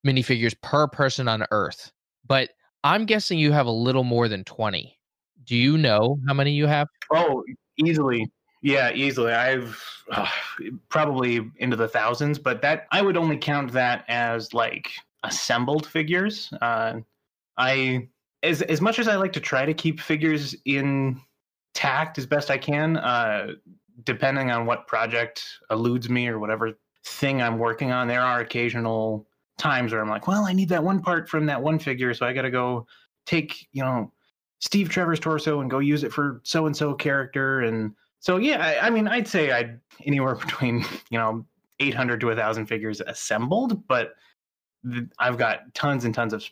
minifigures 0.06 0.54
per 0.62 0.88
person 0.88 1.28
on 1.28 1.44
Earth, 1.52 1.92
but 2.26 2.50
I'm 2.82 3.04
guessing 3.06 3.38
you 3.38 3.52
have 3.52 3.66
a 3.66 3.70
little 3.72 4.04
more 4.04 4.26
than 4.28 4.42
20. 4.44 4.98
Do 5.44 5.56
you 5.56 5.78
know 5.78 6.18
how 6.26 6.34
many 6.34 6.52
you 6.52 6.66
have? 6.66 6.88
Oh, 7.12 7.44
easily. 7.76 8.28
Yeah, 8.62 8.92
easily. 8.92 9.32
I've 9.32 9.80
uh, 10.10 10.28
probably 10.88 11.50
into 11.56 11.76
the 11.76 11.88
thousands, 11.88 12.38
but 12.38 12.60
that 12.62 12.86
I 12.90 13.02
would 13.02 13.16
only 13.16 13.36
count 13.36 13.72
that 13.72 14.04
as 14.08 14.52
like 14.52 14.90
assembled 15.22 15.86
figures. 15.86 16.52
Uh, 16.60 17.00
I 17.56 18.08
as 18.42 18.62
as 18.62 18.80
much 18.80 18.98
as 18.98 19.08
I 19.08 19.16
like 19.16 19.32
to 19.34 19.40
try 19.40 19.64
to 19.64 19.74
keep 19.74 20.00
figures 20.00 20.56
intact 20.64 22.18
as 22.18 22.26
best 22.26 22.50
I 22.50 22.58
can, 22.58 22.96
uh, 22.96 23.52
depending 24.04 24.50
on 24.50 24.66
what 24.66 24.86
project 24.86 25.44
eludes 25.70 26.08
me 26.08 26.28
or 26.28 26.38
whatever 26.38 26.72
thing 27.04 27.40
I'm 27.40 27.58
working 27.58 27.92
on, 27.92 28.08
there 28.08 28.22
are 28.22 28.40
occasional 28.40 29.26
times 29.56 29.92
where 29.92 30.00
I'm 30.00 30.08
like, 30.08 30.26
well, 30.26 30.44
I 30.44 30.52
need 30.52 30.68
that 30.70 30.82
one 30.82 31.00
part 31.00 31.28
from 31.28 31.46
that 31.46 31.62
one 31.62 31.78
figure, 31.78 32.12
so 32.14 32.26
I 32.26 32.32
got 32.32 32.42
to 32.42 32.50
go 32.50 32.86
take 33.26 33.68
you 33.72 33.84
know 33.84 34.12
Steve 34.60 34.88
Trevor's 34.88 35.20
torso 35.20 35.60
and 35.60 35.70
go 35.70 35.78
use 35.78 36.02
it 36.02 36.12
for 36.12 36.40
so 36.42 36.66
and 36.66 36.76
so 36.76 36.94
character. 36.94 37.60
And 37.60 37.94
so, 38.20 38.36
yeah, 38.36 38.64
I, 38.64 38.86
I 38.86 38.90
mean, 38.90 39.08
I'd 39.08 39.28
say 39.28 39.52
I'd 39.52 39.80
anywhere 40.04 40.34
between, 40.46 40.84
you 41.10 41.18
know, 41.18 41.44
800 41.80 42.20
to 42.20 42.26
1,000 42.26 42.66
figures 42.66 43.00
assembled, 43.00 43.86
but 43.86 44.14
th- 44.90 45.04
I've 45.18 45.38
got 45.38 45.72
tons 45.74 46.04
and 46.04 46.14
tons 46.14 46.32
of 46.32 46.44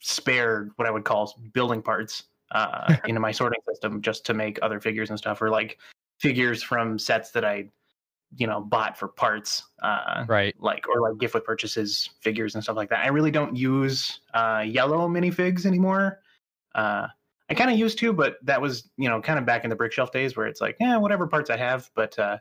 spare, 0.00 0.70
what 0.76 0.86
I 0.88 0.90
would 0.90 1.04
call 1.04 1.40
building 1.52 1.80
parts 1.82 2.24
uh, 2.52 2.96
into 3.06 3.20
my 3.20 3.32
sorting 3.32 3.60
system 3.68 4.02
just 4.02 4.26
to 4.26 4.34
make 4.34 4.58
other 4.62 4.80
figures 4.80 5.10
and 5.10 5.18
stuff, 5.18 5.40
or 5.40 5.50
like 5.50 5.78
figures 6.20 6.62
from 6.62 6.98
sets 6.98 7.30
that 7.30 7.44
I, 7.44 7.70
you 8.36 8.46
know, 8.48 8.60
bought 8.60 8.98
for 8.98 9.08
parts. 9.08 9.62
Uh, 9.82 10.24
Right. 10.28 10.54
like 10.58 10.88
or 10.88 11.00
like 11.00 11.18
gift 11.20 11.34
with 11.34 11.44
purchases 11.44 12.10
figures 12.20 12.54
and 12.54 12.64
stuff 12.64 12.76
like 12.76 12.88
that. 12.90 13.04
I 13.04 13.08
really 13.08 13.30
don't 13.30 13.56
use 13.56 14.20
uh, 14.34 14.64
yellow 14.66 15.08
minifigs 15.08 15.66
anymore. 15.66 16.20
Uh, 16.74 17.06
I 17.50 17.54
kind 17.54 17.70
of 17.70 17.78
used 17.78 17.98
to, 17.98 18.12
but 18.12 18.36
that 18.42 18.60
was 18.60 18.90
you 18.96 19.08
know 19.08 19.20
kind 19.20 19.38
of 19.38 19.46
back 19.46 19.64
in 19.64 19.70
the 19.70 19.76
Brickshelf 19.76 20.12
days 20.12 20.36
where 20.36 20.46
it's 20.46 20.60
like 20.60 20.76
yeah 20.80 20.96
whatever 20.96 21.26
parts 21.26 21.50
I 21.50 21.56
have. 21.56 21.90
But 21.94 22.18
uh, 22.18 22.38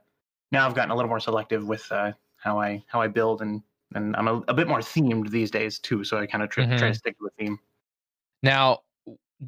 now 0.52 0.66
I've 0.66 0.76
gotten 0.76 0.92
a 0.92 0.96
little 0.96 1.10
more 1.10 1.20
selective 1.20 1.68
with 1.68 1.92
uh, 1.92 2.14
how 2.38 2.60
I 2.60 2.84
how 2.88 3.02
I 3.02 3.08
build 3.08 3.42
and 3.42 3.62
and 3.96 4.16
I'm 4.16 4.28
a, 4.28 4.38
a 4.48 4.54
bit 4.54 4.68
more 4.68 4.80
themed 4.80 5.30
these 5.30 5.52
days 5.52 5.80
too. 5.80 6.04
So 6.04 6.18
I 6.18 6.26
kind 6.26 6.44
of 6.44 6.50
tr- 6.50 6.62
try 6.62 6.78
to 6.78 6.86
Mhm. 6.86 6.96
stick 6.96 7.18
to 7.20 7.28
a 7.28 7.30
theme. 7.38 7.60
Now, 8.42 8.80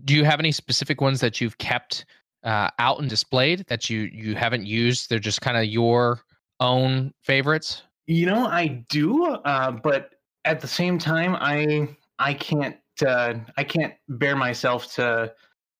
do 0.03 0.13
you 0.13 0.23
have 0.23 0.39
any 0.39 0.51
specific 0.51 1.01
ones 1.01 1.19
that 1.21 1.41
you've 1.41 1.57
kept 1.57 2.05
uh, 2.43 2.69
out 2.77 2.99
and 2.99 3.09
displayed 3.09 3.65
that 3.67 3.89
you 3.89 4.01
you 4.01 4.35
haven't 4.35 4.65
used? 4.65 5.09
They're 5.09 5.19
just 5.19 5.41
kind 5.41 5.57
of 5.57 5.65
your 5.65 6.21
own 6.59 7.13
favorites. 7.21 7.83
You 8.07 8.27
know, 8.27 8.45
I 8.45 8.85
do, 8.89 9.25
uh, 9.25 9.71
but 9.71 10.15
at 10.43 10.59
the 10.59 10.67
same 10.67 10.99
time, 10.99 11.35
I 11.39 11.95
I 12.19 12.33
can't 12.33 12.77
uh, 13.05 13.33
I 13.57 13.63
can't 13.63 13.93
bear 14.07 14.35
myself 14.35 14.93
to 14.95 15.33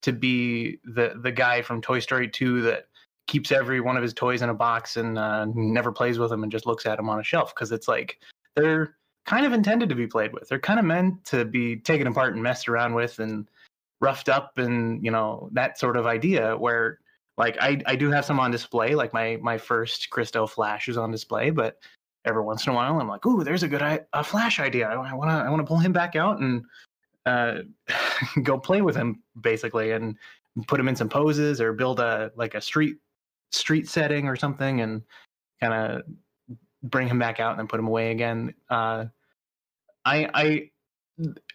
to 0.06 0.14
be 0.14 0.78
the 0.84 1.20
the 1.24 1.32
guy 1.32 1.64
from 1.64 1.82
Toy 1.82 1.98
Story 1.98 2.30
2 2.30 2.62
that 2.62 2.86
keeps 3.26 3.52
every 3.52 3.82
one 3.82 3.98
of 3.98 4.04
his 4.04 4.14
toys 4.14 4.44
in 4.44 4.50
a 4.50 4.54
box 4.54 4.98
and 4.98 5.18
uh, 5.18 5.46
never 5.56 5.92
plays 5.92 6.20
with 6.20 6.30
them 6.30 6.44
and 6.44 6.52
just 6.52 6.68
looks 6.68 6.86
at 6.86 6.98
them 6.98 7.10
on 7.10 7.20
a 7.20 7.24
shelf 7.24 7.56
because 7.56 7.72
it's 7.72 7.88
like 7.88 8.20
they're 8.56 8.96
kind 9.26 9.48
of 9.48 9.52
intended 9.52 9.90
to 9.90 9.96
be 9.96 10.06
played 10.06 10.32
with. 10.32 10.48
They're 10.48 10.60
kind 10.60 10.78
of 10.78 10.86
meant 10.86 11.26
to 11.26 11.44
be 11.44 11.78
taken 11.78 12.06
apart 12.06 12.36
and 12.36 12.44
messed 12.44 12.70
around 12.70 12.94
with 12.94 13.18
and 13.18 13.48
roughed 14.00 14.30
up 14.30 14.60
and 14.60 15.04
you 15.04 15.10
know 15.10 15.50
that 15.54 15.80
sort 15.80 15.98
of 15.98 16.06
idea 16.06 16.56
where 16.56 17.00
like 17.40 17.58
I, 17.60 17.82
I 17.88 17.96
do 17.96 18.12
have 18.12 18.26
some 18.26 18.40
on 18.40 18.52
display 18.52 18.94
like 18.94 19.12
my 19.12 19.40
my 19.42 19.58
first 19.58 20.12
Christo 20.12 20.46
Flash 20.46 20.88
is 20.88 20.98
on 20.98 21.10
display 21.10 21.50
but 21.50 21.80
every 22.26 22.44
once 22.44 22.68
in 22.68 22.74
a 22.74 22.76
while 22.76 23.00
I'm 23.00 23.08
like 23.08 23.26
ooh 23.26 23.44
there's 23.44 23.64
a 23.64 23.68
good 23.68 23.82
a 23.82 24.24
Flash 24.24 24.60
idea 24.60 24.88
I 24.88 25.14
want 25.16 25.32
to 25.32 25.36
I 25.36 25.50
want 25.50 25.62
to 25.62 25.68
pull 25.68 25.80
him 25.80 25.94
back 25.94 26.16
out 26.16 26.40
and 26.40 26.64
uh, 27.26 27.60
go 28.44 28.58
play 28.58 28.82
with 28.82 28.96
him 28.96 29.22
basically 29.42 29.92
and 29.92 30.18
put 30.68 30.80
him 30.80 30.88
in 30.88 30.96
some 30.96 31.10
poses 31.10 31.60
or 31.60 31.74
build 31.74 32.00
a 32.00 32.32
like 32.36 32.56
a 32.56 32.62
street 32.62 32.98
street 33.52 33.88
setting 33.88 34.28
or 34.28 34.36
something 34.36 34.82
and 34.82 35.02
kind 35.62 35.74
of 35.74 36.02
bring 36.84 37.08
him 37.08 37.20
back 37.20 37.40
out 37.40 37.52
and 37.52 37.60
then 37.60 37.68
put 37.68 37.80
him 37.80 37.88
away 37.88 38.12
again. 38.12 38.54
Uh, 38.70 39.06
I 40.06 40.30
I 40.34 40.70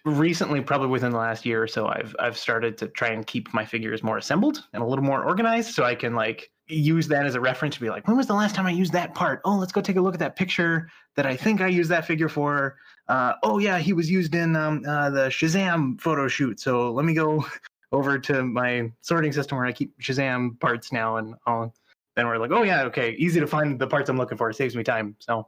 recently 0.05 0.61
probably 0.61 0.87
within 0.87 1.11
the 1.11 1.17
last 1.17 1.45
year 1.45 1.61
or 1.61 1.67
so 1.67 1.87
I've 1.87 2.15
I've 2.19 2.37
started 2.37 2.77
to 2.79 2.87
try 2.87 3.09
and 3.09 3.25
keep 3.25 3.53
my 3.53 3.63
figures 3.63 4.01
more 4.01 4.17
assembled 4.17 4.65
and 4.73 4.81
a 4.81 4.85
little 4.85 5.05
more 5.05 5.23
organized 5.23 5.75
so 5.75 5.83
I 5.83 5.93
can 5.93 6.15
like 6.15 6.49
use 6.67 7.07
that 7.09 7.25
as 7.25 7.35
a 7.35 7.39
reference 7.39 7.75
to 7.75 7.81
be 7.81 7.89
like 7.89 8.07
when 8.07 8.17
was 8.17 8.25
the 8.25 8.33
last 8.33 8.55
time 8.55 8.65
I 8.65 8.71
used 8.71 8.93
that 8.93 9.13
part? 9.13 9.41
Oh 9.45 9.57
let's 9.57 9.71
go 9.71 9.81
take 9.81 9.97
a 9.97 10.01
look 10.01 10.15
at 10.15 10.19
that 10.19 10.35
picture 10.35 10.89
that 11.15 11.27
I 11.27 11.35
think 11.35 11.61
I 11.61 11.67
used 11.67 11.91
that 11.91 12.05
figure 12.05 12.29
for 12.29 12.77
uh, 13.11 13.33
oh 13.43 13.59
yeah 13.59 13.77
he 13.77 13.93
was 13.93 14.09
used 14.09 14.33
in 14.33 14.55
um, 14.55 14.83
uh, 14.87 15.09
the 15.09 15.27
Shazam 15.27 15.99
photo 15.99 16.27
shoot 16.27 16.59
so 16.59 16.91
let 16.91 17.05
me 17.05 17.13
go 17.13 17.45
over 17.91 18.17
to 18.17 18.43
my 18.43 18.91
sorting 19.01 19.33
system 19.33 19.57
where 19.57 19.67
I 19.67 19.73
keep 19.73 19.99
Shazam 19.99 20.59
parts 20.59 20.91
now 20.91 21.17
and 21.17 21.35
I'll 21.45 21.73
then 22.15 22.27
we're 22.27 22.37
like 22.37 22.51
oh 22.51 22.63
yeah 22.63 22.83
okay 22.83 23.11
easy 23.19 23.39
to 23.39 23.47
find 23.47 23.77
the 23.77 23.87
parts 23.87 24.09
I'm 24.09 24.17
looking 24.17 24.37
for 24.37 24.49
it 24.49 24.55
saves 24.55 24.75
me 24.75 24.83
time 24.83 25.15
so 25.19 25.47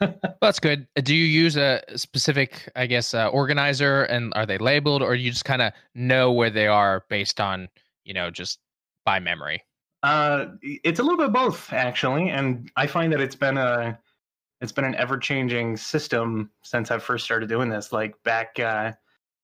That's 0.42 0.60
good. 0.60 0.86
Do 0.96 1.14
you 1.14 1.24
use 1.24 1.56
a 1.56 1.80
specific, 1.94 2.70
I 2.76 2.86
guess, 2.86 3.14
uh, 3.14 3.28
organizer, 3.28 4.02
and 4.02 4.32
are 4.34 4.44
they 4.44 4.58
labeled, 4.58 5.00
or 5.00 5.14
you 5.14 5.30
just 5.30 5.44
kind 5.44 5.62
of 5.62 5.72
know 5.94 6.32
where 6.32 6.50
they 6.50 6.66
are 6.66 7.04
based 7.08 7.40
on, 7.40 7.68
you 8.04 8.12
know, 8.12 8.30
just 8.30 8.58
by 9.04 9.20
memory? 9.20 9.64
Uh, 10.02 10.46
it's 10.62 11.00
a 11.00 11.02
little 11.02 11.18
bit 11.18 11.32
both 11.32 11.72
actually, 11.72 12.28
and 12.28 12.70
I 12.76 12.86
find 12.86 13.12
that 13.12 13.20
it's 13.20 13.34
been 13.34 13.56
a 13.56 13.98
it's 14.60 14.72
been 14.72 14.84
an 14.84 14.94
ever 14.94 15.18
changing 15.18 15.76
system 15.76 16.50
since 16.62 16.90
I 16.90 16.98
first 16.98 17.24
started 17.24 17.48
doing 17.48 17.68
this. 17.68 17.92
Like 17.92 18.14
back 18.24 18.58
uh, 18.58 18.92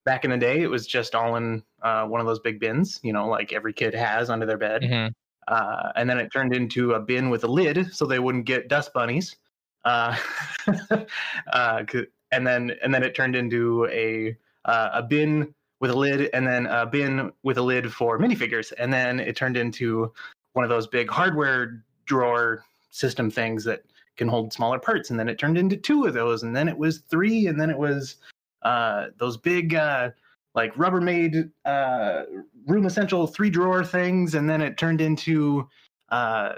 back 0.04 0.24
in 0.24 0.30
the 0.30 0.38
day, 0.38 0.60
it 0.62 0.70
was 0.70 0.86
just 0.86 1.14
all 1.14 1.36
in 1.36 1.62
uh, 1.82 2.06
one 2.06 2.20
of 2.20 2.26
those 2.26 2.40
big 2.40 2.60
bins, 2.60 2.98
you 3.02 3.12
know, 3.12 3.28
like 3.28 3.52
every 3.52 3.72
kid 3.72 3.94
has 3.94 4.30
under 4.30 4.46
their 4.46 4.58
bed. 4.58 4.82
Mhm. 4.82 5.12
Uh, 5.48 5.92
and 5.96 6.08
then 6.08 6.18
it 6.18 6.32
turned 6.32 6.54
into 6.54 6.92
a 6.92 7.00
bin 7.00 7.28
with 7.28 7.44
a 7.44 7.48
lid, 7.48 7.92
so 7.94 8.06
they 8.06 8.20
wouldn't 8.20 8.46
get 8.46 8.68
dust 8.68 8.92
bunnies. 8.94 9.36
Uh, 9.84 10.16
uh, 11.52 11.82
and 12.30 12.46
then 12.46 12.72
and 12.82 12.94
then 12.94 13.02
it 13.02 13.14
turned 13.14 13.36
into 13.36 13.86
a 13.90 14.36
uh, 14.64 14.90
a 14.94 15.02
bin 15.02 15.54
with 15.80 15.90
a 15.90 15.96
lid, 15.96 16.30
and 16.32 16.46
then 16.46 16.66
a 16.66 16.86
bin 16.86 17.32
with 17.42 17.58
a 17.58 17.62
lid 17.62 17.92
for 17.92 18.18
minifigures, 18.18 18.72
and 18.78 18.92
then 18.92 19.18
it 19.18 19.36
turned 19.36 19.56
into 19.56 20.12
one 20.52 20.64
of 20.64 20.68
those 20.68 20.86
big 20.86 21.10
hardware 21.10 21.84
drawer 22.06 22.64
system 22.90 23.30
things 23.30 23.64
that 23.64 23.82
can 24.16 24.28
hold 24.28 24.52
smaller 24.52 24.78
parts, 24.78 25.10
and 25.10 25.18
then 25.18 25.28
it 25.28 25.38
turned 25.38 25.58
into 25.58 25.76
two 25.76 26.04
of 26.04 26.14
those, 26.14 26.42
and 26.42 26.54
then 26.54 26.68
it 26.68 26.76
was 26.76 26.98
three, 26.98 27.46
and 27.46 27.60
then 27.60 27.70
it 27.70 27.78
was 27.78 28.16
uh, 28.62 29.06
those 29.18 29.36
big 29.36 29.74
uh, 29.74 30.10
like 30.54 30.74
Rubbermaid 30.74 31.50
uh, 31.64 32.22
room 32.66 32.86
essential 32.86 33.26
three 33.26 33.50
drawer 33.50 33.84
things, 33.84 34.34
and 34.34 34.48
then 34.48 34.60
it 34.60 34.76
turned 34.76 35.00
into 35.00 35.68
uh, 36.10 36.54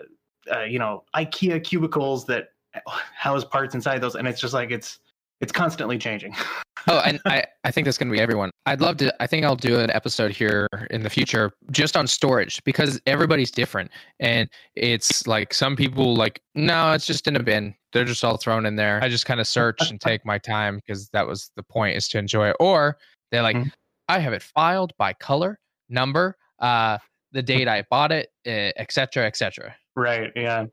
uh, 0.52 0.62
you 0.62 0.78
know 0.78 1.04
IKEA 1.14 1.62
cubicles 1.62 2.26
that 2.26 2.48
house 2.86 3.44
parts 3.44 3.74
inside 3.74 4.00
those, 4.00 4.16
and 4.16 4.26
it's 4.26 4.40
just 4.40 4.54
like 4.54 4.70
it's 4.70 4.98
it's 5.40 5.52
constantly 5.52 5.98
changing. 5.98 6.34
Oh, 6.86 6.98
and 6.98 7.18
I, 7.24 7.44
I 7.62 7.70
think 7.70 7.86
that's 7.86 7.96
going 7.96 8.08
to 8.08 8.12
be 8.12 8.20
everyone. 8.20 8.50
I'd 8.66 8.82
love 8.82 8.98
to. 8.98 9.14
I 9.22 9.26
think 9.26 9.46
I'll 9.46 9.56
do 9.56 9.80
an 9.80 9.88
episode 9.90 10.32
here 10.32 10.68
in 10.90 11.02
the 11.02 11.08
future 11.08 11.50
just 11.70 11.96
on 11.96 12.06
storage 12.06 12.62
because 12.64 13.00
everybody's 13.06 13.50
different. 13.50 13.90
And 14.20 14.50
it's 14.76 15.26
like 15.26 15.54
some 15.54 15.76
people 15.76 16.14
like, 16.14 16.42
no, 16.54 16.92
it's 16.92 17.06
just 17.06 17.26
in 17.26 17.36
a 17.36 17.42
bin. 17.42 17.74
They're 17.94 18.04
just 18.04 18.22
all 18.22 18.36
thrown 18.36 18.66
in 18.66 18.76
there. 18.76 19.00
I 19.02 19.08
just 19.08 19.24
kind 19.24 19.40
of 19.40 19.46
search 19.46 19.90
and 19.90 19.98
take 19.98 20.26
my 20.26 20.36
time 20.36 20.76
because 20.76 21.08
that 21.14 21.26
was 21.26 21.50
the 21.56 21.62
point 21.62 21.96
is 21.96 22.06
to 22.08 22.18
enjoy 22.18 22.50
it. 22.50 22.56
Or 22.60 22.98
they're 23.30 23.40
like, 23.40 23.56
Mhm. 23.56 23.72
I 24.08 24.18
have 24.18 24.34
it 24.34 24.42
filed 24.42 24.92
by 24.98 25.14
color, 25.14 25.58
number, 25.88 26.36
uh, 26.58 26.98
the 27.32 27.42
date 27.42 27.66
I 27.66 27.84
bought 27.88 28.12
it, 28.12 28.28
uh, 28.46 28.76
et 28.76 28.92
cetera, 28.92 29.24
et 29.24 29.36
cetera. 29.38 29.74
Right. 29.96 30.30
Yeah. 30.36 30.66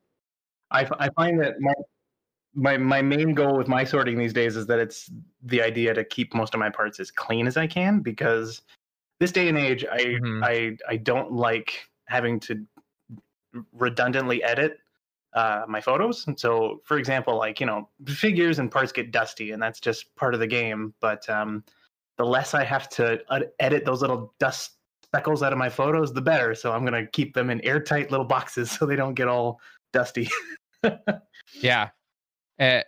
I, 0.71 0.85
I 0.99 1.09
find 1.15 1.39
that 1.39 1.53
my, 1.61 1.71
my 2.53 2.77
my 2.77 3.01
main 3.01 3.33
goal 3.33 3.57
with 3.57 3.67
my 3.67 3.83
sorting 3.83 4.17
these 4.17 4.33
days 4.33 4.55
is 4.55 4.67
that 4.67 4.79
it's 4.79 5.09
the 5.43 5.61
idea 5.61 5.93
to 5.93 6.03
keep 6.03 6.33
most 6.33 6.53
of 6.53 6.59
my 6.59 6.69
parts 6.69 6.99
as 6.99 7.09
clean 7.09 7.47
as 7.47 7.57
I 7.57 7.67
can 7.67 8.01
because 8.01 8.61
this 9.19 9.31
day 9.31 9.47
and 9.47 9.57
age 9.57 9.85
I 9.85 9.99
Mhm. 9.99 10.43
I 10.43 10.77
I 10.87 10.97
don't 10.97 11.31
like 11.31 11.89
having 12.07 12.39
to 12.41 12.65
redundantly 13.73 14.43
edit 14.43 14.79
uh, 15.33 15.63
my 15.67 15.79
photos. 15.79 16.27
And 16.27 16.37
so, 16.37 16.81
for 16.83 16.97
example, 16.97 17.37
like 17.37 17.59
you 17.59 17.65
know, 17.65 17.87
figures 18.05 18.59
and 18.59 18.69
parts 18.69 18.91
get 18.91 19.11
dusty, 19.11 19.51
and 19.51 19.61
that's 19.61 19.79
just 19.79 20.13
part 20.15 20.33
of 20.33 20.39
the 20.39 20.47
game. 20.47 20.93
But 20.99 21.29
um, 21.29 21.63
the 22.17 22.25
less 22.25 22.53
I 22.53 22.63
have 22.65 22.89
to 22.89 23.21
edit 23.59 23.85
those 23.85 24.01
little 24.01 24.33
dust 24.39 24.73
speckles 25.03 25.41
out 25.43 25.53
of 25.53 25.59
my 25.59 25.69
photos, 25.69 26.13
the 26.13 26.21
better. 26.21 26.53
So 26.53 26.73
I'm 26.73 26.83
gonna 26.83 27.07
keep 27.07 27.33
them 27.33 27.49
in 27.49 27.61
airtight 27.61 28.11
little 28.11 28.25
boxes 28.25 28.71
so 28.77 28.85
they 28.85 28.95
don't 28.95 29.13
get 29.13 29.27
all 29.27 29.59
dusty. 29.93 30.29
Yeah. 31.53 31.89
Uh, 32.61 32.81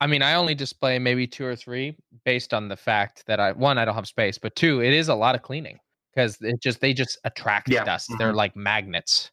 I 0.00 0.06
mean, 0.06 0.22
I 0.22 0.34
only 0.34 0.54
display 0.54 0.98
maybe 0.98 1.26
two 1.26 1.44
or 1.44 1.56
three 1.56 1.96
based 2.24 2.54
on 2.54 2.68
the 2.68 2.76
fact 2.76 3.24
that 3.26 3.40
I 3.40 3.52
one 3.52 3.76
I 3.76 3.84
don't 3.84 3.94
have 3.94 4.06
space, 4.06 4.38
but 4.38 4.54
two, 4.54 4.80
it 4.82 4.92
is 4.92 5.08
a 5.08 5.14
lot 5.14 5.34
of 5.34 5.42
cleaning 5.42 5.78
because 6.14 6.38
it 6.40 6.60
just 6.62 6.80
they 6.80 6.94
just 6.94 7.18
attract 7.24 7.68
Yeah, 7.68 7.84
dust. 7.84 8.12
They're 8.18 8.32
mhm. 8.32 8.36
like 8.36 8.54
magnets. 8.56 9.30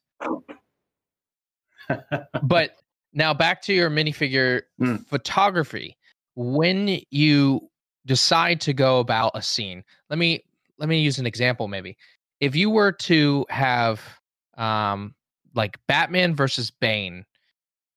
but 2.42 2.76
now 3.12 3.32
back 3.32 3.62
to 3.62 3.72
your 3.72 3.90
minifigure 3.90 4.62
Mm. 4.80 5.06
photography. 5.06 5.96
When 6.34 7.00
you 7.10 7.70
decide 8.06 8.60
to 8.62 8.72
go 8.72 8.98
about 8.98 9.32
a 9.34 9.42
scene, 9.42 9.84
let 10.10 10.18
me 10.18 10.44
let 10.78 10.88
me 10.88 10.98
use 11.00 11.18
an 11.18 11.26
example 11.26 11.68
maybe. 11.68 11.96
If 12.40 12.56
you 12.56 12.68
were 12.70 12.90
to 12.92 13.46
have 13.50 14.00
um 14.56 15.14
like 15.54 15.78
Batman 15.86 16.34
versus 16.34 16.70
Bane 16.70 17.24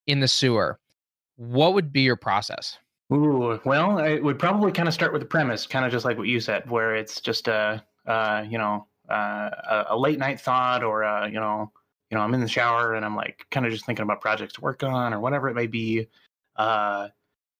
in 0.05 0.19
the 0.19 0.27
sewer, 0.27 0.79
what 1.37 1.73
would 1.73 1.93
be 1.93 2.01
your 2.01 2.17
process? 2.17 2.77
Ooh, 3.13 3.59
well, 3.63 3.99
I 3.99 4.19
would 4.19 4.37
probably 4.37 4.71
kind 4.71 4.87
of 4.87 4.93
start 4.93 5.13
with 5.13 5.21
the 5.21 5.27
premise, 5.27 5.65
kind 5.65 5.85
of 5.85 5.91
just 5.91 6.03
like 6.03 6.17
what 6.17 6.27
you 6.27 6.41
said, 6.41 6.69
where 6.69 6.93
it's 6.95 7.21
just 7.21 7.47
a, 7.47 7.81
you 8.49 8.57
know, 8.57 8.85
a, 9.07 9.85
a 9.89 9.97
late 9.97 10.19
night 10.19 10.41
thought, 10.41 10.83
or 10.83 11.05
uh, 11.05 11.25
you 11.25 11.39
know, 11.39 11.71
you 12.11 12.17
know, 12.17 12.23
I'm 12.23 12.33
in 12.33 12.41
the 12.41 12.47
shower 12.47 12.95
and 12.95 13.05
I'm 13.05 13.15
like 13.15 13.45
kind 13.49 13.65
of 13.65 13.71
just 13.71 13.85
thinking 13.85 14.03
about 14.03 14.19
projects 14.19 14.53
to 14.53 14.61
work 14.61 14.83
on, 14.83 15.13
or 15.13 15.21
whatever 15.21 15.47
it 15.47 15.55
may 15.55 15.67
be. 15.67 16.07
Uh, 16.57 17.07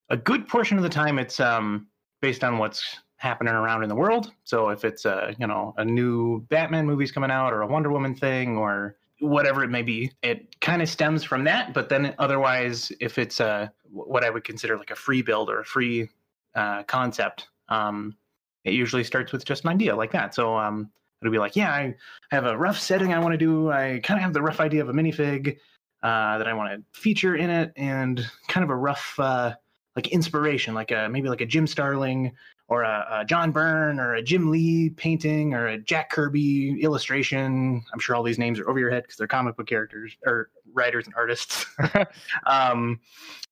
a 0.09 0.17
good 0.17 0.47
portion 0.47 0.78
of 0.78 0.84
the 0.84 0.89
time, 0.89 1.19
it's 1.19 1.39
um, 1.39 1.88
based 2.21 2.43
on 2.43 2.57
what's 2.57 2.97
happening 3.17 3.53
around 3.53 3.84
in 3.84 3.89
the 3.89 3.95
world. 3.95 4.32
So 4.43 4.69
if 4.69 4.84
it's 4.86 5.05
a, 5.05 5.36
you 5.39 5.47
know, 5.47 5.73
a 5.78 5.86
new 5.86 6.41
Batman 6.49 6.86
movie's 6.86 7.11
coming 7.11 7.32
out, 7.32 7.53
or 7.53 7.61
a 7.61 7.67
Wonder 7.67 7.91
Woman 7.91 8.15
thing, 8.15 8.57
or 8.57 8.97
whatever 9.20 9.63
it 9.63 9.70
may 9.70 9.82
be, 9.82 10.11
it 10.22 10.59
kind 10.61 10.82
of 10.82 10.89
stems 10.89 11.24
from 11.24 11.43
that. 11.45 11.74
But 11.74 11.89
then 11.89 12.13
otherwise, 12.20 12.91
if 12.99 13.18
it's 13.18 13.39
a 13.39 13.72
what 13.91 14.24
I 14.24 14.30
would 14.30 14.43
consider 14.43 14.78
like 14.78 14.91
a 14.91 14.95
free 14.95 15.22
build 15.22 15.49
or 15.49 15.59
a 15.59 15.65
free 15.65 16.09
uh, 16.55 16.84
concept, 16.84 17.47
um, 17.70 18.15
it 18.63 18.74
usually 18.74 19.03
starts 19.03 19.32
with 19.32 19.45
just 19.45 19.63
an 19.63 19.70
idea 19.70 19.95
like 19.95 20.11
that. 20.11 20.36
So 20.36 20.57
um, 20.57 20.91
it'll 21.22 21.32
be 21.32 21.39
like, 21.39 21.55
yeah, 21.55 21.72
I 21.72 21.95
have 22.32 22.45
a 22.45 22.57
rough 22.57 22.80
setting 22.80 23.13
I 23.13 23.20
want 23.20 23.34
to 23.34 23.38
do. 23.38 23.72
I 23.72 23.99
kind 24.03 24.18
of 24.18 24.24
have 24.24 24.34
the 24.34 24.41
rough 24.41 24.59
idea 24.59 24.82
of 24.82 24.89
a 24.89 24.93
minifig 24.93 25.57
uh, 26.03 26.38
that 26.38 26.47
I 26.47 26.53
want 26.53 26.72
to 26.74 26.99
feature 26.99 27.36
in 27.36 27.49
it, 27.49 27.74
and 27.76 28.26
kind 28.47 28.63
of 28.63 28.70
a 28.70 28.76
rough 28.76 29.15
uh, 29.20 29.55
like 29.95 30.09
inspiration, 30.09 30.74
like 30.74 30.91
a 30.91 31.07
maybe 31.09 31.30
like 31.30 31.41
a 31.41 31.45
Jim 31.45 31.65
Starlin 31.65 32.32
or 32.70 32.84
a, 32.84 33.07
a 33.20 33.26
John 33.26 33.51
Byrne 33.51 33.99
or 33.99 34.15
a 34.15 34.22
Jim 34.22 34.51
Lee 34.51 34.89
painting 34.89 35.53
or 35.53 35.68
a 35.68 35.78
Jack 35.78 36.09
Kirby 36.09 36.82
illustration. 36.82 37.84
I'm 37.93 37.99
sure 37.99 38.15
all 38.15 38.24
these 38.24 38.39
names 38.39 38.59
are 38.59 38.70
over 38.70 38.80
your 38.80 38.89
head 38.89 39.03
because 39.03 39.18
they're 39.18 39.28
comic 39.28 39.55
book 39.55 39.68
characters 39.68 40.18
or 40.26 40.49
writers 40.74 41.05
and 41.05 41.15
artists. 41.15 41.65
um, 42.45 42.99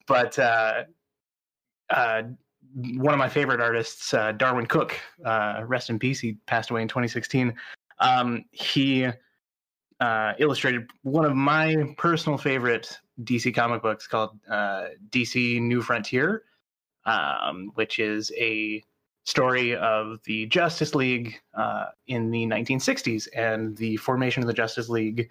but 0.08 0.38
uh, 0.38 0.84
uh, 1.90 2.24
one 2.98 3.14
of 3.14 3.20
my 3.20 3.30
favorite 3.30 3.62
artists, 3.62 4.14
uh, 4.14 4.34
Darwyn 4.34 4.68
Cooke, 4.68 5.00
uh, 5.24 5.62
rest 5.66 5.90
in 5.90 5.98
peace. 5.98 6.20
He 6.20 6.34
passed 6.46 6.70
away 6.70 6.82
in 6.82 6.88
2016. 6.90 7.54
Um, 8.00 8.44
he 8.52 9.08
uh, 10.02 10.34
illustrated 10.40 10.90
one 11.04 11.24
of 11.24 11.36
my 11.36 11.94
personal 11.98 12.38
favorite 12.38 12.98
DC 13.24 13.56
comic 13.56 13.82
books 13.82 14.08
called 14.08 14.38
uh, 14.50 14.88
DC 15.10 15.62
New 15.62 15.82
Frontier, 15.82 16.44
um, 17.06 17.72
which 17.76 18.00
is 18.00 18.30
a 18.38 18.84
story 19.26 19.76
of 19.76 20.20
the 20.24 20.46
Justice 20.48 20.96
League 20.96 21.40
uh, 21.56 21.86
in 22.08 22.32
the 22.32 22.46
1960s 22.46 23.28
and 23.36 23.76
the 23.78 23.98
formation 23.98 24.42
of 24.42 24.48
the 24.48 24.54
Justice 24.54 24.88
League 24.88 25.30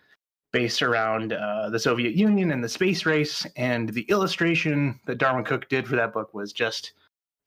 based 0.53 0.83
around 0.83 1.33
uh, 1.33 1.69
the 1.71 1.79
Soviet 1.79 2.15
Union 2.15 2.53
and 2.53 2.63
the 2.63 2.69
space 2.69 3.07
race. 3.07 3.47
And 3.57 3.89
the 3.89 4.03
illustration 4.03 5.01
that 5.07 5.19
Darwyn 5.19 5.45
Cooke 5.45 5.69
did 5.69 5.87
for 5.87 5.97
that 5.97 6.13
book 6.13 6.35
was 6.35 6.53
just 6.53 6.93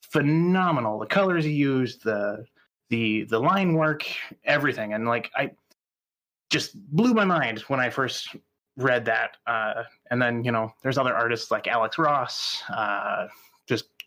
phenomenal. 0.02 1.00
The 1.00 1.06
colors 1.06 1.46
he 1.46 1.52
used, 1.52 2.04
the 2.04 2.46
the 2.90 3.24
the 3.24 3.40
line 3.40 3.74
work, 3.74 4.06
everything, 4.46 4.94
and 4.94 5.08
like 5.08 5.30
I 5.36 5.52
just 6.50 6.76
blew 6.92 7.14
my 7.14 7.26
mind 7.26 7.60
when 7.68 7.80
I 7.80 7.90
first 7.90 8.36
read 8.78 9.04
that. 9.06 9.38
Uh, 9.46 9.84
and 10.12 10.22
then 10.22 10.44
you 10.44 10.52
know, 10.52 10.72
there's 10.84 10.98
other 10.98 11.14
artists 11.14 11.52
like 11.52 11.68
Alex 11.68 11.98
Ross, 11.98 12.62
uh, 12.70 13.28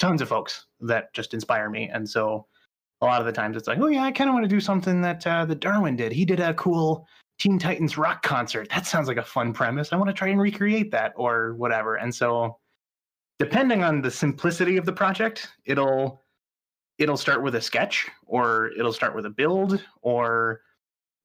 tons 0.00 0.20
of 0.20 0.28
folks 0.28 0.66
that 0.80 1.12
just 1.14 1.34
inspire 1.34 1.70
me. 1.70 1.88
And 1.92 2.08
so 2.08 2.46
a 3.00 3.06
lot 3.06 3.20
of 3.20 3.26
the 3.26 3.32
times 3.32 3.56
it's 3.56 3.68
like, 3.68 3.78
oh 3.78 3.86
yeah, 3.86 4.02
I 4.02 4.10
kind 4.10 4.28
of 4.28 4.34
want 4.34 4.44
to 4.44 4.48
do 4.48 4.60
something 4.60 5.00
that 5.02 5.26
uh, 5.26 5.44
that 5.44 5.60
Darwyn 5.60 5.96
did. 5.96 6.12
He 6.12 6.24
did 6.24 6.40
a 6.40 6.54
cool 6.54 7.06
Teen 7.38 7.58
Titans 7.58 7.96
rock 7.96 8.22
concert. 8.22 8.68
That 8.70 8.86
sounds 8.86 9.08
like 9.08 9.16
a 9.16 9.22
fun 9.22 9.52
premise. 9.52 9.92
I 9.92 9.96
want 9.96 10.08
to 10.08 10.14
try 10.14 10.28
and 10.28 10.40
recreate 10.40 10.90
that 10.90 11.12
or 11.16 11.54
whatever. 11.54 11.96
And 11.96 12.14
so 12.14 12.58
depending 13.38 13.82
on 13.82 14.02
the 14.02 14.10
simplicity 14.10 14.76
of 14.76 14.84
the 14.84 14.92
project, 14.92 15.48
it'll 15.64 16.22
it'll 16.98 17.16
start 17.16 17.42
with 17.42 17.54
a 17.54 17.60
sketch 17.60 18.08
or 18.26 18.70
it'll 18.78 18.92
start 18.92 19.14
with 19.14 19.24
a 19.24 19.30
build 19.30 19.82
or 20.02 20.60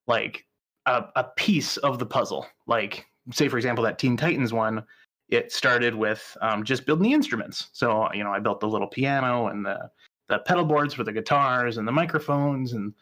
like 0.07 0.45
a, 0.85 1.05
a 1.17 1.25
piece 1.35 1.75
of 1.77 1.99
the 1.99 2.05
puzzle. 2.05 2.45
Like 2.67 3.05
say 3.31 3.49
for 3.49 3.57
example 3.57 3.83
that 3.83 3.99
Teen 3.99 4.15
Titans 4.15 4.53
one, 4.53 4.83
it 5.29 5.51
started 5.51 5.95
with 5.95 6.37
um, 6.41 6.63
just 6.63 6.85
building 6.85 7.03
the 7.03 7.13
instruments. 7.13 7.69
So 7.73 8.11
you 8.13 8.23
know 8.23 8.31
I 8.31 8.39
built 8.39 8.59
the 8.59 8.67
little 8.67 8.87
piano 8.87 9.47
and 9.47 9.65
the 9.65 9.89
the 10.27 10.39
pedal 10.39 10.65
boards 10.65 10.93
for 10.93 11.03
the 11.03 11.13
guitars 11.13 11.77
and 11.77 11.87
the 11.87 11.91
microphones 11.91 12.73
and 12.73 12.93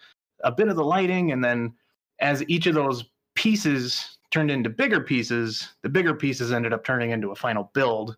a 0.43 0.51
bit 0.51 0.67
of 0.67 0.76
the 0.76 0.84
lighting 0.84 1.32
and 1.32 1.43
then 1.43 1.74
as 2.19 2.43
each 2.49 2.67
of 2.67 2.76
those 2.76 3.05
pieces 3.36 4.17
turned 4.32 4.51
into 4.51 4.69
bigger 4.69 4.99
pieces, 4.99 5.69
the 5.84 5.89
bigger 5.89 6.13
pieces 6.13 6.51
ended 6.51 6.74
up 6.74 6.84
turning 6.84 7.11
into 7.11 7.32
a 7.32 7.36
final 7.36 7.69
build, 7.74 8.17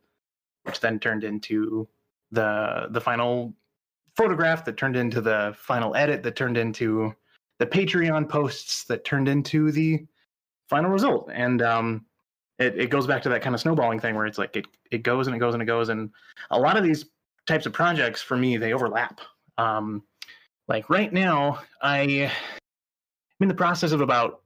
which 0.63 0.79
then 0.79 0.99
turned 0.99 1.23
into 1.23 1.87
the 2.31 2.87
the 2.91 3.01
final 3.01 3.53
photograph 4.15 4.63
that 4.65 4.77
turned 4.77 4.95
into 4.95 5.21
the 5.21 5.53
final 5.57 5.95
edit 5.95 6.23
that 6.23 6.35
turned 6.35 6.57
into 6.57 7.13
the 7.59 7.65
Patreon 7.65 8.27
posts 8.29 8.85
that 8.85 9.03
turned 9.03 9.27
into 9.27 9.71
the 9.71 10.05
final 10.69 10.89
result. 10.89 11.29
And 11.33 11.61
um, 11.61 12.05
it, 12.59 12.79
it 12.79 12.89
goes 12.89 13.07
back 13.07 13.21
to 13.23 13.29
that 13.29 13.41
kind 13.41 13.53
of 13.53 13.61
snowballing 13.61 13.99
thing 13.99 14.15
where 14.15 14.25
it's 14.25 14.37
like 14.37 14.55
it, 14.55 14.65
it 14.91 15.03
goes 15.03 15.27
and 15.27 15.35
it 15.35 15.39
goes 15.39 15.53
and 15.53 15.61
it 15.61 15.65
goes. 15.65 15.89
And 15.89 16.09
a 16.51 16.59
lot 16.59 16.77
of 16.77 16.83
these 16.83 17.05
types 17.47 17.65
of 17.65 17.73
projects 17.73 18.21
for 18.21 18.37
me, 18.37 18.57
they 18.57 18.73
overlap. 18.73 19.21
Um, 19.57 20.03
like 20.67 20.89
right 20.89 21.11
now, 21.11 21.61
I 21.81 22.31
I'm 23.39 23.43
in 23.43 23.47
the 23.49 23.55
process 23.55 23.91
of 23.91 24.01
about 24.01 24.41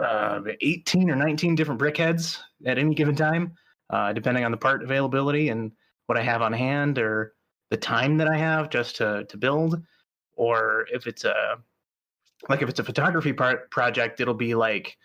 uh, 0.00 0.40
18 0.60 1.10
or 1.10 1.16
19 1.16 1.54
different 1.54 1.80
brickheads 1.80 2.38
at 2.64 2.78
any 2.78 2.94
given 2.94 3.16
time, 3.16 3.54
uh, 3.90 4.12
depending 4.12 4.44
on 4.44 4.50
the 4.50 4.56
part 4.56 4.82
availability 4.82 5.48
and 5.48 5.72
what 6.06 6.16
I 6.16 6.22
have 6.22 6.42
on 6.42 6.52
hand 6.52 6.98
or 6.98 7.34
the 7.70 7.76
time 7.76 8.16
that 8.18 8.28
I 8.28 8.36
have 8.36 8.70
just 8.70 8.96
to 8.96 9.24
to 9.24 9.36
build, 9.36 9.82
or 10.36 10.86
if 10.92 11.06
it's 11.06 11.24
a 11.24 11.58
like 12.48 12.62
if 12.62 12.68
it's 12.68 12.80
a 12.80 12.84
photography 12.84 13.32
part 13.32 13.70
project, 13.70 14.20
it'll 14.20 14.34
be 14.34 14.54
like 14.54 14.96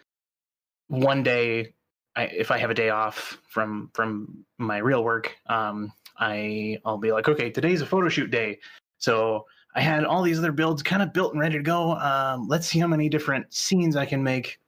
one 0.87 1.23
day. 1.23 1.73
I, 2.15 2.23
if 2.25 2.51
I 2.51 2.57
have 2.57 2.69
a 2.69 2.73
day 2.73 2.89
off 2.89 3.39
from 3.47 3.89
from 3.93 4.45
my 4.57 4.77
real 4.77 5.03
work, 5.03 5.35
um, 5.47 5.91
I 6.19 6.77
I'll 6.85 6.97
be 6.97 7.11
like, 7.11 7.27
okay, 7.27 7.49
today's 7.49 7.81
a 7.81 7.85
photo 7.85 8.09
shoot 8.09 8.31
day, 8.31 8.59
so 8.97 9.45
I 9.75 9.81
had 9.81 10.05
all 10.05 10.23
these 10.23 10.39
other 10.39 10.53
builds 10.53 10.81
kind 10.81 11.01
of 11.01 11.11
built 11.11 11.33
and 11.33 11.41
ready 11.41 11.57
to 11.57 11.63
go. 11.63 11.91
Um, 11.93 12.47
let's 12.47 12.67
see 12.67 12.79
how 12.79 12.87
many 12.87 13.09
different 13.09 13.53
scenes 13.53 13.97
I 13.97 14.05
can 14.05 14.23
make 14.23 14.59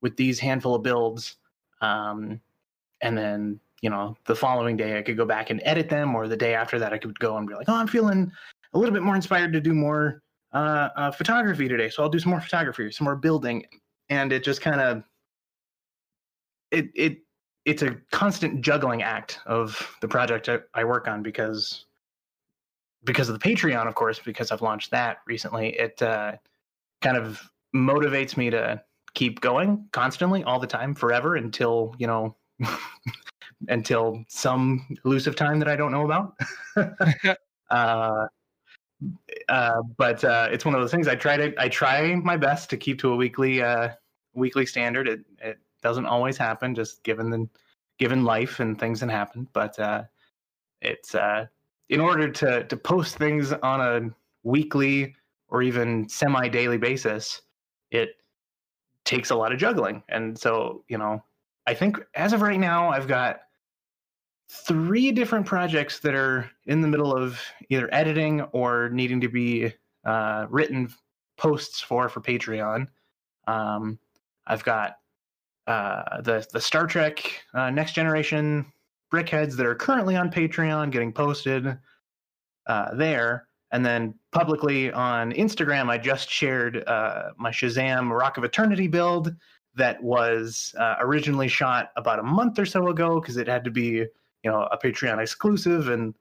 with 0.00 0.16
these 0.16 0.40
handful 0.40 0.74
of 0.74 0.82
builds. 0.82 1.36
Um, 1.80 2.40
and 3.00 3.16
then, 3.16 3.60
you 3.80 3.90
know, 3.90 4.16
the 4.26 4.34
following 4.34 4.76
day 4.76 4.98
I 4.98 5.02
could 5.02 5.16
go 5.16 5.24
back 5.24 5.50
and 5.50 5.60
edit 5.64 5.88
them, 5.88 6.16
or 6.16 6.26
the 6.26 6.36
day 6.36 6.54
after 6.54 6.78
that 6.80 6.92
I 6.92 6.98
could 6.98 7.16
go 7.20 7.36
and 7.36 7.46
be 7.46 7.54
like, 7.54 7.68
oh, 7.68 7.76
I'm 7.76 7.86
feeling 7.86 8.32
a 8.72 8.78
little 8.78 8.92
bit 8.92 9.04
more 9.04 9.14
inspired 9.14 9.52
to 9.52 9.60
do 9.60 9.72
more 9.72 10.22
uh, 10.52 10.88
uh, 10.96 11.10
photography 11.12 11.68
today. 11.68 11.88
So 11.88 12.02
I'll 12.02 12.08
do 12.08 12.18
some 12.18 12.30
more 12.30 12.40
photography, 12.40 12.90
some 12.90 13.04
more 13.04 13.14
building. 13.14 13.64
And 14.08 14.32
it 14.32 14.42
just 14.42 14.60
kind 14.60 14.80
of, 14.80 15.04
it, 16.70 16.90
it, 16.94 17.18
it's 17.64 17.82
a 17.82 17.96
constant 18.10 18.60
juggling 18.60 19.02
act 19.02 19.40
of 19.46 19.96
the 20.00 20.08
project 20.08 20.48
I, 20.48 20.58
I 20.74 20.84
work 20.84 21.08
on 21.08 21.22
because 21.22 21.84
because 23.04 23.28
of 23.28 23.38
the 23.38 23.48
Patreon, 23.48 23.86
of 23.86 23.94
course, 23.94 24.18
because 24.18 24.50
I've 24.50 24.62
launched 24.62 24.90
that 24.90 25.18
recently, 25.26 25.68
it 25.78 26.02
uh, 26.02 26.32
kind 27.00 27.16
of 27.16 27.40
motivates 27.74 28.36
me 28.36 28.50
to 28.50 28.82
keep 29.14 29.40
going 29.40 29.88
constantly, 29.92 30.42
all 30.44 30.58
the 30.58 30.66
time, 30.66 30.94
forever 30.94 31.36
until 31.36 31.94
you 31.98 32.06
know, 32.06 32.36
until 33.68 34.24
some 34.28 34.96
elusive 35.04 35.36
time 35.36 35.58
that 35.58 35.68
I 35.68 35.76
don't 35.76 35.92
know 35.92 36.04
about. 36.04 36.36
uh, 37.70 38.26
uh, 39.48 39.82
but 39.96 40.24
uh, 40.24 40.48
it's 40.50 40.64
one 40.64 40.74
of 40.74 40.80
those 40.80 40.90
things. 40.90 41.08
I 41.08 41.14
try 41.14 41.36
to 41.36 41.54
I 41.60 41.68
try 41.68 42.14
my 42.16 42.36
best 42.36 42.70
to 42.70 42.76
keep 42.76 42.98
to 43.00 43.12
a 43.12 43.16
weekly 43.16 43.62
uh, 43.62 43.90
weekly 44.34 44.66
standard. 44.66 45.08
It 45.08 45.20
it 45.40 45.58
doesn't 45.82 46.06
always 46.06 46.36
happen, 46.36 46.74
just 46.74 47.02
given 47.02 47.30
the 47.30 47.48
given 47.98 48.24
life 48.24 48.60
and 48.60 48.78
things 48.78 49.00
that 49.00 49.10
happen. 49.10 49.48
But 49.52 49.78
uh, 49.78 50.04
it's 50.80 51.14
uh, 51.14 51.46
in 51.88 52.00
order 52.00 52.30
to 52.30 52.64
to 52.64 52.76
post 52.76 53.16
things 53.16 53.52
on 53.52 53.80
a 53.80 54.10
weekly 54.42 55.14
or 55.48 55.62
even 55.62 56.08
semi 56.08 56.48
daily 56.48 56.78
basis, 56.78 57.42
it 57.90 58.10
takes 59.04 59.30
a 59.30 59.34
lot 59.34 59.52
of 59.52 59.58
juggling. 59.58 60.02
And 60.08 60.38
so, 60.38 60.84
you 60.88 60.98
know, 60.98 61.22
I 61.66 61.74
think 61.74 61.98
as 62.14 62.32
of 62.32 62.42
right 62.42 62.60
now, 62.60 62.90
I've 62.90 63.08
got 63.08 63.40
three 64.50 65.12
different 65.12 65.46
projects 65.46 65.98
that 66.00 66.14
are 66.14 66.50
in 66.66 66.80
the 66.80 66.88
middle 66.88 67.14
of 67.14 67.40
either 67.68 67.88
editing 67.92 68.42
or 68.52 68.88
needing 68.90 69.20
to 69.20 69.28
be 69.28 69.72
uh, 70.04 70.46
written 70.48 70.92
posts 71.36 71.80
for 71.80 72.08
for 72.08 72.20
Patreon. 72.20 72.88
Um, 73.46 73.98
I've 74.46 74.64
got 74.64 74.97
uh, 75.68 76.22
the 76.22 76.46
the 76.52 76.60
Star 76.60 76.86
Trek 76.86 77.42
uh, 77.54 77.70
Next 77.70 77.92
Generation 77.92 78.66
brickheads 79.12 79.54
that 79.56 79.66
are 79.66 79.74
currently 79.74 80.16
on 80.16 80.30
Patreon 80.30 80.90
getting 80.90 81.12
posted 81.12 81.78
uh, 82.66 82.94
there. 82.94 83.46
And 83.70 83.84
then 83.84 84.14
publicly 84.32 84.90
on 84.92 85.32
Instagram, 85.32 85.90
I 85.90 85.98
just 85.98 86.30
shared 86.30 86.84
uh, 86.86 87.30
my 87.36 87.50
Shazam 87.50 88.10
Rock 88.10 88.38
of 88.38 88.44
Eternity 88.44 88.86
build 88.86 89.34
that 89.74 90.02
was 90.02 90.74
uh, 90.78 90.96
originally 91.00 91.48
shot 91.48 91.90
about 91.96 92.18
a 92.18 92.22
month 92.22 92.58
or 92.58 92.64
so 92.64 92.88
ago 92.88 93.20
because 93.20 93.36
it 93.36 93.46
had 93.46 93.62
to 93.64 93.70
be, 93.70 93.84
you 93.84 94.06
know, 94.44 94.68
a 94.72 94.78
Patreon 94.78 95.20
exclusive, 95.20 95.90
and 95.90 96.14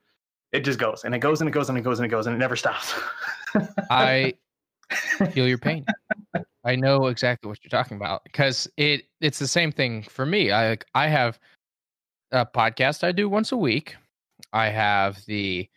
it 0.51 0.61
just 0.61 0.77
goes 0.77 1.03
and 1.05 1.15
it 1.15 1.19
goes 1.19 1.39
and 1.39 1.49
it 1.49 1.53
goes 1.53 1.69
and 1.69 1.77
it 1.77 1.81
goes 1.81 1.99
and 1.99 2.05
it 2.05 2.09
goes 2.09 2.27
and 2.27 2.35
it 2.35 2.39
never 2.39 2.57
stops. 2.57 2.93
I 3.89 4.33
feel 5.31 5.47
your 5.47 5.57
pain. 5.57 5.85
I 6.67 6.75
know 6.75 7.07
exactly 7.07 7.47
what 7.47 7.59
you're 7.63 7.69
talking 7.69 7.95
about 7.95 8.25
because 8.25 8.67
it 8.75 9.05
it's 9.21 9.39
the 9.39 9.47
same 9.47 9.71
thing 9.71 10.03
for 10.03 10.25
me. 10.25 10.51
I 10.51 10.77
I 10.93 11.07
have 11.07 11.39
a 12.31 12.45
podcast 12.45 13.05
I 13.05 13.13
do 13.13 13.29
once 13.29 13.53
a 13.53 13.57
week. 13.57 13.95
I 14.51 14.67
have 14.67 15.23
the 15.27 15.69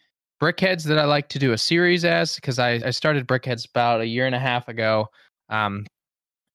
Brickheads 0.43 0.84
that 0.84 0.99
I 0.99 1.05
like 1.05 1.28
to 1.28 1.38
do 1.38 1.53
a 1.53 1.59
series 1.59 2.05
as 2.05 2.34
because 2.34 2.59
I, 2.59 2.80
I 2.84 2.91
started 2.91 3.28
Brickheads 3.28 3.68
about 3.68 4.01
a 4.01 4.07
year 4.07 4.26
and 4.26 4.34
a 4.34 4.38
half 4.38 4.66
ago. 4.68 5.09
Um, 5.49 5.86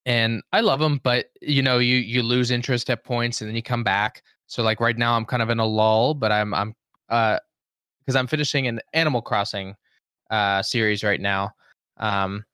and 0.04 0.42
I 0.52 0.60
love 0.60 0.80
them, 0.80 1.00
but 1.02 1.26
you 1.40 1.62
know, 1.62 1.78
you 1.78 1.96
you 1.96 2.22
lose 2.22 2.50
interest 2.50 2.90
at 2.90 3.04
points 3.04 3.40
and 3.40 3.48
then 3.48 3.56
you 3.56 3.62
come 3.62 3.84
back. 3.84 4.22
So 4.48 4.62
like 4.62 4.80
right 4.80 4.98
now 4.98 5.16
I'm 5.16 5.24
kind 5.24 5.42
of 5.42 5.48
in 5.48 5.60
a 5.60 5.66
lull, 5.66 6.12
but 6.12 6.30
I'm 6.30 6.52
I'm 6.52 6.74
uh 7.08 7.38
because 8.00 8.16
I'm 8.16 8.26
finishing 8.26 8.66
an 8.66 8.80
Animal 8.92 9.22
Crossing 9.22 9.74
uh 10.30 10.62
series 10.62 11.02
right 11.02 11.22
now. 11.22 11.52
Um 11.96 12.44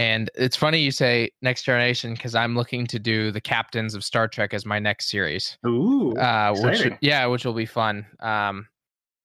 and 0.00 0.30
it's 0.34 0.56
funny 0.56 0.80
you 0.80 0.92
say 0.92 1.30
next 1.42 1.64
generation 1.64 2.14
because 2.14 2.34
I'm 2.34 2.56
looking 2.56 2.86
to 2.86 2.98
do 2.98 3.30
the 3.30 3.40
captains 3.40 3.94
of 3.94 4.02
Star 4.02 4.28
Trek 4.28 4.54
as 4.54 4.64
my 4.64 4.78
next 4.78 5.10
series. 5.10 5.58
Ooh, 5.66 6.14
uh, 6.16 6.56
which 6.56 6.90
yeah, 7.02 7.26
which 7.26 7.44
will 7.44 7.52
be 7.52 7.66
fun. 7.66 8.06
Um, 8.20 8.66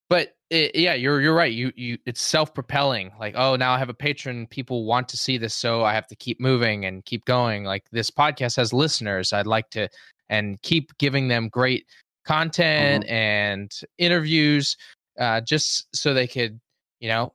but 0.10 0.36
it, 0.50 0.76
yeah, 0.76 0.94
you're 0.94 1.22
you're 1.22 1.34
right. 1.34 1.54
You 1.54 1.72
you 1.78 1.98
it's 2.06 2.22
self 2.22 2.54
propelling. 2.54 3.14
Like 3.18 3.36
oh, 3.38 3.56
now 3.56 3.72
I 3.72 3.78
have 3.78 3.88
a 3.88 3.94
patron. 3.94 4.48
People 4.48 4.84
want 4.84 5.08
to 5.08 5.18
see 5.18 5.38
this, 5.38 5.54
so 5.54 5.86
I 5.86 5.94
have 5.94 6.08
to 6.08 6.16
keep 6.18 6.42
moving 6.42 6.84
and 6.84 7.06
keep 7.06 7.24
going. 7.24 7.64
Like 7.64 7.86
this 7.94 8.12
podcast 8.12 8.58
has 8.58 8.74
listeners. 8.74 9.32
I'd 9.32 9.48
like 9.48 9.70
to 9.70 9.88
and 10.28 10.62
keep 10.62 10.92
giving 10.98 11.30
them 11.30 11.48
great 11.48 11.86
content 12.26 13.06
mm-hmm. 13.06 13.14
and 13.14 13.80
interviews, 13.98 14.76
uh, 15.18 15.40
just 15.40 15.88
so 15.96 16.14
they 16.14 16.28
could 16.28 16.60
you 17.00 17.08
know 17.08 17.32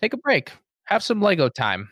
take 0.00 0.14
a 0.14 0.16
break, 0.16 0.50
have 0.84 1.02
some 1.02 1.20
Lego 1.20 1.50
time 1.50 1.90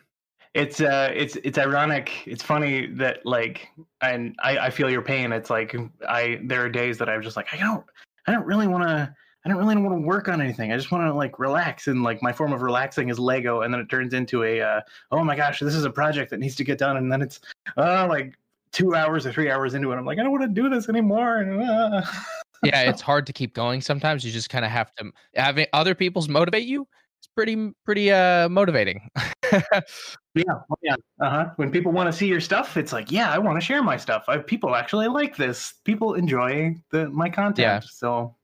it's 0.58 0.80
uh 0.80 1.12
it's 1.14 1.36
it's 1.36 1.56
ironic. 1.56 2.10
It's 2.26 2.42
funny 2.42 2.86
that 2.94 3.24
like 3.24 3.68
and 4.00 4.34
I, 4.42 4.58
I 4.58 4.70
feel 4.70 4.90
your 4.90 5.02
pain. 5.02 5.32
It's 5.32 5.50
like 5.50 5.76
i 6.08 6.40
there 6.44 6.64
are 6.64 6.68
days 6.68 6.98
that 6.98 7.08
i'm 7.08 7.22
just 7.22 7.36
like 7.36 7.46
i 7.52 7.56
don't 7.56 7.84
i 8.26 8.32
don't 8.32 8.44
really 8.44 8.66
want 8.66 8.82
to 8.84 9.14
i 9.44 9.48
don't 9.48 9.58
really 9.58 9.76
want 9.76 9.94
to 9.94 10.06
work 10.06 10.28
on 10.28 10.40
anything. 10.40 10.72
I 10.72 10.76
just 10.76 10.90
want 10.90 11.04
to 11.04 11.14
like 11.14 11.38
relax. 11.38 11.86
And 11.86 12.02
like 12.02 12.22
my 12.22 12.32
form 12.32 12.52
of 12.52 12.62
relaxing 12.62 13.08
is 13.08 13.18
lego 13.18 13.62
and 13.62 13.72
then 13.72 13.80
it 13.80 13.88
turns 13.88 14.14
into 14.14 14.42
a 14.42 14.60
uh, 14.60 14.80
oh 15.12 15.22
my 15.22 15.36
gosh 15.36 15.60
this 15.60 15.74
is 15.74 15.84
a 15.84 15.90
project 15.90 16.30
that 16.30 16.40
needs 16.40 16.56
to 16.56 16.64
get 16.64 16.78
done. 16.78 16.96
And 16.96 17.10
then 17.10 17.22
it's 17.22 17.40
uh 17.76 18.06
like 18.08 18.34
two 18.72 18.94
hours 18.94 19.26
or 19.26 19.32
three 19.32 19.50
hours 19.50 19.72
into 19.72 19.90
it 19.92 19.96
i'm 19.96 20.04
like 20.04 20.18
i 20.18 20.22
don't 20.22 20.30
want 20.30 20.42
to 20.42 20.48
do 20.48 20.68
this 20.68 20.88
anymore. 20.88 21.38
And, 21.38 21.62
uh. 21.62 22.02
yeah 22.64 22.82
it's 22.82 23.00
hard 23.00 23.26
to 23.26 23.32
keep 23.32 23.54
going 23.54 23.80
sometimes. 23.80 24.24
You 24.24 24.32
just 24.32 24.50
kind 24.50 24.64
of 24.64 24.72
have 24.72 24.92
to 24.96 25.12
having 25.36 25.66
other 25.72 25.94
people's 25.94 26.28
motivate 26.28 26.66
you 26.66 26.88
it's 27.18 27.28
pretty 27.34 27.72
pretty 27.84 28.10
uh 28.10 28.48
motivating 28.48 29.08
yeah 29.52 30.42
yeah 30.82 30.94
uh-huh 31.20 31.46
when 31.56 31.70
people 31.70 31.92
want 31.92 32.06
to 32.06 32.12
see 32.12 32.26
your 32.26 32.40
stuff 32.40 32.76
it's 32.76 32.92
like 32.92 33.10
yeah 33.10 33.30
i 33.30 33.38
want 33.38 33.58
to 33.58 33.64
share 33.64 33.82
my 33.82 33.96
stuff 33.96 34.24
I, 34.28 34.38
people 34.38 34.76
actually 34.76 35.08
like 35.08 35.36
this 35.36 35.74
people 35.84 36.14
enjoy 36.14 36.76
the 36.90 37.08
my 37.10 37.28
content 37.28 37.58
yeah. 37.58 37.80
so 37.80 38.36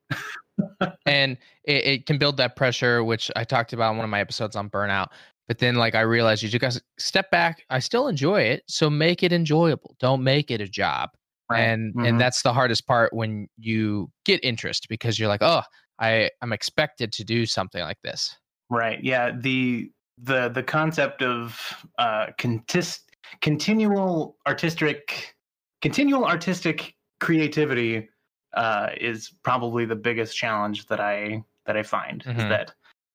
and 1.07 1.37
it, 1.65 1.87
it, 1.87 2.07
can 2.07 2.19
build 2.19 2.37
that 2.39 2.57
pressure 2.57 3.05
which 3.05 3.31
i 3.37 3.45
talked 3.45 3.73
about 3.73 3.93
in 3.93 3.97
one 3.97 4.05
of 4.05 4.11
my 4.11 4.21
episodes 4.21 4.57
on 4.57 4.71
burnout 4.71 5.09
but 5.47 5.59
then 5.59 5.77
like 5.77 5.95
i 5.95 6.01
realized 6.01 6.43
you 6.43 6.49
just 6.49 6.61
got 6.61 6.81
step 6.99 7.31
back 7.31 7.65
i 7.71 7.79
still 7.79 8.09
enjoy 8.09 8.41
it 8.41 8.63
so 8.67 8.91
make 8.91 9.23
it 9.23 9.33
enjoyable 9.33 9.95
don't 10.01 10.23
make 10.23 10.51
it 10.51 10.61
a 10.61 10.69
job 10.69 11.11
right. 11.51 11.61
and 11.61 11.95
mm-hmm. 11.95 12.07
and 12.07 12.21
that's 12.21 12.43
the 12.43 12.53
hardest 12.53 12.87
part 12.87 13.13
when 13.13 13.49
you 13.59 14.11
get 14.25 14.43
interest 14.45 14.89
because 14.89 15.19
you're 15.19 15.29
like 15.29 15.43
oh 15.43 15.63
i 16.01 16.29
i'm 16.43 16.53
expected 16.53 17.13
to 17.13 17.25
do 17.25 17.47
something 17.47 17.83
like 17.83 18.01
this 18.03 18.37
Right. 18.71 19.03
Yeah. 19.03 19.33
The 19.39 19.91
the 20.19 20.49
the 20.49 20.63
concept 20.63 21.23
of 21.23 21.59
uh, 21.99 22.27
contis- 22.39 23.01
continual 23.41 24.37
artistic 24.47 25.35
continual 25.83 26.25
artistic 26.25 26.95
creativity 27.21 28.09
uh, 28.55 28.91
is 29.01 29.35
probably 29.43 29.85
the 29.85 29.97
biggest 29.97 30.37
challenge 30.37 30.87
that 30.87 31.01
I 31.01 31.43
that 31.67 31.77
I 31.77 31.83
find 31.83 32.23
mm-hmm. 32.23 32.39
is 32.39 32.45
that 32.49 32.73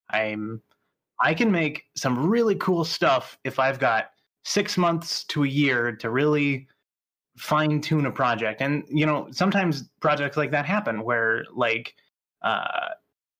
I'm 0.09 0.61
I 1.21 1.33
can 1.33 1.51
make 1.51 1.83
some 1.95 2.29
really 2.29 2.55
cool 2.55 2.83
stuff 2.83 3.37
if 3.43 3.59
I've 3.59 3.79
got 3.79 4.11
six 4.45 4.77
months 4.77 5.23
to 5.25 5.43
a 5.43 5.47
year 5.47 5.91
to 5.97 6.09
really 6.09 6.67
fine 7.37 7.81
tune 7.81 8.05
a 8.05 8.11
project. 8.11 8.61
And 8.61 8.83
you 8.89 9.05
know, 9.05 9.27
sometimes 9.31 9.89
projects 10.01 10.37
like 10.37 10.51
that 10.51 10.65
happen 10.65 11.03
where 11.03 11.45
like 11.53 11.95
uh, 12.41 12.89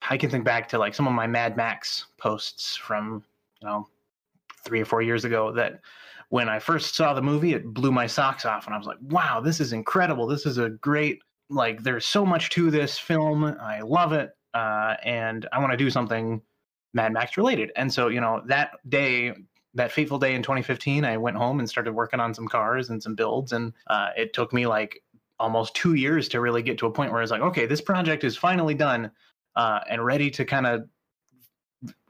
I 0.08 0.16
can 0.16 0.30
think 0.30 0.44
back 0.44 0.68
to 0.70 0.78
like 0.78 0.94
some 0.94 1.06
of 1.06 1.12
my 1.12 1.26
Mad 1.26 1.56
Max 1.56 2.06
posts 2.18 2.76
from, 2.76 3.24
you 3.60 3.68
know, 3.68 3.86
three 4.64 4.80
or 4.80 4.84
four 4.84 5.02
years 5.02 5.24
ago 5.24 5.52
that 5.52 5.80
when 6.30 6.48
I 6.48 6.58
first 6.58 6.94
saw 6.94 7.12
the 7.12 7.22
movie, 7.22 7.54
it 7.54 7.74
blew 7.74 7.92
my 7.92 8.06
socks 8.06 8.44
off. 8.44 8.66
And 8.66 8.74
I 8.74 8.78
was 8.78 8.86
like, 8.86 8.98
wow, 9.02 9.40
this 9.40 9.60
is 9.60 9.72
incredible. 9.72 10.26
This 10.26 10.46
is 10.46 10.58
a 10.58 10.70
great, 10.70 11.22
like, 11.48 11.82
there's 11.82 12.06
so 12.06 12.24
much 12.24 12.50
to 12.50 12.70
this 12.70 12.98
film. 12.98 13.44
I 13.44 13.80
love 13.80 14.12
it. 14.12 14.30
Uh, 14.54 14.94
and 15.04 15.48
I 15.52 15.58
want 15.58 15.72
to 15.72 15.76
do 15.76 15.90
something 15.90 16.40
Mad 16.94 17.12
Max 17.12 17.36
related. 17.36 17.72
And 17.76 17.92
so, 17.92 18.08
you 18.08 18.20
know, 18.20 18.42
that 18.46 18.72
day, 18.88 19.34
that 19.74 19.92
fateful 19.92 20.18
day 20.18 20.34
in 20.34 20.42
2015, 20.42 21.04
I 21.04 21.16
went 21.16 21.36
home 21.36 21.58
and 21.58 21.68
started 21.68 21.92
working 21.92 22.20
on 22.20 22.32
some 22.32 22.48
cars 22.48 22.90
and 22.90 23.02
some 23.02 23.14
builds. 23.14 23.52
And 23.52 23.72
uh, 23.88 24.10
it 24.16 24.32
took 24.32 24.52
me 24.52 24.66
like 24.66 25.02
almost 25.40 25.74
two 25.74 25.94
years 25.94 26.28
to 26.28 26.40
really 26.40 26.62
get 26.62 26.78
to 26.78 26.86
a 26.86 26.90
point 26.90 27.10
where 27.10 27.20
I 27.20 27.22
was 27.22 27.30
like, 27.30 27.42
okay, 27.42 27.66
this 27.66 27.80
project 27.80 28.22
is 28.24 28.36
finally 28.36 28.74
done 28.74 29.10
uh, 29.56 29.80
and 29.88 30.04
ready 30.04 30.30
to 30.30 30.44
kind 30.44 30.66
of 30.66 30.88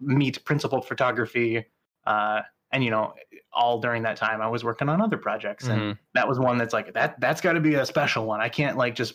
meet 0.00 0.44
principal 0.44 0.80
photography. 0.82 1.64
Uh, 2.06 2.42
and 2.72 2.84
you 2.84 2.90
know, 2.90 3.14
all 3.52 3.80
during 3.80 4.02
that 4.04 4.16
time, 4.16 4.40
I 4.40 4.46
was 4.48 4.64
working 4.64 4.88
on 4.88 5.00
other 5.00 5.16
projects, 5.18 5.66
and 5.66 5.80
Mhm. 5.80 5.98
that 6.14 6.28
was 6.28 6.38
one 6.38 6.56
that's 6.58 6.72
like 6.72 6.92
that. 6.94 7.20
That's 7.20 7.40
got 7.40 7.54
to 7.54 7.60
be 7.60 7.74
a 7.74 7.84
special 7.86 8.26
one. 8.26 8.40
I 8.40 8.48
can't 8.48 8.76
like 8.76 8.94
just 8.94 9.14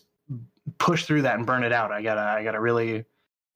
push 0.78 1.06
through 1.06 1.22
that 1.22 1.38
and 1.38 1.46
burn 1.46 1.64
it 1.64 1.72
out. 1.72 1.92
I 1.92 2.02
gotta, 2.02 2.22
I 2.22 2.44
gotta 2.44 2.60
really 2.60 3.06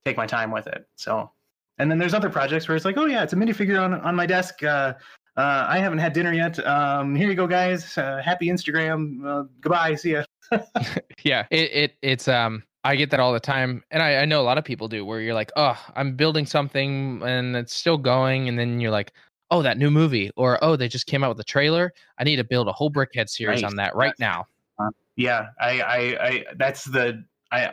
take 0.05 0.15
my 0.15 0.26
time 0.26 0.51
with 0.51 0.67
it. 0.67 0.88
So, 0.95 1.32
and 1.78 1.89
then 1.91 1.97
there's 1.97 2.13
other 2.13 2.30
projects 2.30 2.67
where 2.67 2.76
it's 2.76 2.86
like, 2.86 2.97
oh 2.97 3.05
yeah, 3.05 3.24
it's 3.24 3.34
a 3.34 3.36
minifigure 3.36 3.82
on 3.82 3.93
on 3.93 4.15
my 4.15 4.26
desk. 4.26 4.63
Uh, 4.63 4.93
uh, 5.36 5.65
I 5.70 5.80
haven't 5.80 5.99
had 5.99 6.13
dinner 6.13 6.34
yet. 6.34 6.65
Um, 6.65 7.15
here 7.15 7.30
you 7.30 7.36
go, 7.36 7.47
guys. 7.47 7.97
Uh, 7.97 8.22
happy 8.24 8.47
Instagram. 8.47 9.26
Uh, 9.26 9.43
goodbye. 9.61 9.95
See 9.95 10.13
ya. 10.13 10.24
yeah 11.24 11.45
it, 11.51 11.72
it 11.72 11.95
it's 12.01 12.28
um 12.28 12.63
i 12.84 12.95
get 12.95 13.09
that 13.11 13.19
all 13.19 13.34
the 13.34 13.39
time 13.39 13.84
and 13.91 14.01
I, 14.01 14.17
I 14.17 14.25
know 14.25 14.41
a 14.41 14.43
lot 14.43 14.57
of 14.57 14.63
people 14.63 14.88
do 14.88 15.03
where 15.05 15.19
you're 15.21 15.34
like 15.34 15.51
oh 15.55 15.77
i'm 15.95 16.15
building 16.15 16.45
something 16.45 17.21
and 17.23 17.55
it's 17.55 17.75
still 17.75 17.97
going 17.97 18.47
and 18.47 18.57
then 18.57 18.80
you're 18.80 18.91
like 18.91 19.11
oh 19.51 19.61
that 19.61 19.77
new 19.77 19.91
movie 19.91 20.32
or 20.36 20.57
oh 20.63 20.75
they 20.75 20.88
just 20.88 21.05
came 21.07 21.23
out 21.23 21.30
with 21.30 21.39
a 21.39 21.43
trailer 21.43 21.91
i 22.19 22.23
need 22.23 22.38
to 22.38 22.43
build 22.43 22.67
a 22.67 22.71
whole 22.71 22.91
brickhead 22.91 23.30
series 23.30 23.63
Right. 23.63 23.69
on 23.69 23.75
that 23.77 23.95
right 23.95 24.13
That's- 24.17 24.45
now 24.80 24.88
Yeah, 25.15 25.47
I, 25.59 25.82
I, 25.82 26.27
I 26.27 26.45
that's 26.55 26.86
the. 26.86 27.25
I 27.51 27.67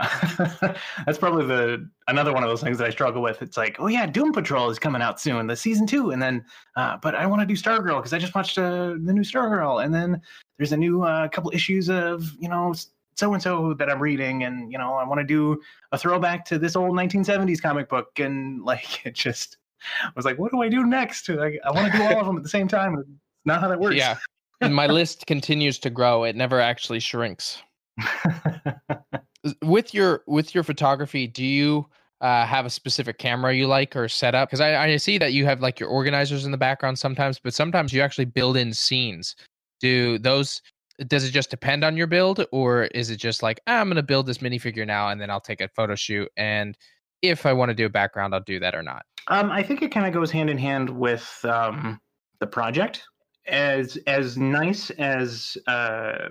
that's 1.06 1.18
probably 1.18 1.46
the 1.46 1.88
another 2.08 2.32
one 2.32 2.42
of 2.42 2.48
those 2.48 2.60
things 2.62 2.76
that 2.78 2.86
I 2.88 2.90
struggle 2.90 3.22
with. 3.22 3.40
It's 3.40 3.56
like, 3.56 3.76
oh 3.78 3.86
yeah, 3.86 4.04
Doom 4.06 4.32
Patrol 4.32 4.68
is 4.70 4.80
coming 4.80 5.00
out 5.00 5.20
soon, 5.20 5.46
the 5.46 5.54
season 5.54 5.86
two, 5.86 6.10
and 6.10 6.20
then, 6.20 6.44
uh, 6.76 6.96
but 7.00 7.14
I 7.14 7.24
want 7.26 7.42
to 7.42 7.46
do 7.46 7.54
Stargirl 7.54 7.98
because 7.98 8.12
I 8.12 8.18
just 8.18 8.34
watched 8.34 8.58
uh, 8.58 8.94
the 9.00 9.12
new 9.12 9.20
Stargirl, 9.22 9.84
and 9.84 9.94
then 9.94 10.20
there's 10.58 10.72
a 10.72 10.76
new 10.76 11.02
uh, 11.04 11.28
couple 11.28 11.52
issues 11.54 11.88
of 11.88 12.24
you 12.40 12.48
know 12.48 12.74
so 13.16 13.32
and 13.34 13.42
so 13.42 13.74
that 13.74 13.90
I'm 13.90 14.00
reading, 14.00 14.44
and 14.44 14.70
you 14.70 14.78
know 14.78 14.94
I 14.94 15.04
want 15.04 15.20
to 15.20 15.26
do 15.26 15.60
a 15.92 15.98
throwback 15.98 16.44
to 16.46 16.58
this 16.58 16.76
old 16.76 16.96
1970s 16.96 17.60
comic 17.60 17.88
book, 17.88 18.18
and 18.18 18.62
like 18.64 19.04
it 19.04 19.14
just 19.14 19.56
I 20.02 20.10
was 20.16 20.24
like, 20.24 20.38
what 20.38 20.52
do 20.52 20.62
I 20.62 20.68
do 20.68 20.84
next? 20.84 21.28
Like, 21.28 21.58
I 21.64 21.70
want 21.70 21.92
to 21.92 21.98
do 21.98 22.04
all 22.04 22.20
of 22.20 22.26
them 22.26 22.36
at 22.36 22.42
the 22.42 22.48
same 22.48 22.68
time. 22.68 22.98
It's 22.98 23.08
not 23.44 23.60
how 23.60 23.68
that 23.68 23.80
works. 23.80 23.96
yeah 23.96 24.16
and 24.60 24.74
my 24.74 24.86
list 24.86 25.26
continues 25.26 25.78
to 25.80 25.90
grow 25.90 26.24
it 26.24 26.36
never 26.36 26.60
actually 26.60 27.00
shrinks 27.00 27.62
with 29.62 29.94
your 29.94 30.22
with 30.26 30.54
your 30.54 30.64
photography 30.64 31.26
do 31.26 31.44
you 31.44 31.86
uh, 32.22 32.46
have 32.46 32.64
a 32.64 32.70
specific 32.70 33.18
camera 33.18 33.54
you 33.54 33.66
like 33.66 33.94
or 33.94 34.08
setup 34.08 34.48
because 34.48 34.60
I, 34.60 34.84
I 34.84 34.96
see 34.96 35.18
that 35.18 35.34
you 35.34 35.44
have 35.44 35.60
like 35.60 35.78
your 35.78 35.90
organizers 35.90 36.46
in 36.46 36.50
the 36.50 36.56
background 36.56 36.98
sometimes 36.98 37.38
but 37.38 37.52
sometimes 37.52 37.92
you 37.92 38.00
actually 38.00 38.24
build 38.24 38.56
in 38.56 38.72
scenes 38.72 39.36
do 39.80 40.18
those 40.18 40.62
does 41.06 41.24
it 41.24 41.30
just 41.30 41.50
depend 41.50 41.84
on 41.84 41.96
your 41.96 42.06
build 42.06 42.46
or 42.52 42.84
is 42.84 43.10
it 43.10 43.16
just 43.16 43.42
like 43.42 43.60
"Ah, 43.66 43.80
i'm 43.80 43.86
going 43.88 43.96
to 43.96 44.02
build 44.02 44.26
this 44.26 44.38
minifigure 44.38 44.86
now 44.86 45.08
and 45.08 45.20
then 45.20 45.30
i'll 45.30 45.40
take 45.40 45.60
a 45.60 45.68
photo 45.68 45.94
shoot 45.94 46.30
and 46.36 46.76
if 47.22 47.44
i 47.46 47.52
want 47.52 47.68
to 47.68 47.74
do 47.74 47.86
a 47.86 47.90
background 47.90 48.34
i'll 48.34 48.40
do 48.40 48.58
that 48.58 48.74
or 48.74 48.82
not 48.82 49.04
Um, 49.28 49.50
I 49.50 49.62
think 49.62 49.82
it 49.82 49.90
kind 49.90 50.06
of 50.06 50.12
goes 50.12 50.30
hand 50.30 50.48
in 50.50 50.58
hand 50.58 50.88
with 50.88 51.44
um, 51.44 52.00
the 52.38 52.46
project. 52.46 53.02
As 53.48 53.96
as 54.06 54.36
nice 54.36 54.90
as 54.90 55.56
uh, 55.66 56.28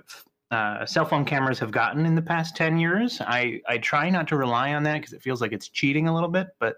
uh, 0.50 0.86
cell 0.86 1.04
phone 1.04 1.24
cameras 1.24 1.58
have 1.58 1.70
gotten 1.70 2.06
in 2.06 2.14
the 2.14 2.22
past 2.22 2.56
ten 2.56 2.78
years, 2.78 3.20
I 3.20 3.60
I 3.68 3.78
try 3.78 4.10
not 4.10 4.26
to 4.28 4.36
rely 4.36 4.74
on 4.74 4.82
that 4.84 4.94
because 5.00 5.12
it 5.12 5.22
feels 5.22 5.40
like 5.40 5.52
it's 5.52 5.68
cheating 5.68 6.08
a 6.08 6.14
little 6.14 6.28
bit. 6.28 6.48
But 6.58 6.76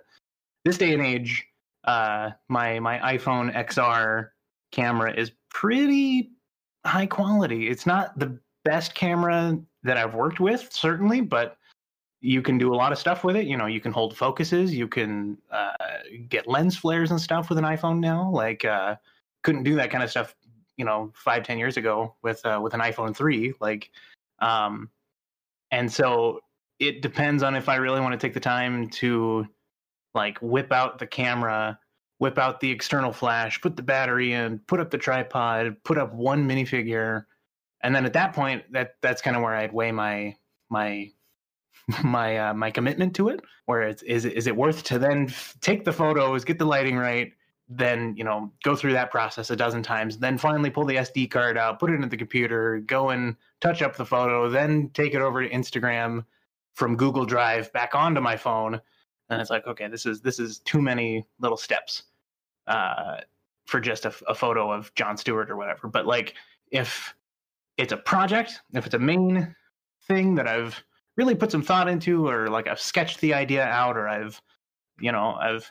this 0.65 0.79
day 0.79 0.93
and 0.93 1.03
age, 1.03 1.45
uh, 1.85 2.31
my 2.49 2.79
my 2.81 2.99
iPhone 3.17 3.53
XR 3.55 4.29
camera 4.73 5.13
is 5.13 5.33
pretty 5.51 6.31
high 6.85 7.07
quality. 7.07 7.69
It's 7.69 7.87
not 7.87 8.19
the 8.19 8.39
best 8.65 8.95
camera 8.95 9.59
that 9.83 9.97
I've 9.97 10.15
worked 10.15 10.41
with, 10.41 10.69
certainly, 10.73 11.21
but 11.21 11.57
you 12.21 12.43
can 12.43 12.59
do 12.59 12.75
a 12.75 12.77
lot 12.77 12.93
of 12.93 12.99
stuff 12.99 13.23
with 13.25 13.37
it. 13.37 13.47
You 13.47 13.57
know, 13.57 13.67
you 13.67 13.81
can 13.81 13.93
hold 13.93 14.17
focuses, 14.17 14.75
you 14.75 14.89
can 14.89 15.39
uh, 15.51 15.73
get 16.29 16.49
lens 16.49 16.77
flares 16.77 17.11
and 17.11 17.21
stuff 17.21 17.49
with 17.49 17.59
an 17.59 17.65
iPhone 17.65 18.01
now. 18.01 18.31
Like, 18.31 18.65
uh, 18.65 18.97
couldn't 19.43 19.63
do 19.63 19.77
that 19.77 19.91
kind 19.91 20.03
of 20.03 20.11
stuff, 20.11 20.35
you 20.77 20.85
know, 20.85 21.13
five, 21.15 21.45
ten 21.45 21.59
years 21.59 21.77
ago 21.77 22.15
with 22.23 22.45
uh, 22.45 22.61
with 22.63 22.75
an 22.75 22.81
iPhone 22.81 23.17
three. 23.17 23.55
Like, 23.61 23.91
um, 24.41 24.91
and 25.71 25.91
so 25.91 26.41
it 26.79 27.03
depends 27.03 27.43
on 27.43 27.55
if 27.55 27.69
I 27.69 27.77
really 27.77 28.01
want 28.01 28.13
to 28.13 28.19
take 28.19 28.35
the 28.35 28.41
time 28.41 28.89
to 28.91 29.47
like 30.15 30.39
whip 30.39 30.73
out 30.73 30.99
the 30.99 31.07
camera, 31.07 31.79
whip 32.19 32.39
out 32.39 32.61
the 32.61 32.71
external 32.71 33.13
flash, 33.13 33.61
put 33.61 33.77
the 33.77 33.83
battery 33.83 34.33
in, 34.33 34.59
put 34.61 34.81
up 34.81 34.91
the 34.91 34.99
tripod, 34.99 35.77
put 35.85 35.99
up 35.99 36.13
one 36.13 36.49
minifigure, 36.49 37.25
and 37.83 37.95
then 37.95 38.05
at 38.05 38.13
that 38.13 38.33
point, 38.33 38.65
that 38.73 38.97
that's 39.03 39.23
kind 39.23 39.37
of 39.37 39.43
where 39.43 39.55
I'd 39.55 39.73
weigh 39.73 39.93
my 39.93 40.37
my 40.69 41.11
my 42.05 42.39
uh, 42.39 42.55
my 42.55 42.71
commitment 42.71 43.15
to 43.17 43.29
it 43.29 43.41
where 43.67 43.83
it's 43.83 44.03
is 44.03 44.25
is 44.25 44.47
it 44.47 44.57
worth 44.57 44.83
to 44.85 44.99
then 44.99 45.27
f- 45.29 45.57
take 45.61 45.85
the 45.85 45.93
photos 45.93 46.45
get 46.45 46.59
the 46.59 46.65
lighting 46.65 46.97
right 46.97 47.33
then 47.69 48.15
you 48.17 48.25
know 48.25 48.51
go 48.63 48.75
through 48.75 48.93
that 48.93 49.11
process 49.11 49.51
a 49.51 49.57
dozen 49.57 49.83
times 49.83 50.19
then 50.19 50.39
finally 50.39 50.71
pull 50.71 50.85
the 50.85 50.97
sd 50.97 51.31
card 51.31 51.57
out 51.57 51.79
put 51.79 51.91
it 51.91 51.95
into 51.95 52.09
the 52.09 52.17
computer 52.17 52.81
go 52.81 53.11
and 53.11 53.37
touch 53.61 53.83
up 53.83 53.97
the 53.97 54.05
photo 54.05 54.49
then 54.49 54.91
take 54.95 55.15
it 55.15 55.21
over 55.21 55.43
to 55.43 55.51
instagram 55.51 56.25
from 56.75 56.97
google 56.97 57.25
drive 57.25 57.73
back 57.73 57.95
onto 57.95 58.21
my 58.21 58.37
phone 58.37 58.81
and 59.31 59.41
it's 59.41 59.51
like 59.51 59.67
okay 59.67 59.89
this 59.89 60.07
is 60.07 60.21
this 60.21 60.39
is 60.39 60.59
too 60.61 60.81
many 60.81 61.25
little 61.41 61.57
steps 61.57 62.05
uh, 62.67 63.17
for 63.67 63.81
just 63.81 64.05
a 64.05 64.35
photo 64.35 64.71
of 64.71 64.95
john 64.95 65.17
stewart 65.17 65.51
or 65.51 65.57
whatever. 65.57 65.89
But 65.89 66.07
like 66.07 66.35
if 66.71 67.15
it's 67.77 67.93
a 67.93 67.97
project 67.97 68.61
if 68.75 68.87
it's 68.87 68.95
a 68.95 68.99
main 68.99 69.55
thing 70.07 70.35
that 70.35 70.49
i've 70.49 70.83
really 71.19 71.35
put 71.35 71.51
some 71.51 71.63
thought 71.63 71.89
into 71.89 72.27
or 72.27 72.49
like 72.49 72.69
I've 72.69 72.81
sketched 72.81 73.21
the 73.21 73.35
idea 73.35 73.65
out 73.65 73.97
or 73.97 74.09
I've 74.09 74.41
you 75.01 75.13
know 75.13 75.35
I've 75.35 75.71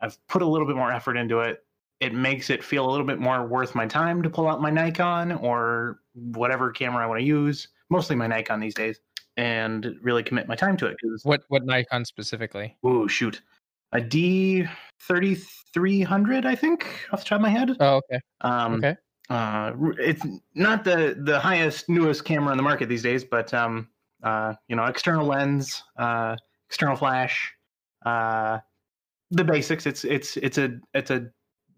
I've 0.00 0.18
put 0.26 0.42
a 0.42 0.46
little 0.46 0.66
bit 0.66 0.76
more 0.76 0.92
effort 0.92 1.16
into 1.16 1.38
it 1.38 1.64
it 2.00 2.12
makes 2.12 2.50
it 2.50 2.62
feel 2.62 2.88
a 2.88 2.90
little 2.90 3.06
bit 3.06 3.18
more 3.18 3.46
worth 3.46 3.74
my 3.74 3.86
time 3.86 4.22
to 4.22 4.30
pull 4.30 4.48
out 4.48 4.60
my 4.60 4.70
Nikon 4.70 5.32
or 5.32 6.00
whatever 6.14 6.70
camera 6.70 7.04
I 7.04 7.06
want 7.06 7.20
to 7.20 7.24
use 7.24 7.68
mostly 7.90 8.16
my 8.16 8.26
Nikon 8.26 8.60
these 8.60 8.74
days 8.74 9.00
and 9.38 9.96
really 10.02 10.22
commit 10.22 10.46
my 10.46 10.54
time 10.54 10.76
to 10.76 10.84
it 10.86 10.98
cuz 11.00 11.24
what 11.24 11.40
what 11.48 11.64
nikon 11.64 12.04
specifically? 12.04 12.76
Oh 12.84 13.06
shoot. 13.06 13.40
A 13.92 14.00
D3300 14.00 16.44
I 16.44 16.54
think 16.54 17.06
off 17.12 17.20
the 17.20 17.26
top 17.26 17.36
of 17.36 17.42
my 17.42 17.48
head. 17.48 17.74
Oh 17.80 18.02
okay. 18.02 18.20
Um 18.42 18.74
okay. 18.74 18.96
uh, 19.30 19.72
it's 19.98 20.26
not 20.54 20.84
the 20.84 21.16
the 21.22 21.40
highest 21.40 21.88
newest 21.88 22.26
camera 22.26 22.50
on 22.50 22.58
the 22.58 22.62
market 22.62 22.90
these 22.90 23.02
days, 23.02 23.24
but 23.24 23.54
um, 23.54 23.88
uh, 24.22 24.52
you 24.68 24.76
know, 24.76 24.84
external 24.84 25.26
lens, 25.26 25.82
uh, 25.96 26.36
external 26.68 26.96
flash, 26.96 27.54
uh, 28.04 28.58
the 29.30 29.44
basics. 29.44 29.86
It's 29.86 30.04
it's 30.04 30.36
it's 30.38 30.58
a 30.58 30.78
it's 30.94 31.10
a 31.10 31.26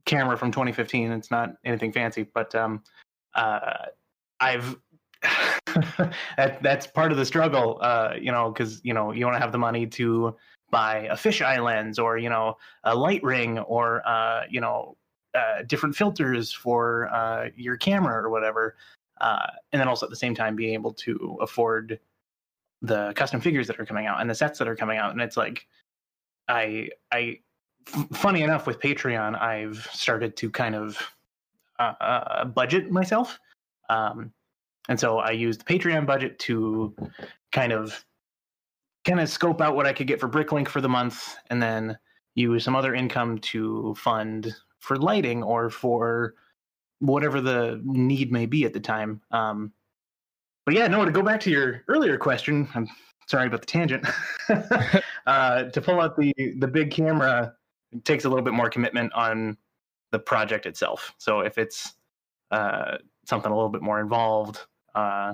camera 0.05 0.37
from 0.37 0.51
2015. 0.51 1.13
It's 1.13 1.31
not 1.31 1.55
anything 1.65 1.93
fancy, 1.93 2.27
but 2.35 2.55
um, 2.55 2.83
uh, 3.35 3.87
I've 4.41 4.77
that 6.37 6.62
that's 6.62 6.87
part 6.87 7.12
of 7.12 7.18
the 7.18 7.25
struggle. 7.25 7.79
Uh, 7.81 8.14
you 8.21 8.33
know, 8.33 8.51
because 8.51 8.81
you 8.85 8.95
know 8.95 9.12
you 9.12 9.25
want 9.25 9.37
to 9.37 9.41
have 9.41 9.53
the 9.53 9.59
money 9.59 9.87
to 9.87 10.37
buy 10.71 11.09
a 11.11 11.14
fisheye 11.14 11.62
lens 11.62 11.99
or 11.99 12.16
you 12.18 12.29
know 12.29 12.57
a 12.85 12.95
light 12.95 13.23
ring 13.23 13.59
or 13.59 14.07
uh, 14.07 14.43
you 14.49 14.61
know 14.61 14.97
uh, 15.35 15.62
different 15.66 15.95
filters 15.95 16.53
for 16.53 17.09
uh, 17.12 17.49
your 17.57 17.77
camera 17.77 18.23
or 18.23 18.31
whatever, 18.31 18.77
uh, 19.21 19.47
and 19.73 19.81
then 19.81 19.89
also 19.89 20.07
at 20.07 20.11
the 20.11 20.16
same 20.16 20.35
time 20.35 20.57
being 20.57 20.75
able 20.75 20.93
to 20.93 21.39
afford 21.41 21.99
the 22.83 23.12
custom 23.14 23.41
figures 23.41 23.66
that 23.66 23.79
are 23.79 23.85
coming 23.85 24.07
out 24.07 24.21
and 24.21 24.31
the 24.31 24.35
sets 24.35 24.59
that 24.59 24.68
are 24.68 24.77
coming 24.77 24.99
out. 24.99 25.12
And 25.12 25.21
it's 25.21 25.37
like, 25.37 25.66
I, 26.49 26.89
I, 27.12 27.41
funny 28.12 28.43
enough, 28.43 28.66
with 28.66 28.81
Patreon, 28.81 29.41
I've 29.41 29.89
started 29.93 30.37
to 30.39 30.51
kind 30.51 30.75
of 30.75 30.99
uh, 31.79 32.45
budget 32.47 32.91
myself, 32.91 33.39
um, 33.89 34.33
and 34.89 34.99
so 34.99 35.18
I 35.18 35.31
used 35.31 35.61
the 35.61 35.64
Patreon 35.64 36.07
budget 36.07 36.39
to 36.41 36.95
kind 37.53 37.72
of 37.72 38.05
kind 39.05 39.20
of 39.20 39.28
scope 39.28 39.61
out 39.61 39.74
what 39.74 39.87
I 39.87 39.93
could 39.93 40.07
get 40.07 40.20
for 40.20 40.28
Bricklink 40.28 40.68
for 40.68 40.81
the 40.81 40.89
month, 40.89 41.37
and 41.49 41.62
then 41.62 41.99
use 42.35 42.64
some 42.64 42.76
other 42.76 42.95
income 42.95 43.39
to 43.39 43.95
fund 43.97 44.55
for 44.78 44.97
lighting 44.97 45.43
or 45.43 45.70
for 45.70 46.35
whatever 47.01 47.41
the 47.41 47.81
need 47.85 48.31
may 48.31 48.47
be 48.47 48.64
at 48.64 48.72
the 48.72 48.81
time. 48.81 49.20
Um, 49.31 49.72
but 50.66 50.74
yeah, 50.74 50.87
no, 50.87 51.05
to 51.05 51.11
go 51.11 51.22
back 51.22 51.41
to 51.41 51.51
your 51.51 51.83
earlier 51.89 52.16
question, 52.18 52.68
I'm 52.74 52.89
sorry 53.26 53.47
about 53.47 53.61
the 53.61 53.66
tangent. 53.66 54.07
uh, 55.26 55.64
to 55.64 55.81
pull 55.81 56.01
out 56.01 56.16
the 56.16 56.33
the 56.59 56.68
big 56.68 56.91
camera 56.91 57.55
takes 58.05 58.24
a 58.24 58.28
little 58.28 58.45
bit 58.45 58.55
more 58.55 58.70
commitment 58.70 59.12
on 59.14 59.57
the 60.12 60.18
project 60.18 60.66
itself. 60.66 61.14
So 61.18 61.41
if 61.41 61.59
it's 61.59 61.95
uh, 62.51 62.99
something 63.31 63.51
a 63.51 63.55
little 63.55 63.70
bit 63.70 63.81
more 63.81 64.01
involved 64.01 64.59
uh, 64.95 65.33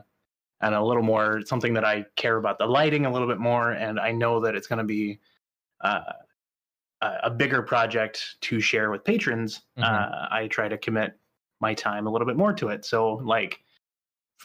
and 0.61 0.75
a 0.75 0.83
little 0.85 1.03
more 1.03 1.41
something 1.45 1.75
that 1.75 1.85
I 1.85 2.05
care 2.15 2.37
about 2.37 2.59
the 2.59 2.67
lighting 2.67 3.07
a 3.07 3.13
little 3.13 3.27
bit 3.27 3.39
more, 3.39 3.73
and 3.73 3.99
I 3.99 4.13
know 4.13 4.39
that 4.41 4.55
it's 4.55 4.69
going 4.69 4.79
to 4.79 4.85
be 4.85 5.19
uh, 5.83 6.01
a, 7.03 7.31
bigger 7.31 7.61
project 7.61 8.37
to 8.41 8.59
share 8.59 8.91
with 8.91 9.05
patrons, 9.05 9.63
Mhm. 9.77 9.85
uh, 9.85 10.29
I 10.31 10.47
try 10.49 10.69
to 10.69 10.79
commit 10.79 11.19
my 11.61 11.75
time 11.75 12.07
a 12.07 12.11
little 12.11 12.27
bit 12.27 12.37
more 12.37 12.55
to 12.55 12.69
it. 12.69 12.87
So, 12.87 13.15
like, 13.17 13.61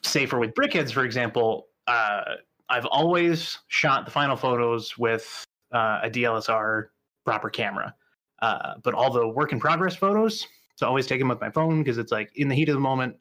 say 0.03 0.25
for 0.25 0.39
with 0.39 0.53
Brickheads, 0.53 0.91
for 0.91 1.05
example, 1.05 1.67
uh, 1.87 2.35
I've 2.67 2.85
always 2.87 3.57
shot 3.67 4.03
the 4.05 4.11
final 4.11 4.35
photos 4.35 4.97
with 4.97 5.45
uh, 5.71 6.01
a 6.03 6.09
DLSR 6.09 6.89
proper 7.23 7.49
camera, 7.49 7.95
uh, 8.41 8.73
but 8.83 8.93
all 8.93 9.09
the 9.09 9.27
work 9.29 9.53
in 9.53 9.59
progress 9.59 9.95
photos, 9.95 10.45
so 10.75 10.85
I 10.85 10.89
always 10.89 11.07
take 11.07 11.19
them 11.19 11.29
with 11.29 11.39
my 11.39 11.49
phone 11.49 11.81
because 11.81 11.97
it's 11.97 12.11
like 12.11 12.29
in 12.35 12.49
the 12.49 12.55
heat 12.55 12.67
of 12.67 12.75
the 12.75 12.81
moment, 12.81 13.15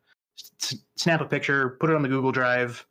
snap 0.96 1.20
a 1.20 1.24
picture, 1.24 1.76
put 1.80 1.90
it 1.90 1.96
on 1.96 2.02
the 2.02 2.08
Google 2.08 2.32
Drive, 2.32 2.84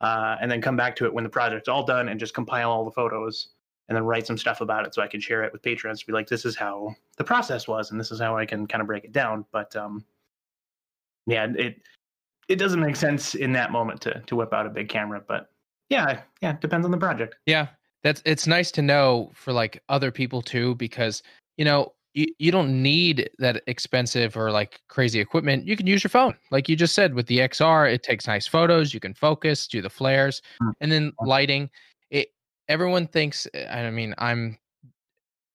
uh, 0.00 0.36
and 0.40 0.50
then 0.50 0.60
come 0.60 0.76
back 0.76 0.96
to 0.96 1.04
it 1.06 1.12
when 1.12 1.24
the 1.24 1.30
project's 1.30 1.68
all 1.68 1.84
done 1.84 2.08
and 2.08 2.20
just 2.20 2.34
compile 2.34 2.70
all 2.70 2.84
the 2.84 2.90
photos 2.90 3.48
and 3.88 3.96
then 3.96 4.04
write 4.04 4.26
some 4.26 4.36
stuff 4.36 4.60
about 4.60 4.84
it 4.84 4.94
so 4.94 5.02
I 5.02 5.06
can 5.06 5.20
share 5.20 5.44
it 5.44 5.52
with 5.52 5.62
patrons 5.62 6.00
to 6.00 6.06
be 6.06 6.12
like, 6.12 6.28
this 6.28 6.44
is 6.44 6.56
how 6.56 6.94
the 7.16 7.24
process 7.24 7.68
was 7.68 7.90
and 7.90 8.00
this 8.00 8.10
is 8.10 8.20
how 8.20 8.36
I 8.36 8.44
can 8.44 8.66
kind 8.66 8.80
of 8.80 8.86
break 8.86 9.04
it 9.04 9.12
down. 9.12 9.44
But 9.52 9.74
um, 9.76 10.04
yeah, 11.26 11.46
it 11.56 11.80
it 12.48 12.56
doesn't 12.56 12.80
make 12.80 12.96
sense 12.96 13.34
in 13.34 13.52
that 13.52 13.72
moment 13.72 14.00
to 14.02 14.20
to 14.26 14.36
whip 14.36 14.52
out 14.52 14.66
a 14.66 14.70
big 14.70 14.88
camera, 14.88 15.22
but 15.26 15.50
yeah, 15.88 16.22
yeah, 16.40 16.56
depends 16.60 16.84
on 16.84 16.90
the 16.90 16.98
project. 16.98 17.36
Yeah, 17.46 17.68
that's 18.02 18.22
it's 18.24 18.46
nice 18.46 18.70
to 18.72 18.82
know 18.82 19.30
for 19.34 19.52
like 19.52 19.82
other 19.88 20.10
people 20.10 20.42
too, 20.42 20.74
because 20.76 21.22
you 21.56 21.64
know 21.64 21.92
you, 22.16 22.26
you 22.38 22.50
don't 22.50 22.82
need 22.82 23.28
that 23.38 23.62
expensive 23.66 24.36
or 24.38 24.50
like 24.50 24.80
crazy 24.88 25.20
equipment. 25.20 25.66
You 25.66 25.76
can 25.76 25.86
use 25.86 26.02
your 26.02 26.08
phone, 26.08 26.34
like 26.50 26.66
you 26.66 26.74
just 26.74 26.94
said 26.94 27.12
with 27.12 27.26
the 27.26 27.38
XR. 27.40 27.92
It 27.92 28.02
takes 28.02 28.26
nice 28.26 28.46
photos. 28.46 28.94
You 28.94 29.00
can 29.00 29.12
focus, 29.12 29.66
do 29.68 29.82
the 29.82 29.90
flares, 29.90 30.40
Mm. 30.62 30.72
and 30.80 30.90
then 30.92 31.12
lighting. 31.20 31.68
It 32.10 32.28
everyone 32.68 33.06
thinks. 33.06 33.46
I 33.70 33.90
mean, 33.90 34.14
I'm 34.16 34.56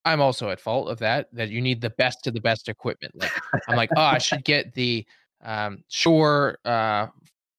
I'm 0.06 0.22
also 0.22 0.50
at 0.50 0.60
fault 0.60 0.90
of 0.90 1.00
that. 1.00 1.28
That 1.34 1.50
you 1.50 1.62
need 1.62 1.82
the 1.82 1.90
best 1.90 2.28
of 2.28 2.36
the 2.36 2.42
best 2.42 2.70
equipment. 2.70 3.16
Like 3.16 3.32
I'm 3.68 3.76
like, 3.76 3.90
oh, 3.98 4.02
I 4.02 4.18
should 4.20 4.44
get 4.44 4.74
the 4.76 5.06
um, 5.44 5.84
Shure, 5.90 6.60
uh, 6.66 7.08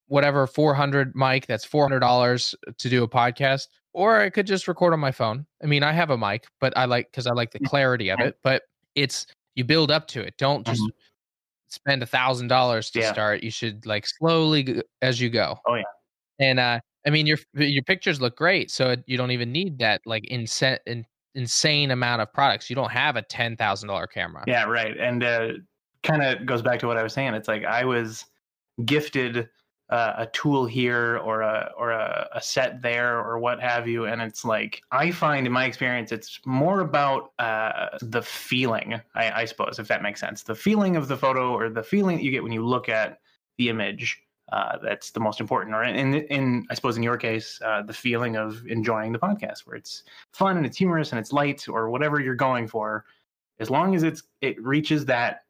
whatever 0.07 0.47
400 0.47 1.13
mic. 1.13 1.45
That's 1.45 1.65
400 1.65 1.99
dollars 1.99 2.55
to 2.77 2.89
do 2.89 3.03
a 3.03 3.07
podcast, 3.09 3.67
or 3.91 4.21
I 4.21 4.29
could 4.29 4.47
just 4.47 4.69
record 4.69 4.93
on 4.93 5.01
my 5.01 5.11
phone. 5.11 5.45
I 5.61 5.65
mean, 5.65 5.83
I 5.83 5.91
have 5.91 6.09
a 6.09 6.17
mic, 6.17 6.45
but 6.61 6.71
I 6.77 6.85
like 6.85 7.11
because 7.11 7.27
I 7.27 7.33
like 7.33 7.51
the 7.51 7.59
clarity 7.59 8.09
of 8.09 8.21
it. 8.21 8.37
But 8.43 8.63
it's 8.95 9.25
you 9.55 9.63
build 9.63 9.91
up 9.91 10.07
to 10.07 10.21
it. 10.21 10.35
Don't 10.37 10.65
just 10.65 10.83
spend 11.67 12.03
a 12.03 12.05
thousand 12.05 12.47
dollars 12.47 12.89
to 12.91 12.99
Yeah. 12.99 13.11
start. 13.11 13.43
You 13.43 13.51
should 13.51 13.85
like 13.85 14.05
slowly 14.07 14.63
g- 14.63 14.81
as 15.01 15.19
you 15.19 15.29
go. 15.29 15.57
Oh, 15.67 15.75
yeah. 15.75 15.83
And 16.39 16.59
uh, 16.59 16.79
I 17.05 17.09
mean, 17.09 17.25
your 17.27 17.37
your 17.53 17.83
pictures 17.83 18.21
look 18.21 18.35
great, 18.37 18.71
so 18.71 18.91
it, 18.91 19.03
you 19.05 19.17
don't 19.17 19.31
even 19.31 19.51
need 19.51 19.79
that 19.79 20.01
like 20.05 20.25
insane 20.25 20.77
in, 20.85 21.05
insane 21.35 21.91
amount 21.91 22.21
of 22.21 22.31
products. 22.33 22.69
You 22.69 22.75
don't 22.75 22.91
have 22.91 23.15
a 23.15 23.21
ten 23.21 23.55
thousand 23.55 23.89
dollar 23.89 24.07
camera. 24.07 24.43
Yeah, 24.47 24.63
right. 24.65 24.97
And 24.97 25.23
uh, 25.23 25.49
kind 26.03 26.23
of 26.23 26.45
goes 26.45 26.61
back 26.61 26.79
to 26.79 26.87
what 26.87 26.97
I 26.97 27.03
was 27.03 27.13
saying. 27.13 27.33
It's 27.33 27.47
like 27.47 27.65
I 27.65 27.85
was 27.85 28.25
gifted 28.85 29.47
uh, 29.93 30.13
a 30.17 30.25
tool 30.27 30.65
here 30.65 31.19
or 31.19 31.41
a 31.41 31.71
or 31.77 31.91
a, 31.91 32.27
a 32.33 32.41
set 32.41 32.81
there 32.81 33.19
or 33.19 33.37
what 33.37 33.59
have 33.61 33.87
you, 33.87 34.05
and 34.05 34.21
it's 34.23 34.43
like 34.43 34.81
I 34.91 35.11
find 35.11 35.45
in 35.45 35.53
my 35.53 35.65
experience, 35.65 36.11
it's 36.11 36.39
more 36.45 36.79
about 36.79 37.31
uh, 37.37 37.89
the 38.01 38.23
feeling. 38.23 38.99
I, 39.13 39.41
I 39.41 39.45
suppose 39.45 39.77
if 39.77 39.87
that 39.89 40.01
makes 40.01 40.19
sense, 40.19 40.41
the 40.41 40.55
feeling 40.55 40.95
of 40.95 41.07
the 41.07 41.15
photo 41.15 41.53
or 41.53 41.69
the 41.69 41.83
feeling 41.83 42.17
that 42.17 42.23
you 42.23 42.31
get 42.31 42.41
when 42.41 42.51
you 42.51 42.65
look 42.65 42.89
at 42.89 43.19
the 43.57 43.69
image. 43.69 44.19
Uh, 44.51 44.77
that's 44.83 45.11
the 45.11 45.19
most 45.19 45.39
important, 45.39 45.73
or 45.73 45.83
in, 45.83 46.13
in, 46.13 46.65
I 46.69 46.73
suppose 46.75 46.97
in 46.97 47.01
your 47.01 47.17
case, 47.17 47.59
uh, 47.65 47.81
the 47.81 47.93
feeling 47.93 48.35
of 48.35 48.61
enjoying 48.67 49.11
the 49.11 49.17
podcast, 49.17 49.59
where 49.65 49.77
it's 49.77 50.03
fun 50.31 50.57
and 50.57 50.65
it's 50.65 50.77
humorous 50.77 51.11
and 51.11 51.19
it's 51.19 51.31
light, 51.31 51.67
or 51.67 51.89
whatever 51.89 52.19
you're 52.19 52.35
going 52.35 52.67
for 52.67 53.05
as 53.59 53.69
long 53.69 53.95
as 53.95 54.03
it's 54.03 54.23
it 54.41 54.61
reaches 54.61 55.05
that 55.05 55.43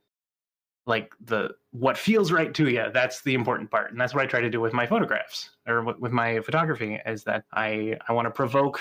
like 0.86 1.14
the 1.26 1.50
what 1.72 1.98
feels 1.98 2.32
right 2.32 2.54
to 2.54 2.68
you 2.70 2.86
that's 2.94 3.22
the 3.22 3.34
important 3.34 3.70
part 3.72 3.92
and 3.92 4.00
that's 4.00 4.14
what 4.14 4.24
i 4.24 4.26
try 4.26 4.42
to 4.42 4.50
do 4.50 4.60
with 4.60 4.74
my 4.74 4.86
photographs 4.86 5.50
or 5.68 5.84
with, 5.84 5.98
with 6.00 6.12
my 6.12 6.40
photography 6.42 7.00
is 7.06 7.24
that 7.24 7.46
i 7.54 7.98
i 8.08 8.14
want 8.14 8.26
to 8.26 8.32
provoke 8.32 8.80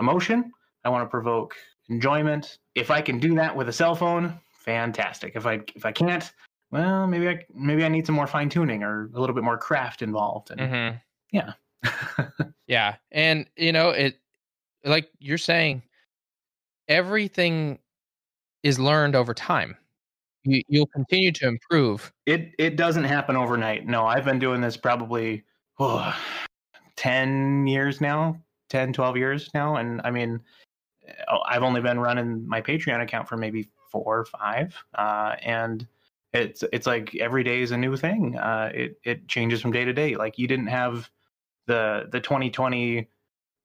emotion 0.00 0.52
i 0.84 0.88
want 0.88 1.04
to 1.04 1.08
provoke 1.08 1.54
enjoyment 1.88 2.58
if 2.74 2.90
i 2.90 3.00
can 3.00 3.18
do 3.18 3.34
that 3.34 3.54
with 3.54 3.68
a 3.68 3.72
cell 3.72 3.94
phone 3.94 4.38
fantastic 4.52 5.32
if 5.34 5.46
i 5.46 5.60
if 5.74 5.84
i 5.84 5.90
can't 5.92 6.32
well 6.70 7.06
maybe 7.06 7.28
i 7.28 7.38
maybe 7.54 7.84
i 7.84 7.88
need 7.88 8.06
some 8.06 8.14
more 8.14 8.26
fine 8.26 8.48
tuning 8.48 8.82
or 8.82 9.10
a 9.14 9.18
little 9.20 9.34
bit 9.34 9.44
more 9.44 9.58
craft 9.58 10.00
involved 10.02 10.50
and 10.52 10.60
Mhm. 10.60 11.00
Yeah. 11.32 11.54
yeah. 12.66 12.96
And 13.10 13.46
you 13.56 13.72
know, 13.72 13.90
it 13.90 14.20
like 14.84 15.10
you're 15.18 15.38
saying, 15.38 15.82
everything 16.88 17.78
is 18.62 18.78
learned 18.78 19.16
over 19.16 19.34
time. 19.34 19.76
You 20.44 20.62
you'll 20.68 20.86
continue 20.88 21.30
to 21.32 21.46
improve. 21.48 22.12
it 22.26 22.52
it 22.58 22.76
doesn't 22.76 23.04
happen 23.04 23.36
overnight. 23.36 23.86
No, 23.86 24.06
I've 24.06 24.24
been 24.24 24.38
doing 24.38 24.60
this 24.60 24.76
probably 24.76 25.44
oh, 25.78 26.14
10 26.96 27.66
years 27.66 28.00
now, 28.00 28.40
10 28.68 28.92
12 28.92 29.16
years 29.16 29.50
now 29.54 29.76
and 29.76 30.00
I 30.04 30.10
mean 30.10 30.40
uh, 31.28 31.38
I've 31.46 31.62
only 31.62 31.80
been 31.80 32.00
running 32.00 32.46
my 32.48 32.60
Patreon 32.60 33.02
account 33.02 33.28
for 33.28 33.36
maybe 33.36 33.68
4 33.90 34.02
or 34.20 34.24
5 34.24 34.84
uh 34.94 35.36
and 35.42 35.86
it's 36.32 36.64
it's 36.72 36.86
like 36.86 37.14
every 37.16 37.44
day 37.44 37.60
is 37.62 37.70
a 37.72 37.76
new 37.76 37.96
thing. 37.96 38.36
Uh 38.38 38.70
it 38.74 38.98
it 39.04 39.28
changes 39.28 39.60
from 39.60 39.72
day 39.72 39.84
to 39.84 39.92
day. 39.92 40.16
Like 40.16 40.38
you 40.38 40.48
didn't 40.48 40.68
have 40.68 41.10
the 41.66 42.08
the 42.10 42.20
2020 42.20 43.08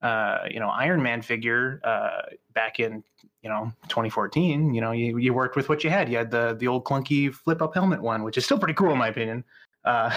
uh 0.03 0.38
you 0.51 0.59
know 0.59 0.69
Iron 0.69 1.01
Man 1.01 1.21
figure 1.21 1.82
uh 1.84 2.21
back 2.53 2.80
in 2.80 3.03
you 3.43 3.49
know 3.49 3.71
2014 3.88 4.73
you 4.73 4.81
know 4.81 4.91
you, 4.91 5.17
you 5.17 5.33
worked 5.33 5.55
with 5.55 5.69
what 5.69 5.83
you 5.83 5.89
had 5.89 6.09
you 6.09 6.17
had 6.17 6.31
the 6.31 6.55
the 6.59 6.67
old 6.67 6.83
clunky 6.83 7.33
flip 7.33 7.61
up 7.61 7.73
helmet 7.73 8.01
one 8.01 8.23
which 8.23 8.38
is 8.38 8.45
still 8.45 8.57
pretty 8.57 8.73
cool 8.73 8.91
in 8.91 8.97
my 8.97 9.07
opinion 9.07 9.43
uh 9.85 10.15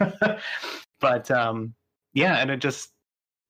but 1.00 1.30
um 1.30 1.74
yeah 2.12 2.36
and 2.36 2.50
it 2.50 2.58
just 2.58 2.90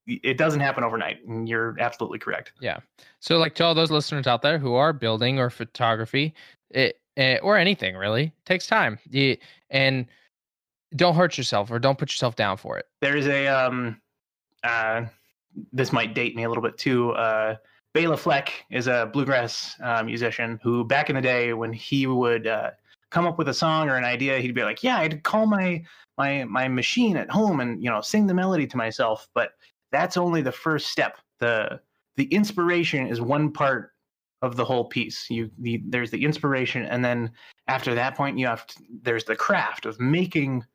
it 0.09 0.39
doesn't 0.39 0.61
happen 0.61 0.83
overnight 0.85 1.19
and 1.27 1.49
you're 1.49 1.77
absolutely 1.79 2.19
correct 2.19 2.53
Yeah. 2.61 2.79
So, 3.21 3.39
like 3.39 3.55
to 3.57 3.65
all 3.65 3.75
those 3.75 3.91
listeners 3.91 4.27
out 4.27 4.41
there 4.43 4.59
who 4.59 4.75
are 4.75 4.93
building 4.95 5.39
or 5.39 5.51
photography, 5.51 6.35
it 6.71 6.99
eh, 7.19 7.39
or 7.43 7.59
anything 7.59 7.95
really 7.95 8.33
takes 8.47 8.67
time. 8.67 8.99
You, 9.11 9.37
and 9.69 10.07
don't 10.97 11.15
hurt 11.15 11.37
yourself 11.37 11.71
or 11.71 11.79
don't 11.79 11.99
put 11.99 12.11
yourself 12.11 12.37
down 12.37 12.57
for 12.57 12.79
it. 12.79 12.87
there's 13.03 13.27
a 13.27 13.49
um 13.49 14.01
uh 14.65 15.05
this 15.73 15.93
might 15.93 16.15
date 16.15 16.35
me 16.35 16.45
a 16.45 16.49
little 16.49 16.63
bit 16.63 16.79
too 16.79 17.11
uh 17.13 17.57
Bela 17.95 18.17
Fleck 18.17 18.53
is 18.71 18.87
a 18.87 19.11
bluegrass 19.13 19.75
uh, 19.83 20.03
musician 20.03 20.61
who 20.63 20.85
back 20.85 21.09
in 21.11 21.17
the 21.17 21.23
day 21.23 21.53
when 21.53 21.73
he 21.73 22.07
would 22.07 22.47
uh 22.47 22.71
come 23.11 23.27
up 23.27 23.39
with 23.39 23.49
a 23.49 23.55
song 23.55 23.89
or 23.89 23.97
an 23.97 24.05
idea 24.05 24.39
he'd 24.39 24.55
be 24.55 24.63
like 24.63 24.83
yeah 24.83 24.99
I'd 24.99 25.23
call 25.23 25.47
my 25.47 25.83
my 26.19 26.45
my 26.45 26.69
machine 26.69 27.17
at 27.17 27.31
home 27.31 27.61
and 27.61 27.83
you 27.83 27.89
know 27.89 28.03
sing 28.03 28.27
the 28.27 28.35
melody 28.35 28.67
to 28.67 28.77
myself. 28.77 29.29
But 29.35 29.53
that's 29.91 30.19
only 30.19 30.43
the 30.43 30.53
first 30.53 30.89
step. 30.89 31.17
The 31.39 31.81
the 32.17 32.25
inspiration 32.25 33.07
is 33.07 33.21
one 33.21 33.53
part 33.53 33.93
of 34.43 34.57
the 34.57 34.65
whole 34.65 34.85
piece. 34.85 35.31
You 35.31 35.51
the, 35.59 35.81
there's 35.87 36.11
the 36.11 36.25
inspiration 36.25 36.85
and 36.85 37.03
then 37.03 37.31
after 37.69 37.95
that 37.95 38.17
point 38.17 38.39
you 38.39 38.47
have 38.47 38.67
to, 38.67 38.83
there's 39.03 39.25
the 39.25 39.37
craft 39.37 39.87
of 39.87 39.99
making 40.01 40.67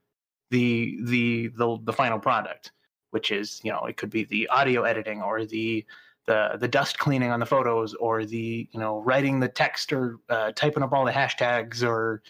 the 0.49 0.97
the 1.03 1.49
the 1.57 1.77
the 1.83 1.93
final 1.93 2.19
product 2.19 2.71
which 3.11 3.31
is 3.31 3.59
you 3.63 3.71
know 3.71 3.85
it 3.85 3.97
could 3.97 4.09
be 4.09 4.23
the 4.23 4.47
audio 4.47 4.83
editing 4.83 5.21
or 5.21 5.45
the 5.45 5.85
the 6.25 6.57
the 6.59 6.67
dust 6.67 6.97
cleaning 6.99 7.31
on 7.31 7.39
the 7.39 7.45
photos 7.45 7.93
or 7.95 8.25
the 8.25 8.67
you 8.71 8.79
know 8.79 9.01
writing 9.01 9.39
the 9.39 9.47
text 9.47 9.91
or 9.91 10.17
uh, 10.29 10.51
typing 10.55 10.83
up 10.83 10.93
all 10.93 11.05
the 11.05 11.11
hashtags 11.11 11.83
or 11.83 12.21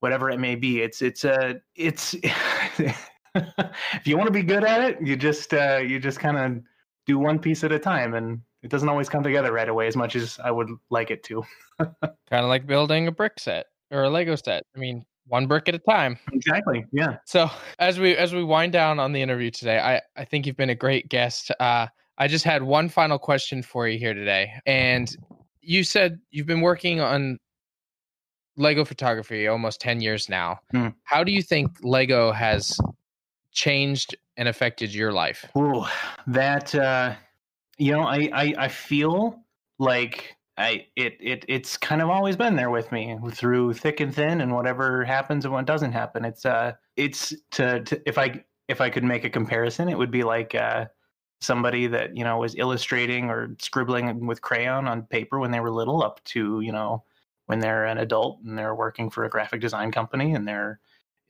whatever 0.00 0.30
it 0.30 0.38
may 0.38 0.54
be 0.54 0.80
it's 0.80 1.02
it's 1.02 1.24
a 1.24 1.60
it's 1.76 2.14
if 3.34 4.06
you 4.06 4.16
want 4.16 4.26
to 4.26 4.32
be 4.32 4.42
good 4.42 4.64
at 4.64 4.82
it 4.82 4.98
you 5.02 5.16
just 5.16 5.52
uh 5.54 5.76
you 5.76 5.98
just 5.98 6.18
kind 6.18 6.36
of 6.38 6.62
do 7.06 7.18
one 7.18 7.38
piece 7.38 7.64
at 7.64 7.72
a 7.72 7.78
time 7.78 8.14
and 8.14 8.40
it 8.62 8.70
doesn't 8.70 8.88
always 8.88 9.08
come 9.08 9.22
together 9.22 9.52
right 9.52 9.68
away 9.68 9.86
as 9.86 9.96
much 9.96 10.16
as 10.16 10.38
i 10.42 10.50
would 10.50 10.68
like 10.90 11.10
it 11.10 11.22
to 11.22 11.42
Kind 11.80 12.44
of 12.44 12.48
like 12.48 12.66
building 12.66 13.08
a 13.08 13.12
brick 13.12 13.34
set 13.38 13.66
or 13.90 14.04
a 14.04 14.10
Lego 14.10 14.36
set. 14.36 14.64
I 14.76 14.78
mean, 14.78 15.04
one 15.26 15.46
brick 15.46 15.68
at 15.68 15.74
a 15.74 15.78
time. 15.78 16.18
exactly 16.32 16.84
yeah 16.92 17.16
So 17.24 17.50
as 17.78 17.98
we 17.98 18.16
as 18.16 18.34
we 18.34 18.44
wind 18.44 18.72
down 18.72 18.98
on 18.98 19.12
the 19.12 19.22
interview 19.22 19.50
today, 19.50 19.78
I 19.78 20.00
I 20.20 20.24
think 20.24 20.46
you've 20.46 20.56
been 20.56 20.70
a 20.70 20.74
great 20.74 21.08
guest. 21.08 21.50
Uh, 21.60 21.86
I 22.20 22.28
just 22.28 22.44
had 22.44 22.62
one 22.62 22.90
final 22.90 23.18
question 23.18 23.62
for 23.62 23.88
you 23.88 23.98
here 23.98 24.12
today, 24.12 24.52
and 24.66 25.10
you 25.62 25.82
said 25.82 26.20
you've 26.30 26.46
been 26.46 26.60
working 26.60 27.00
on 27.00 27.38
Lego 28.58 28.84
photography 28.84 29.46
almost 29.46 29.80
ten 29.80 30.02
years 30.02 30.28
now. 30.28 30.60
Hmm. 30.70 30.88
How 31.04 31.24
do 31.24 31.32
you 31.32 31.40
think 31.40 31.70
Lego 31.82 32.30
has 32.30 32.78
changed 33.52 34.14
and 34.36 34.48
affected 34.48 34.94
your 34.94 35.12
life? 35.12 35.46
Ooh, 35.56 35.86
that 36.26 36.74
uh, 36.74 37.14
you 37.78 37.92
know, 37.92 38.02
I, 38.02 38.28
I 38.34 38.54
I 38.58 38.68
feel 38.68 39.42
like 39.78 40.36
I 40.58 40.88
it 40.96 41.16
it 41.20 41.46
it's 41.48 41.78
kind 41.78 42.02
of 42.02 42.10
always 42.10 42.36
been 42.36 42.54
there 42.54 42.70
with 42.70 42.92
me 42.92 43.16
through 43.32 43.72
thick 43.72 44.00
and 44.00 44.14
thin, 44.14 44.42
and 44.42 44.52
whatever 44.52 45.06
happens 45.06 45.46
and 45.46 45.54
what 45.54 45.64
doesn't 45.64 45.92
happen. 45.92 46.26
It's 46.26 46.44
uh, 46.44 46.72
it's 46.96 47.32
to, 47.52 47.82
to 47.84 48.02
if 48.04 48.18
I 48.18 48.44
if 48.68 48.82
I 48.82 48.90
could 48.90 49.04
make 49.04 49.24
a 49.24 49.30
comparison, 49.30 49.88
it 49.88 49.96
would 49.96 50.10
be 50.10 50.22
like 50.22 50.54
uh, 50.54 50.84
somebody 51.40 51.86
that 51.86 52.16
you 52.16 52.24
know 52.24 52.38
was 52.38 52.54
illustrating 52.56 53.30
or 53.30 53.54
scribbling 53.58 54.26
with 54.26 54.42
crayon 54.42 54.86
on 54.86 55.02
paper 55.04 55.38
when 55.38 55.50
they 55.50 55.60
were 55.60 55.70
little 55.70 56.02
up 56.02 56.22
to 56.24 56.60
you 56.60 56.72
know 56.72 57.02
when 57.46 57.58
they're 57.58 57.86
an 57.86 57.98
adult 57.98 58.38
and 58.44 58.56
they're 58.56 58.74
working 58.74 59.10
for 59.10 59.24
a 59.24 59.30
graphic 59.30 59.60
design 59.60 59.90
company 59.90 60.34
and 60.34 60.46
they're 60.46 60.78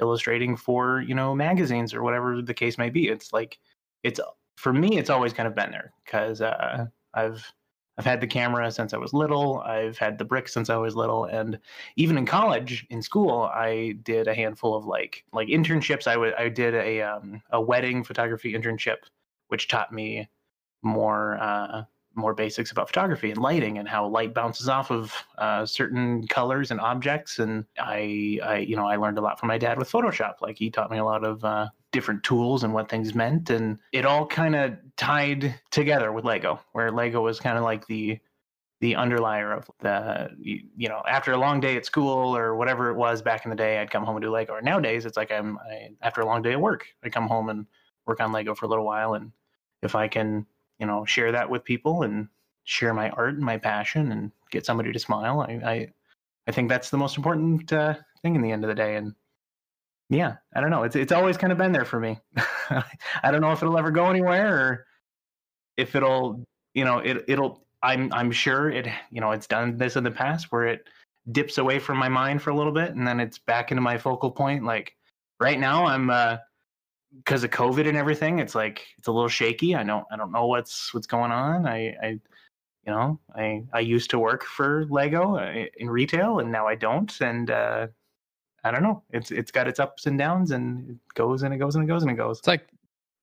illustrating 0.01 0.57
for 0.57 1.01
you 1.01 1.15
know 1.15 1.35
magazines 1.35 1.95
or 1.95 2.03
whatever 2.03 2.43
the 2.43 2.55
case 2.55 2.77
may 2.77 2.91
be. 2.91 3.09
It's 3.09 3.33
like 3.33 3.59
it's 4.03 4.21
for 4.57 4.73
me 4.73 4.99
it's 4.99 5.11
always 5.11 5.33
kind 5.33 5.47
of 5.47 5.55
been 5.55 5.71
there 5.71 5.93
because 6.05 6.43
uh, 6.43 6.87
i've 7.15 7.51
i've 7.97 8.05
had 8.05 8.21
the 8.21 8.27
camera 8.27 8.71
since 8.71 8.93
i 8.93 8.97
was 8.99 9.13
little. 9.13 9.61
I've 9.61 9.97
had 9.97 10.19
the 10.19 10.25
brick 10.25 10.49
since 10.49 10.71
i 10.71 10.77
was 10.77 10.97
little. 10.97 11.25
And 11.27 11.59
even 11.97 12.19
in 12.19 12.27
college 12.27 12.87
in 12.91 13.01
school 13.03 13.43
i 13.55 13.95
did 14.03 14.27
a 14.29 14.35
handful 14.35 14.75
of 14.75 14.87
like 14.87 15.25
like 15.33 15.49
internships. 15.49 16.07
I 16.07 16.17
would 16.17 16.35
i 16.35 16.49
did 16.49 16.75
a 16.75 17.03
um, 17.03 17.43
a 17.51 17.61
wedding 17.61 18.03
photography 18.05 18.55
internship 18.55 18.99
which 19.51 19.69
taught 19.69 19.93
me 19.93 20.29
more 20.83 21.39
uh, 21.41 21.83
more 22.15 22.35
basics 22.35 22.71
about 22.73 22.89
photography 22.89 23.31
and 23.31 23.41
lighting 23.41 23.79
and 23.79 23.89
how 23.89 24.07
light 24.07 24.35
bounces 24.35 24.69
off 24.69 24.91
of 24.91 25.15
uh, 25.39 25.65
certain 25.65 26.27
colors 26.27 26.71
and 26.71 26.81
objects. 26.81 27.39
And 27.39 27.65
I, 27.79 28.39
I, 28.43 28.57
you 28.59 28.77
know, 28.77 28.87
I 28.87 28.97
learned 28.97 29.19
a 29.19 29.21
lot 29.21 29.39
from 29.39 29.49
my 29.49 29.59
dad 29.59 29.79
with 29.79 29.91
Photoshop. 29.91 30.35
Like 30.41 30.59
he 30.59 30.71
taught 30.71 30.91
me 30.91 30.99
a 30.99 31.05
lot 31.05 31.25
of 31.25 31.45
uh, 31.45 31.69
different 31.93 32.23
tools 32.25 32.65
and 32.65 32.75
what 32.75 32.89
things 32.89 33.15
meant, 33.15 33.51
and 33.51 33.79
it 33.93 34.05
all 34.05 34.27
kind 34.27 34.57
of 34.57 34.77
tied 34.97 35.55
together 35.71 36.13
with 36.13 36.25
Lego, 36.25 36.61
where 36.73 36.91
Lego 36.91 37.21
was 37.23 37.41
kind 37.41 37.57
of 37.57 37.65
like 37.65 37.87
the 37.87 38.19
the 38.81 38.97
underlier 38.97 39.53
of 39.53 39.71
the 39.81 40.31
you 40.39 40.89
know 40.89 41.03
after 41.07 41.33
a 41.33 41.37
long 41.37 41.61
day 41.61 41.77
at 41.77 41.85
school 41.85 42.35
or 42.35 42.55
whatever 42.55 42.89
it 42.89 42.97
was 42.97 43.21
back 43.21 43.45
in 43.45 43.51
the 43.51 43.57
day 43.57 43.79
i'd 43.79 43.91
come 43.91 44.05
home 44.05 44.17
and 44.17 44.23
do 44.23 44.31
lego 44.31 44.55
or 44.55 44.63
nowadays 44.63 45.05
it's 45.05 45.19
like 45.19 45.31
i'm 45.31 45.59
I, 45.59 45.91
after 46.01 46.23
a 46.23 46.27
long 46.27 46.41
day 46.41 46.53
at 46.53 46.61
work 46.61 46.87
i 47.05 47.11
come 47.11 47.29
home 47.29 47.51
and 47.51 47.67
work 48.07 48.21
on 48.21 48.33
lego 48.33 48.55
for 48.55 48.65
a 48.65 48.69
little 48.71 48.87
while 48.87 49.13
and 49.13 49.33
if 49.83 49.95
i 49.95 50.09
can 50.09 50.47
you 50.79 50.87
know 50.87 51.05
share 51.05 51.33
that 51.33 51.49
with 51.49 51.65
people 51.65 52.03
and 52.03 52.29
share 52.65 52.95
my 52.95 53.11
art 53.11 53.35
and 53.35 53.45
my 53.45 53.57
passion 53.57 54.13
and 54.13 54.31
get 54.51 54.67
somebody 54.67 54.93
to 54.93 54.99
smile 54.99 55.41
i 55.41 55.53
i, 55.65 55.89
I 56.47 56.53
think 56.53 56.69
that's 56.69 56.91
the 56.91 56.99
most 56.99 57.17
important 57.17 57.73
uh, 57.73 57.95
thing 58.23 58.35
in 58.35 58.43
the 58.43 58.51
end 58.51 58.65
of 58.65 58.69
the 58.69 58.75
day. 58.75 58.97
And 58.97 59.15
yeah 60.09 60.37
i 60.55 60.61
don't 60.61 60.71
know. 60.71 60.83
It's 60.83 60.97
it's 60.97 61.13
always 61.13 61.37
kind 61.37 61.53
of 61.53 61.59
been 61.59 61.73
there 61.73 61.85
for 61.85 62.01
me. 62.01 62.19
I 62.71 63.31
don't 63.31 63.41
know 63.41 63.53
if 63.53 63.63
it'll 63.63 63.79
ever 63.79 63.91
go 63.91 64.11
anywhere 64.11 64.57
or 64.57 64.87
if 65.77 65.95
it'll 65.95 66.45
you 66.75 66.85
know 66.85 66.99
it 66.99 67.25
it'll 67.29 67.65
i'm 67.83 68.13
i'm 68.13 68.33
sure 68.33 68.71
it 68.71 68.89
you 69.11 69.21
know 69.21 69.31
it's 69.31 69.47
done 69.47 69.77
this 69.77 69.97
in 69.97 70.05
the 70.05 70.11
past 70.11 70.51
where 70.51 70.67
it 70.67 70.89
dips 71.31 71.59
away 71.59 71.79
from 71.79 71.99
my 71.99 72.09
mind 72.09 72.43
for 72.43 72.51
a 72.51 72.57
little 72.57 72.73
bit 72.73 72.95
and 72.95 73.07
then 73.07 73.21
it's 73.21 73.39
back 73.39 73.71
into 73.71 73.81
my 73.81 73.97
focal 73.97 74.31
point. 74.31 74.65
Like 74.65 74.97
right 75.39 75.59
now 75.59 75.87
i'm 75.87 76.11
uh 76.11 76.37
because 77.17 77.45
of 77.45 77.51
COVID 77.51 77.89
and 77.89 77.97
everything, 77.97 78.39
it's 78.39 78.55
like 78.55 78.87
it's 78.99 79.09
a 79.09 79.13
little 79.13 79.29
shaky. 79.29 79.75
I 79.75 79.83
don't 79.83 80.05
I 80.11 80.17
don't 80.17 80.33
know 80.33 80.47
what's 80.47 80.95
what's 80.95 81.07
going 81.07 81.33
on. 81.33 81.67
I 81.67 81.97
I 82.03 82.09
you 82.87 82.93
know 82.93 83.19
I 83.35 83.65
I 83.73 83.81
used 83.81 84.11
to 84.11 84.19
work 84.19 84.45
for 84.45 84.87
Lego 84.87 85.37
uh, 85.37 85.67
in 85.77 85.91
retail 85.91 86.39
and 86.41 86.51
now 86.51 86.67
I 86.67 86.75
don't. 86.75 87.21
And 87.21 87.51
uh, 87.51 87.89
I 88.65 88.71
don't 88.71 88.83
know. 88.83 89.03
It's 89.11 89.31
it's 89.31 89.51
got 89.51 89.69
its 89.69 89.81
ups 89.81 90.07
and 90.07 90.19
downs 90.19 90.51
and 90.51 90.91
it 90.91 91.15
goes 91.15 91.43
and 91.43 91.53
it 91.53 91.59
goes 91.59 91.75
and 91.75 91.85
it 91.85 91.89
goes 91.89 92.03
and 92.03 92.11
it 92.11 92.17
goes. 92.17 92.39
It's 92.39 92.49
like 92.49 92.69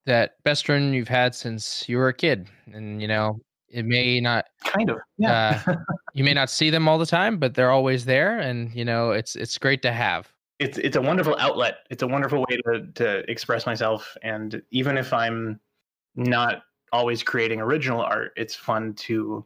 that 0.06 0.42
best 0.44 0.66
friend 0.66 0.96
you've 0.96 1.08
had 1.08 1.36
since 1.36 1.88
you 1.88 1.98
were 1.98 2.08
a 2.08 2.14
kid, 2.14 2.48
and 2.74 3.02
you 3.02 3.08
know 3.08 3.40
it 3.70 3.86
may 3.86 4.20
not 4.20 4.46
kind 4.64 4.90
of 4.90 4.98
yeah. 5.18 5.62
uh, 5.68 5.76
you 6.14 6.24
may 6.24 6.34
not 6.34 6.50
see 6.50 6.70
them 6.70 6.88
all 6.88 6.98
the 6.98 7.06
time, 7.06 7.38
but 7.38 7.54
they're 7.54 7.72
always 7.72 8.06
there, 8.06 8.40
and 8.40 8.74
you 8.74 8.86
know 8.86 9.12
it's 9.12 9.36
it's 9.36 9.58
great 9.58 9.82
to 9.84 9.92
have 9.92 10.32
it's 10.60 10.78
it's 10.78 10.95
a 10.95 11.01
wonderful 11.01 11.36
outlet. 11.39 11.80
It's 11.89 12.03
a 12.03 12.08
wonderful 12.08 12.45
way 12.49 12.58
to 12.66 12.88
to 12.95 13.30
express 13.30 13.66
myself, 13.66 14.18
and 14.24 14.62
even 14.72 14.97
if 14.97 15.14
I'm 15.14 15.60
not 16.16 16.64
always 16.91 17.22
creating 17.22 17.62
original 17.62 18.01
art, 18.01 18.32
it's 18.36 18.55
fun 18.55 18.93
to 18.93 19.45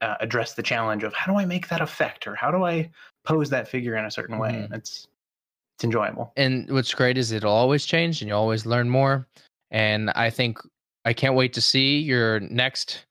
uh, 0.00 0.16
address 0.20 0.54
the 0.54 0.62
challenge 0.62 1.02
of 1.04 1.12
how 1.14 1.32
do 1.32 1.38
I 1.38 1.44
make 1.44 1.68
that 1.68 1.80
effect 1.80 2.26
or 2.26 2.34
how 2.34 2.50
do 2.50 2.64
I 2.64 2.90
pose 3.24 3.50
that 3.50 3.68
figure 3.68 3.96
in 3.96 4.04
a 4.04 4.10
certain 4.10 4.38
way. 4.38 4.52
Mm-hmm. 4.52 4.74
It's 4.74 5.06
it's 5.76 5.84
enjoyable. 5.84 6.32
And 6.36 6.70
what's 6.70 6.94
great 6.94 7.18
is 7.18 7.32
it'll 7.32 7.52
always 7.52 7.84
change, 7.84 8.22
and 8.22 8.28
you 8.28 8.34
always 8.34 8.66
learn 8.66 8.88
more. 8.88 9.28
And 9.70 10.10
I 10.10 10.30
think 10.30 10.58
I 11.04 11.12
can't 11.12 11.34
wait 11.34 11.52
to 11.54 11.60
see 11.60 11.98
your 11.98 12.40
next 12.40 13.06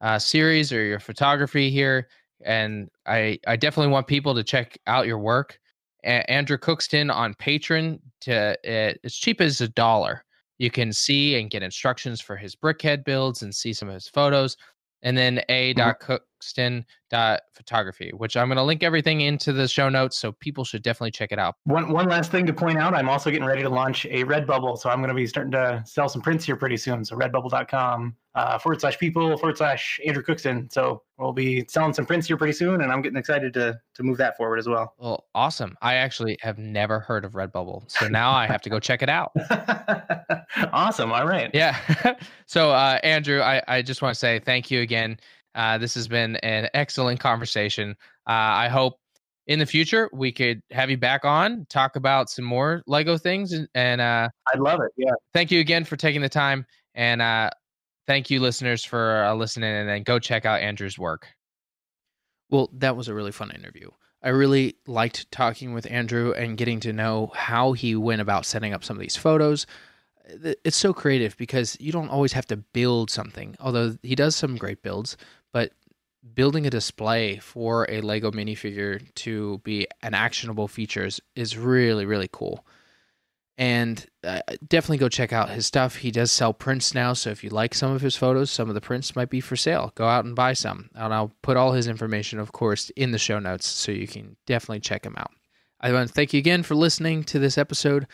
uh, 0.00 0.18
series 0.18 0.72
or 0.72 0.82
your 0.82 1.00
photography 1.00 1.70
here. 1.70 2.08
And 2.44 2.90
I 3.06 3.38
I 3.46 3.56
definitely 3.56 3.92
want 3.92 4.06
people 4.06 4.34
to 4.34 4.42
check 4.42 4.78
out 4.86 5.06
your 5.06 5.18
work 5.18 5.60
Andrew 6.04 6.58
Cookston 6.58 7.14
on 7.14 7.34
Patreon 7.34 8.00
to 8.22 8.56
uh, 8.66 8.94
as 9.04 9.14
cheap 9.14 9.40
as 9.40 9.60
a 9.60 9.68
dollar. 9.68 10.24
You 10.58 10.70
can 10.70 10.92
see 10.92 11.36
and 11.36 11.50
get 11.50 11.62
instructions 11.62 12.20
for 12.20 12.36
his 12.36 12.54
brickhead 12.54 13.04
builds 13.04 13.42
and 13.42 13.54
see 13.54 13.72
some 13.72 13.88
of 13.88 13.94
his 13.94 14.08
photos. 14.08 14.56
And 15.02 15.16
then 15.16 15.42
a.cookston.photography, 16.42 18.12
which 18.16 18.36
I'm 18.36 18.48
going 18.48 18.56
to 18.56 18.62
link 18.62 18.82
everything 18.82 19.20
into 19.20 19.52
the 19.52 19.68
show 19.68 19.88
notes. 19.88 20.18
So 20.18 20.32
people 20.32 20.64
should 20.64 20.82
definitely 20.82 21.12
check 21.12 21.32
it 21.32 21.38
out. 21.38 21.56
One, 21.64 21.92
one 21.92 22.08
last 22.08 22.30
thing 22.30 22.46
to 22.46 22.52
point 22.52 22.78
out 22.78 22.94
I'm 22.94 23.08
also 23.08 23.30
getting 23.30 23.46
ready 23.46 23.62
to 23.62 23.68
launch 23.68 24.04
a 24.06 24.24
Redbubble. 24.24 24.78
So 24.78 24.90
I'm 24.90 24.98
going 24.98 25.08
to 25.08 25.14
be 25.14 25.26
starting 25.26 25.52
to 25.52 25.82
sell 25.86 26.08
some 26.08 26.22
prints 26.22 26.44
here 26.44 26.56
pretty 26.56 26.76
soon. 26.76 27.04
So 27.04 27.16
redbubble.com 27.16 28.16
uh, 28.34 28.58
forward 28.58 28.80
slash 28.80 28.98
people 28.98 29.36
forward 29.36 29.58
slash 29.58 30.00
Andrew 30.06 30.22
Cookston. 30.22 30.72
So 30.72 31.02
we'll 31.18 31.32
be 31.32 31.64
selling 31.68 31.92
some 31.92 32.06
prints 32.06 32.26
here 32.26 32.36
pretty 32.36 32.54
soon, 32.54 32.80
and 32.80 32.90
I'm 32.90 33.02
getting 33.02 33.18
excited 33.18 33.52
to 33.54 33.78
to 33.94 34.02
move 34.02 34.16
that 34.18 34.36
forward 34.36 34.58
as 34.58 34.66
well. 34.66 34.94
Well, 34.98 35.26
awesome! 35.34 35.76
I 35.82 35.94
actually 35.94 36.38
have 36.40 36.58
never 36.58 37.00
heard 37.00 37.24
of 37.24 37.32
Redbubble, 37.32 37.90
so 37.90 38.08
now 38.08 38.32
I 38.32 38.46
have 38.46 38.62
to 38.62 38.70
go 38.70 38.80
check 38.80 39.02
it 39.02 39.10
out. 39.10 39.32
awesome! 40.72 41.12
All 41.12 41.26
right. 41.26 41.50
Yeah. 41.52 41.76
so 42.46 42.70
uh, 42.70 42.98
Andrew, 43.02 43.42
I 43.42 43.62
I 43.68 43.82
just 43.82 44.00
want 44.00 44.14
to 44.14 44.18
say 44.18 44.38
thank 44.38 44.70
you 44.70 44.80
again. 44.80 45.18
Uh, 45.54 45.78
this 45.78 45.94
has 45.94 46.08
been 46.08 46.36
an 46.36 46.68
excellent 46.74 47.20
conversation. 47.20 47.90
Uh, 48.26 48.32
I 48.32 48.68
hope 48.68 48.94
in 49.46 49.58
the 49.58 49.66
future 49.66 50.08
we 50.12 50.32
could 50.32 50.62
have 50.70 50.90
you 50.90 50.96
back 50.96 51.24
on 51.24 51.66
talk 51.68 51.96
about 51.96 52.30
some 52.30 52.44
more 52.44 52.82
Lego 52.86 53.18
things, 53.18 53.52
and, 53.52 53.68
and 53.74 54.00
uh, 54.00 54.28
I'd 54.52 54.60
love 54.60 54.80
it. 54.80 54.92
Yeah. 54.96 55.12
Thank 55.32 55.50
you 55.50 55.60
again 55.60 55.84
for 55.84 55.96
taking 55.96 56.22
the 56.22 56.28
time 56.28 56.64
and 56.94 57.22
uh, 57.22 57.50
thank 58.06 58.30
you, 58.30 58.40
listeners, 58.40 58.84
for 58.84 59.24
uh, 59.24 59.34
listening, 59.34 59.72
and 59.72 59.88
then 59.88 60.02
go 60.02 60.18
check 60.18 60.44
out 60.44 60.60
Andrew's 60.60 60.98
work. 60.98 61.28
Well, 62.50 62.70
that 62.74 62.96
was 62.96 63.08
a 63.08 63.14
really 63.14 63.32
fun 63.32 63.50
interview. 63.50 63.90
I 64.22 64.28
really 64.28 64.76
liked 64.86 65.30
talking 65.32 65.72
with 65.72 65.90
Andrew 65.90 66.32
and 66.32 66.56
getting 66.56 66.80
to 66.80 66.92
know 66.92 67.32
how 67.34 67.72
he 67.72 67.96
went 67.96 68.20
about 68.20 68.46
setting 68.46 68.72
up 68.72 68.84
some 68.84 68.96
of 68.96 69.00
these 69.00 69.16
photos. 69.16 69.66
It's 70.64 70.76
so 70.76 70.92
creative 70.92 71.36
because 71.36 71.76
you 71.80 71.90
don't 71.90 72.08
always 72.08 72.32
have 72.32 72.46
to 72.46 72.56
build 72.56 73.10
something, 73.10 73.56
although 73.58 73.96
he 74.02 74.14
does 74.14 74.36
some 74.36 74.56
great 74.56 74.82
builds, 74.82 75.16
but 75.52 75.72
building 76.34 76.66
a 76.66 76.70
display 76.70 77.38
for 77.38 77.86
a 77.90 78.00
Lego 78.00 78.30
minifigure 78.30 79.02
to 79.14 79.58
be 79.58 79.86
an 80.02 80.14
actionable 80.14 80.68
features 80.68 81.20
is 81.34 81.56
really, 81.56 82.06
really 82.06 82.28
cool 82.30 82.64
and 83.58 84.06
uh, 84.24 84.40
definitely 84.66 84.98
go 84.98 85.08
check 85.08 85.32
out 85.32 85.50
his 85.50 85.66
stuff. 85.66 85.96
He 85.96 86.10
does 86.10 86.32
sell 86.32 86.52
prints 86.52 86.94
now, 86.94 87.12
so 87.12 87.30
if 87.30 87.44
you 87.44 87.50
like 87.50 87.74
some 87.74 87.92
of 87.92 88.00
his 88.00 88.16
photos, 88.16 88.50
some 88.50 88.68
of 88.68 88.74
the 88.74 88.80
prints 88.80 89.14
might 89.14 89.30
be 89.30 89.40
for 89.40 89.56
sale. 89.56 89.92
Go 89.94 90.06
out 90.06 90.24
and 90.24 90.34
buy 90.34 90.54
some. 90.54 90.88
And 90.94 91.12
I'll 91.12 91.32
put 91.42 91.56
all 91.56 91.72
his 91.72 91.86
information, 91.86 92.38
of 92.38 92.52
course, 92.52 92.90
in 92.90 93.12
the 93.12 93.18
show 93.18 93.38
notes 93.38 93.66
so 93.66 93.92
you 93.92 94.06
can 94.06 94.36
definitely 94.46 94.80
check 94.80 95.04
him 95.04 95.14
out. 95.16 95.32
I 95.80 95.92
want 95.92 96.08
to 96.08 96.14
thank 96.14 96.32
you 96.32 96.38
again 96.38 96.62
for 96.62 96.74
listening 96.74 97.24
to 97.24 97.38
this 97.38 97.58
episode. 97.58 98.06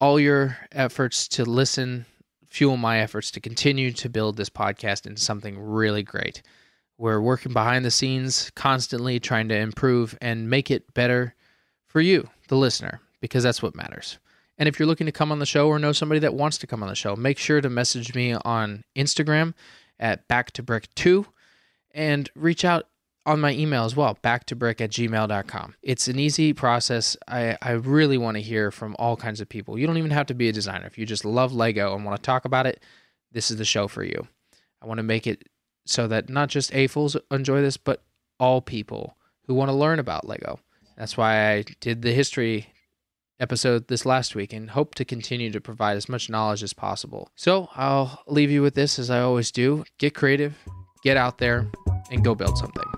All 0.00 0.18
your 0.18 0.56
efforts 0.72 1.28
to 1.28 1.44
listen 1.44 2.06
fuel 2.48 2.76
my 2.76 3.00
efforts 3.00 3.30
to 3.32 3.40
continue 3.40 3.92
to 3.92 4.08
build 4.08 4.36
this 4.36 4.50
podcast 4.50 5.06
into 5.06 5.20
something 5.20 5.58
really 5.58 6.02
great. 6.02 6.42
We're 6.96 7.20
working 7.20 7.52
behind 7.52 7.84
the 7.84 7.90
scenes, 7.90 8.50
constantly 8.56 9.20
trying 9.20 9.48
to 9.48 9.56
improve 9.56 10.18
and 10.20 10.50
make 10.50 10.70
it 10.70 10.92
better 10.94 11.34
for 11.86 12.00
you, 12.00 12.28
the 12.48 12.56
listener, 12.56 13.00
because 13.20 13.42
that's 13.44 13.62
what 13.62 13.76
matters. 13.76 14.18
And 14.58 14.68
if 14.68 14.78
you're 14.78 14.88
looking 14.88 15.06
to 15.06 15.12
come 15.12 15.30
on 15.30 15.38
the 15.38 15.46
show 15.46 15.68
or 15.68 15.78
know 15.78 15.92
somebody 15.92 16.18
that 16.20 16.34
wants 16.34 16.58
to 16.58 16.66
come 16.66 16.82
on 16.82 16.88
the 16.88 16.96
show, 16.96 17.14
make 17.14 17.38
sure 17.38 17.60
to 17.60 17.70
message 17.70 18.14
me 18.14 18.34
on 18.34 18.82
Instagram 18.96 19.54
at 20.00 20.26
back2brick2 20.28 21.26
and 21.92 22.28
reach 22.34 22.64
out 22.64 22.88
on 23.28 23.40
my 23.40 23.52
email 23.52 23.84
as 23.84 23.94
well, 23.94 24.18
back2brick 24.24 24.80
at 24.80 24.90
gmail.com. 24.90 25.74
It's 25.82 26.08
an 26.08 26.18
easy 26.18 26.54
process. 26.54 27.14
I, 27.28 27.58
I 27.60 27.72
really 27.72 28.16
want 28.16 28.38
to 28.38 28.42
hear 28.42 28.70
from 28.70 28.96
all 28.98 29.16
kinds 29.16 29.42
of 29.42 29.48
people. 29.50 29.78
You 29.78 29.86
don't 29.86 29.98
even 29.98 30.10
have 30.10 30.26
to 30.28 30.34
be 30.34 30.48
a 30.48 30.52
designer. 30.52 30.86
If 30.86 30.96
you 30.96 31.04
just 31.04 31.26
love 31.26 31.52
Lego 31.52 31.94
and 31.94 32.06
want 32.06 32.16
to 32.16 32.22
talk 32.22 32.46
about 32.46 32.66
it, 32.66 32.82
this 33.30 33.50
is 33.50 33.58
the 33.58 33.66
show 33.66 33.86
for 33.86 34.02
you. 34.02 34.26
I 34.80 34.86
want 34.86 34.98
to 34.98 35.04
make 35.04 35.26
it 35.26 35.46
so 35.84 36.08
that 36.08 36.30
not 36.30 36.48
just 36.48 36.72
AFOLs 36.72 37.20
enjoy 37.30 37.60
this, 37.60 37.76
but 37.76 38.02
all 38.40 38.62
people 38.62 39.18
who 39.46 39.54
want 39.54 39.68
to 39.68 39.76
learn 39.76 39.98
about 39.98 40.26
Lego. 40.26 40.60
That's 40.96 41.16
why 41.16 41.52
I 41.52 41.64
did 41.80 42.00
the 42.00 42.12
history 42.12 42.72
episode 43.40 43.88
this 43.88 44.06
last 44.06 44.34
week 44.34 44.54
and 44.54 44.70
hope 44.70 44.94
to 44.96 45.04
continue 45.04 45.50
to 45.52 45.60
provide 45.60 45.98
as 45.98 46.08
much 46.08 46.30
knowledge 46.30 46.62
as 46.62 46.72
possible. 46.72 47.30
So 47.36 47.68
I'll 47.76 48.22
leave 48.26 48.50
you 48.50 48.62
with 48.62 48.74
this 48.74 48.98
as 48.98 49.10
I 49.10 49.20
always 49.20 49.50
do 49.50 49.84
get 49.98 50.14
creative, 50.14 50.56
get 51.02 51.18
out 51.18 51.38
there, 51.38 51.70
and 52.10 52.24
go 52.24 52.34
build 52.34 52.56
something. 52.56 52.97